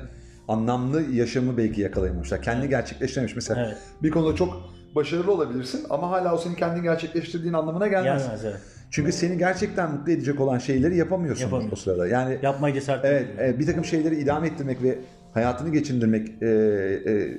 anlamlı 0.47 1.01
yaşamı 1.01 1.57
belki 1.57 1.81
yakalayamamışlar. 1.81 2.41
Kendi 2.41 2.69
gerçekleştirememiş. 2.69 3.35
Mesela 3.35 3.65
Evet. 3.65 3.77
bir 4.03 4.11
konuda 4.11 4.35
çok 4.35 4.57
başarılı 4.95 5.31
olabilirsin 5.31 5.85
ama 5.89 6.09
hala 6.09 6.33
o 6.33 6.37
senin 6.37 6.55
kendini 6.55 6.83
gerçekleştirdiğin 6.83 7.53
anlamına 7.53 7.87
gelmez. 7.87 8.23
Gelmez 8.23 8.45
evet. 8.45 8.59
Çünkü 8.91 9.11
seni 9.11 9.37
gerçekten 9.37 9.91
mutlu 9.91 10.11
edecek 10.11 10.39
olan 10.39 10.57
şeyleri 10.57 10.97
yapamıyorsun 10.97 11.43
Yapamıyorsun. 11.43 11.77
o 11.77 11.79
sırada. 11.79 12.07
Yani 12.07 12.37
Yapmaya 12.41 12.73
cesaret 12.73 13.05
Evet, 13.05 13.25
edemiyor. 13.29 13.55
e, 13.55 13.59
bir 13.59 13.65
takım 13.65 13.85
şeyleri 13.85 14.15
idame 14.15 14.47
ettirmek 14.47 14.83
ve 14.83 14.99
hayatını 15.33 15.69
geçindirmek 15.69 16.41
e, 16.41 16.47
e, 16.47 17.37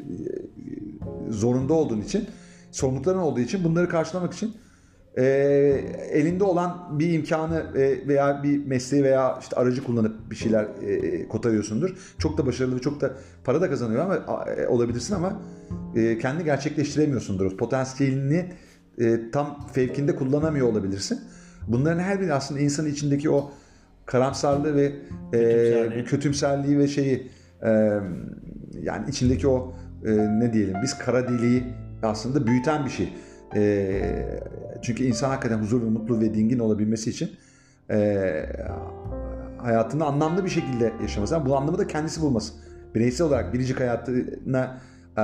zorunda 1.30 1.74
olduğun 1.74 2.00
için, 2.00 2.26
sorumlulukların 2.70 3.18
olduğu 3.18 3.40
için 3.40 3.64
bunları 3.64 3.88
karşılamak 3.88 4.32
için 4.34 4.54
e, 5.18 5.24
elinde 6.10 6.44
olan 6.44 6.98
bir 6.98 7.12
imkanı 7.12 7.62
e, 7.76 8.08
veya 8.08 8.42
bir 8.42 8.66
mesleği 8.66 9.04
veya 9.04 9.38
işte 9.40 9.56
aracı 9.56 9.84
kullanıp 9.84 10.30
bir 10.30 10.36
şeyler 10.36 10.64
e, 10.82 11.28
kotarıyorsundur. 11.28 12.14
Çok 12.18 12.38
da 12.38 12.46
başarılı 12.46 12.76
ve 12.76 12.80
çok 12.80 13.00
da 13.00 13.10
para 13.44 13.60
da 13.60 13.70
kazanıyor 13.70 14.02
ama 14.04 14.44
e, 14.50 14.66
olabilirsin 14.68 15.14
ama 15.14 15.40
e, 15.96 16.18
kendi 16.18 16.44
gerçekleştiremiyorsundur. 16.44 17.56
Potansiyelini 17.56 18.52
e, 18.98 19.30
tam 19.30 19.66
fevkinde 19.72 20.16
kullanamıyor 20.16 20.66
olabilirsin. 20.68 21.20
Bunların 21.68 22.00
her 22.00 22.20
biri 22.20 22.34
aslında 22.34 22.60
insanın 22.60 22.88
içindeki 22.88 23.30
o 23.30 23.50
karamsarlığı 24.06 24.76
ve 24.76 24.84
e, 24.84 24.92
Kötümserliği. 25.30 26.04
kötümserliği 26.04 26.78
ve 26.78 26.88
şeyi 26.88 27.30
e, 27.62 27.70
yani 28.82 29.10
içindeki 29.10 29.48
o 29.48 29.74
e, 30.04 30.10
ne 30.16 30.52
diyelim 30.52 30.74
biz 30.82 30.98
kara 30.98 31.28
deliği 31.28 31.64
aslında 32.02 32.46
büyüten 32.46 32.84
bir 32.84 32.90
şey. 32.90 33.12
E, 33.56 34.40
çünkü 34.82 35.04
insan 35.04 35.28
hakikaten 35.28 35.58
huzurlu, 35.58 35.90
mutlu 35.90 36.20
ve 36.20 36.34
dingin 36.34 36.58
olabilmesi 36.58 37.10
için 37.10 37.30
e, 37.90 38.46
hayatını 39.58 40.04
anlamlı 40.04 40.44
bir 40.44 40.50
şekilde 40.50 40.92
yaşaması. 41.02 41.34
Yani 41.34 41.46
bu 41.46 41.56
anlamı 41.56 41.78
da 41.78 41.86
kendisi 41.86 42.20
bulması. 42.20 42.52
Bireysel 42.94 43.26
olarak 43.26 43.54
biricik 43.54 43.80
hayatına 43.80 44.80
e, 45.16 45.22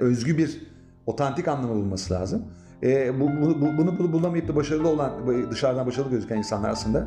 özgü 0.00 0.38
bir 0.38 0.60
otantik 1.06 1.48
anlamı 1.48 1.74
bulması 1.74 2.14
lazım. 2.14 2.42
E, 2.84 3.20
bu, 3.20 3.28
bu- 3.40 3.60
bu- 3.60 3.78
bunu, 3.78 4.12
bulamayıp 4.12 4.48
da 4.48 4.56
başarılı 4.56 4.88
olan, 4.88 5.12
dışarıdan 5.50 5.86
başarılı 5.86 6.10
gözüken 6.10 6.36
insanlar 6.36 6.70
aslında 6.70 7.06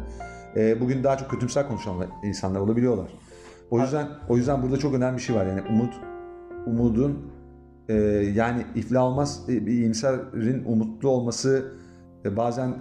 e, 0.55 0.81
bugün 0.81 1.03
daha 1.03 1.17
çok 1.17 1.29
kötümser 1.29 1.67
konuşan 1.67 1.95
insanlar 2.23 2.59
olabiliyorlar. 2.59 3.07
O 3.71 3.79
yüzden 3.79 4.07
o 4.29 4.37
yüzden 4.37 4.63
burada 4.63 4.77
çok 4.77 4.93
önemli 4.93 5.17
bir 5.17 5.21
şey 5.21 5.35
var 5.35 5.45
yani 5.45 5.61
umut 5.69 5.93
umudun 6.65 7.31
e, 7.89 7.93
yani 8.35 8.65
iflah 8.75 9.03
olmaz 9.03 9.43
e, 9.49 9.65
bir 9.65 9.71
iyimserin 9.71 10.63
umutlu 10.65 11.09
olması 11.09 11.71
e, 12.25 12.37
bazen 12.37 12.73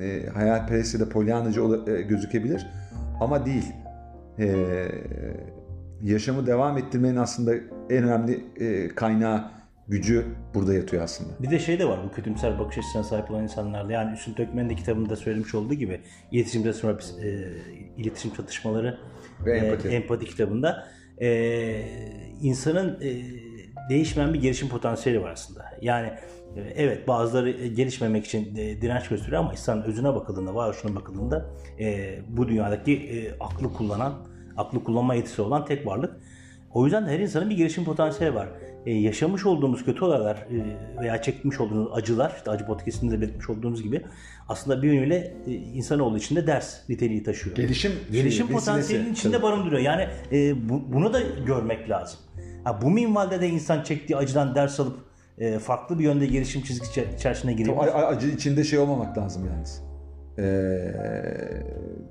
e, 0.00 0.26
hayalperest 0.34 0.94
ya 0.94 1.00
da 1.00 1.08
polyanacı 1.08 1.64
ola- 1.64 1.90
e, 1.90 2.02
gözükebilir 2.02 2.66
ama 3.20 3.46
değil. 3.46 3.72
E, 4.38 4.56
yaşamı 6.02 6.46
devam 6.46 6.78
ettirmenin 6.78 7.16
aslında 7.16 7.54
en 7.90 8.04
önemli 8.04 8.44
e, 8.60 8.88
kaynağı 8.88 9.50
gücü 9.90 10.26
burada 10.54 10.74
yatıyor 10.74 11.02
aslında. 11.02 11.30
Bir 11.42 11.50
de 11.50 11.58
şey 11.58 11.78
de 11.78 11.88
var 11.88 12.00
bu 12.04 12.12
kötümser 12.14 12.58
bakış 12.58 12.78
açısına 12.78 13.02
sahip 13.02 13.30
olan 13.30 13.42
insanlarda. 13.42 13.92
Yani 13.92 14.14
Üstün 14.14 14.32
Tökmen'in 14.32 14.70
de 14.70 14.74
kitabında 14.74 15.16
söylemiş 15.16 15.54
olduğu 15.54 15.74
gibi 15.74 16.00
iletişimde 16.32 16.72
sonra 16.72 16.98
e, 17.22 17.28
iletişim 17.96 18.34
çatışmaları 18.34 18.98
Ve 19.44 19.58
e, 19.58 19.60
empati. 19.60 19.88
empati 19.88 20.26
kitabında 20.26 20.86
e, 21.22 21.28
insanın 22.42 23.00
e, 23.02 23.22
değişmeyen 23.90 24.34
bir 24.34 24.40
gelişim 24.40 24.68
potansiyeli 24.68 25.22
var 25.22 25.30
aslında. 25.30 25.64
Yani 25.80 26.06
e, 26.56 26.60
evet 26.76 27.08
bazıları 27.08 27.50
e, 27.50 27.68
gelişmemek 27.68 28.26
için 28.26 28.56
e, 28.56 28.82
direnç 28.82 29.08
gösteriyor 29.08 29.40
ama 29.40 29.52
insanın 29.52 29.82
özüne 29.82 30.14
bakıldığında, 30.14 30.54
varoluşuna 30.54 30.94
bakıldığında 30.96 31.50
e, 31.80 32.18
bu 32.28 32.48
dünyadaki 32.48 32.92
e, 32.96 33.38
aklı 33.40 33.72
kullanan, 33.72 34.14
aklı 34.56 34.84
kullanma 34.84 35.14
yetisi 35.14 35.42
olan 35.42 35.64
tek 35.64 35.86
varlık. 35.86 36.20
O 36.74 36.84
yüzden 36.84 37.06
de 37.06 37.10
her 37.10 37.18
insanın 37.20 37.50
bir 37.50 37.56
gelişim 37.56 37.84
potansiyeli 37.84 38.34
var. 38.34 38.48
E, 38.86 38.92
yaşamış 38.92 39.46
olduğumuz 39.46 39.84
kötü 39.84 40.04
olaylar 40.04 40.36
e, 40.36 41.02
veya 41.02 41.22
çekmiş 41.22 41.60
olduğumuz 41.60 41.88
acılar, 41.94 42.32
işte 42.36 42.50
acı 42.50 42.66
podcastinde 42.66 43.12
de 43.16 43.20
belirtmiş 43.20 43.50
olduğumuz 43.50 43.82
gibi 43.82 44.02
aslında 44.48 44.82
bir 44.82 44.92
yönüyle 44.92 45.34
e, 45.46 45.52
insanoğlu 45.52 46.16
için 46.18 46.36
de 46.36 46.46
ders 46.46 46.88
niteliği 46.88 47.22
taşıyor. 47.22 47.56
Gelişim 47.56 47.92
Gelişim 48.12 48.46
şeyi, 48.46 48.56
potansiyelinin 48.58 49.10
vesilesi. 49.10 49.28
içinde 49.28 49.42
barındırıyor. 49.42 49.80
Yani 49.82 50.08
e, 50.32 50.68
bu, 50.68 50.92
bunu 50.92 51.12
da 51.12 51.20
görmek 51.46 51.90
lazım. 51.90 52.20
Ha, 52.64 52.82
bu 52.82 52.90
minvalde 52.90 53.40
de 53.40 53.48
insan 53.48 53.82
çektiği 53.82 54.16
acıdan 54.16 54.54
ders 54.54 54.80
alıp 54.80 54.98
e, 55.38 55.58
farklı 55.58 55.98
bir 55.98 56.04
yönde 56.04 56.26
gelişim 56.26 56.62
çizgisi 56.62 56.90
içe- 56.90 57.14
içerisine 57.16 57.52
girebilir. 57.52 58.08
acı 58.08 58.28
içinde 58.28 58.64
şey 58.64 58.78
olmamak 58.78 59.18
lazım 59.18 59.46
yalnız. 59.46 59.82
Ee, 60.38 60.42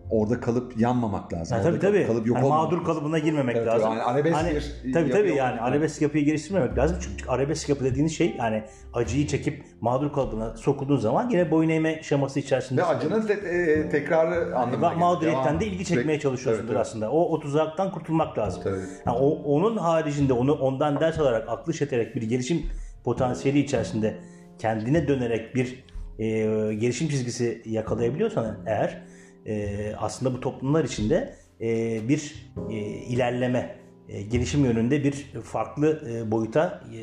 orada 0.10 0.39
kalıp 0.39 0.80
yanmamak 0.80 1.34
lazım. 1.34 1.57
Orada 1.57 1.70
tabii 1.70 1.80
tabii. 1.80 2.07
Kalıp 2.07 2.28
yok 2.28 2.38
Yani 2.38 2.49
mağdur 2.49 2.84
kalıbına 2.84 3.20
girmemek 3.20 3.55
Evet, 3.57 3.68
lazım. 3.68 3.89
yani 3.91 4.01
arabesk 4.01 4.36
Hani- 4.36 4.53
bir 4.84 4.93
tabii 4.93 5.10
tabii 5.12 5.36
yani 5.36 5.62
arabesk 5.62 6.01
yapıyı 6.01 6.26
geliştirmemek 6.26 6.78
lazım. 6.78 6.97
Çünkü 7.01 7.30
arabesk 7.32 7.70
yapı 7.70 7.84
dediğiniz 7.84 8.18
şey 8.18 8.36
yani 8.39 8.64
acıyı 8.93 9.28
çekip 9.28 9.64
mağdur 9.82 10.14
kalıbına 10.14 10.57
sokulduğun 10.57 10.97
zaman 10.97 11.30
yine 11.30 11.51
boyun 11.51 11.70
eğme 11.70 12.03
şeması 12.03 12.39
içerisinde 12.39 12.82
Ve 12.82 12.86
acının 12.86 13.28
te- 13.28 13.34
e, 13.34 13.89
tekrarı 13.89 14.57
anlamına 14.57 14.88
gelir. 14.89 14.99
mağduriyetten 14.99 15.60
de 15.60 15.66
ilgi 15.66 15.86
çekmeye 15.86 16.20
çalışıyorsundur 16.20 16.68
tabii. 16.70 16.80
aslında. 16.80 17.12
O, 17.12 17.34
o 17.34 17.39
tuzaktan 17.39 17.91
kurtulmak 17.91 18.38
lazım. 18.38 18.64
Tabii. 18.64 18.76
Yani 19.05 19.18
o, 19.18 19.30
onun 19.30 19.78
haricinde 19.78 20.34
onu 20.34 20.53
ondan 20.53 20.99
ders 20.99 21.20
alarak 21.20 21.49
aklı 21.49 21.74
şeterek 21.74 22.16
bir 22.16 22.22
gelişim 22.22 22.62
potansiyeli 23.03 23.60
içerisinde 23.60 24.18
kendine 24.60 25.07
dönerek 25.07 25.55
bir 25.55 25.84
e, 26.20 26.26
gelişim 26.74 27.07
çizgisi 27.10 27.62
yakalayabiliyorsan 27.66 28.57
eğer 28.66 29.01
e, 29.50 29.95
aslında 29.97 30.34
bu 30.34 30.39
toplumlar 30.39 30.84
içinde 30.84 31.36
e, 31.62 32.00
bir 32.10 32.52
e, 32.70 32.76
ilerleme, 32.86 33.76
e, 34.10 34.22
gelişim 34.22 34.66
yönünde 34.66 35.04
bir 35.04 35.14
farklı 35.43 36.10
e, 36.10 36.32
boyuta 36.32 36.82
e, 36.93 37.00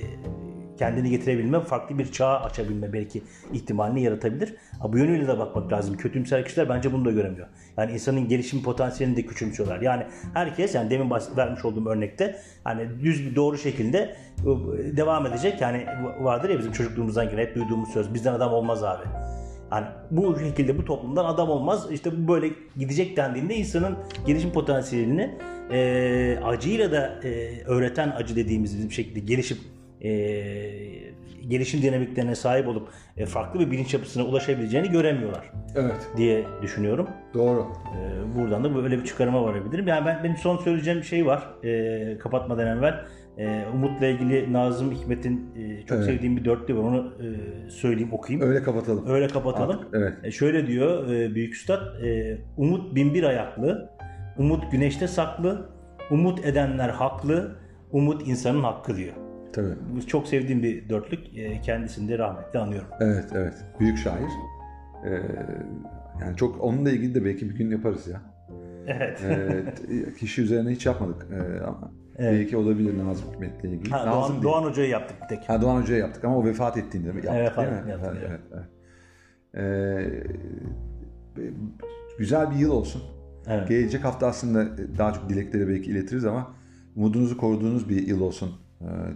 kendini 0.79 1.11
getirebilme, 1.11 1.61
farklı 1.61 1.99
bir 1.99 2.13
çağ 2.13 2.41
açabilme 2.41 2.93
belki 2.93 3.23
ihtimalini 3.53 4.03
yaratabilir. 4.03 4.55
Ha, 4.81 4.93
bu 4.93 4.99
yönüyle 4.99 5.29
de 5.29 5.39
bakmak 5.39 5.73
lazım. 5.73 5.97
Kötümser 5.97 6.45
kişiler 6.45 6.69
bence 6.69 6.93
bunu 6.93 7.05
da 7.05 7.11
göremiyor. 7.11 7.47
Yani 7.77 7.93
insanın 7.93 8.29
gelişim 8.29 8.63
potansiyelini 8.63 9.17
de 9.17 9.27
küçümsüyorlar. 9.27 9.81
Yani 9.81 10.07
herkes 10.35 10.75
yani 10.75 10.91
demin 10.91 11.11
vermiş 11.37 11.65
olduğum 11.65 11.89
örnekte 11.89 12.37
hani 12.65 13.01
düz 13.01 13.31
bir 13.31 13.37
doğru 13.37 13.59
şekilde 13.59 13.99
e, 13.99 14.97
devam 14.97 15.27
edecek. 15.27 15.61
Yani 15.61 15.87
vardır 16.21 16.51
ya 16.51 16.59
bizim 16.59 16.73
çocukluğumuzdan 16.73 17.31
gelen 17.31 17.43
hep 17.43 17.55
duyduğumuz 17.55 17.89
söz 17.89 18.15
bizden 18.15 18.35
adam 18.35 18.53
olmaz 18.53 18.85
abi. 18.85 19.05
Yani 19.73 19.87
bu 20.11 20.39
şekilde 20.39 20.79
bu 20.79 20.85
toplumdan 20.85 21.25
adam 21.25 21.51
olmaz. 21.51 21.87
İşte 21.93 22.11
bu 22.13 22.33
böyle 22.33 22.51
gidecek 22.77 23.17
dendiğinde 23.17 23.55
insanın 23.55 23.97
gelişim 24.27 24.53
potansiyelini 24.53 25.35
e, 25.73 26.39
acıyla 26.45 26.93
da 26.93 27.21
e, 27.25 27.63
öğreten 27.65 28.13
acı 28.17 28.37
dediğimiz 28.37 28.77
bizim 28.77 28.93
şekilde 28.93 29.21
gelişip 29.21 29.59
e, 30.03 30.11
gelişim 31.49 31.83
dinamiklerine 31.83 32.35
sahip 32.35 32.69
olup 32.69 32.89
e, 33.17 33.27
farklı 33.27 33.61
bir 33.61 33.71
bilinç 33.71 33.95
yapısına 33.95 34.25
ulaşabileceğini 34.25 34.91
göremiyorlar 34.91 35.53
Evet. 35.77 36.09
diye 36.17 36.45
düşünüyorum. 36.63 37.09
Doğru. 37.35 37.67
E, 37.97 38.37
buradan 38.37 38.65
da 38.65 38.75
böyle 38.75 38.99
bir 38.99 39.05
çıkarıma 39.05 39.45
varabilirim. 39.45 39.87
Yani 39.89 40.07
ben 40.07 40.25
benim 40.25 40.37
son 40.37 40.57
söyleyeceğim 40.57 40.99
bir 41.01 41.05
şey 41.07 41.27
var. 41.27 41.43
E, 41.65 42.19
kapatmadan 42.19 42.67
evvel 42.79 42.95
e, 43.39 43.65
Umut'la 43.75 44.07
ilgili 44.07 44.53
Nazım 44.53 44.91
Hikmet'in 44.93 45.51
e, 45.57 45.87
çok 45.87 45.99
Evet. 45.99 46.07
sevdiğim 46.07 46.37
bir 46.37 46.45
dörtlü 46.45 46.77
var. 46.77 46.83
Onu 46.83 47.13
e, 47.67 47.71
söyleyeyim, 47.71 48.13
okuyayım. 48.13 48.49
Öyle 48.49 48.63
kapatalım. 48.63 49.05
Öyle 49.09 49.29
kapatalım. 49.29 49.71
Artık, 49.79 49.89
evet. 49.95 50.13
E, 50.25 50.31
şöyle 50.31 50.67
diyor 50.67 51.11
e, 51.11 51.35
Büyük 51.35 51.55
Üstad, 51.55 52.03
e, 52.05 52.39
Umut 52.57 52.95
binbir 52.95 53.23
ayaklı, 53.23 53.91
Umut 54.39 54.73
güneşte 54.73 55.09
saklı, 55.09 55.69
Umut 56.11 56.45
edenler 56.45 56.89
haklı, 56.89 57.57
Umut 57.93 58.29
insanın 58.29 58.63
hakkı 58.63 58.97
diyor. 58.97 59.13
Tabii. 59.57 60.07
Çok 60.07 60.29
sevdiğim 60.29 60.63
bir 60.63 60.89
dörtlük. 60.89 61.39
E, 61.39 61.61
kendisini 61.61 62.09
de 62.09 62.19
rahmetle 62.19 62.59
anıyorum. 62.59 62.89
Evet, 63.01 63.25
evet. 63.35 63.55
Büyük 63.81 63.99
şair. 63.99 64.31
Ee, 65.05 65.23
yani 66.21 66.37
çok 66.37 66.61
onunla 66.61 66.91
ilgili 66.91 67.15
de 67.15 67.25
belki 67.25 67.51
bir 67.51 67.55
gün 67.55 67.71
yaparız 67.71 68.07
ya. 68.07 68.21
Evet. 68.87 69.23
Ee, 69.25 70.15
kişi 70.19 70.43
üzerine 70.43 70.71
hiç 70.71 70.87
yapmadık 70.87 71.27
ee, 71.33 71.61
ama 71.61 71.93
Evet. 72.19 72.33
belki 72.33 72.57
olabilir 72.57 72.99
Nazım 72.99 73.33
Hikmet'le 73.33 73.65
ilgili. 73.65 73.91
Ha, 73.91 74.07
Nazım 74.07 74.13
Doğan, 74.13 74.33
değil. 74.33 74.43
Doğan 74.43 74.65
Hoca'yı 74.65 74.89
yaptık 74.89 75.17
bir 75.23 75.29
tek. 75.29 75.49
Ha, 75.49 75.63
Doğan 75.63 75.83
Hoca'ya 75.83 75.99
yaptık 75.99 76.25
ama 76.25 76.37
o 76.39 76.45
vefat 76.45 76.77
ettiğinde 76.77 77.13
mi 77.13 77.27
yaptık 77.27 77.35
Evet, 77.35 77.57
değil 77.57 77.85
mi? 77.85 77.91
yaptık, 77.91 78.19
evet, 78.23 78.31
evet. 78.31 78.41
evet. 78.53 78.67
Ee, 81.39 81.53
güzel 82.19 82.51
bir 82.51 82.57
yıl 82.57 82.71
olsun. 82.71 83.03
Evet. 83.47 83.69
Gelecek 83.69 84.05
hafta 84.05 84.27
aslında 84.27 84.79
daha 84.99 85.13
çok 85.13 85.29
dilekleri 85.29 85.69
belki 85.69 85.91
iletiriz 85.91 86.25
ama 86.25 86.55
umudunuzu 86.97 87.37
koruduğunuz 87.37 87.89
bir 87.89 88.07
yıl 88.07 88.21
olsun 88.21 88.66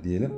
diyelim. 0.04 0.32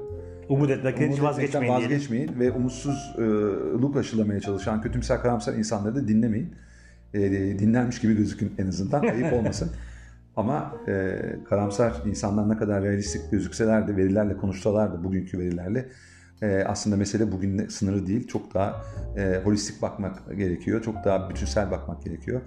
Umut 0.48 0.70
etmekten 0.70 1.12
hiç 1.12 1.22
vazgeçmeyin 1.22 1.68
diyelim. 1.68 1.84
vazgeçmeyin 1.84 2.40
ve 2.40 2.52
umutsuzluk 2.52 3.96
aşılamaya 3.96 4.40
çalışan 4.40 4.82
kötümser 4.82 5.20
karamsar 5.22 5.54
insanları 5.54 5.94
da 5.94 6.08
dinlemeyin. 6.08 6.54
E, 7.14 7.20
dinlenmiş 7.58 8.00
gibi 8.00 8.16
gözükün 8.16 8.52
en 8.58 8.66
azından. 8.66 9.00
Ayıp 9.02 9.32
olmasın. 9.38 9.70
Ama 10.36 10.74
e, 10.88 11.18
karamsar 11.48 12.02
insanlar 12.06 12.48
ne 12.48 12.56
kadar 12.56 12.82
realistik 12.82 13.30
gözükseler 13.30 13.88
de 13.88 13.96
verilerle 13.96 14.36
konuşsalar 14.36 14.92
da 14.92 15.04
bugünkü 15.04 15.38
verilerle 15.38 15.88
e, 16.42 16.64
aslında 16.64 16.96
mesele 16.96 17.32
bugün 17.32 17.68
sınırı 17.68 18.06
değil. 18.06 18.26
Çok 18.26 18.54
daha 18.54 18.84
e, 19.16 19.40
holistik 19.44 19.82
bakmak 19.82 20.36
gerekiyor. 20.36 20.82
Çok 20.82 21.04
daha 21.04 21.30
bütünsel 21.30 21.70
bakmak 21.70 22.04
gerekiyor. 22.04 22.40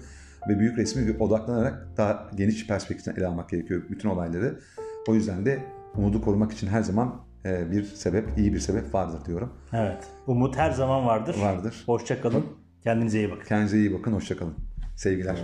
Ve 0.49 0.59
büyük 0.59 0.77
resmi 0.77 1.17
odaklanarak 1.19 1.87
daha 1.97 2.29
geniş 2.35 2.67
perspektiften 2.67 3.15
ele 3.15 3.27
almak 3.27 3.49
gerekiyor 3.49 3.81
bütün 3.89 4.09
olayları. 4.09 4.59
O 5.07 5.15
yüzden 5.15 5.45
de 5.45 5.59
umudu 5.97 6.21
korumak 6.21 6.51
için 6.51 6.67
her 6.67 6.81
zaman 6.81 7.15
e, 7.45 7.71
bir 7.71 7.83
sebep, 7.83 8.37
iyi 8.37 8.53
bir 8.53 8.59
sebep 8.59 8.93
vardır 8.93 9.25
diyorum. 9.25 9.53
Evet. 9.73 10.07
Umut 10.27 10.57
her 10.57 10.71
zaman 10.71 11.05
vardır. 11.05 11.35
Vardır. 11.41 11.83
Hoşça 11.85 12.21
kalın. 12.21 12.45
Kendinize 12.83 13.19
iyi 13.19 13.31
bakın. 13.31 13.45
Kendinize 13.47 13.77
iyi 13.77 13.93
bakın, 13.93 14.13
hoşçakalın. 14.13 14.53
Sevgiler. 14.95 15.37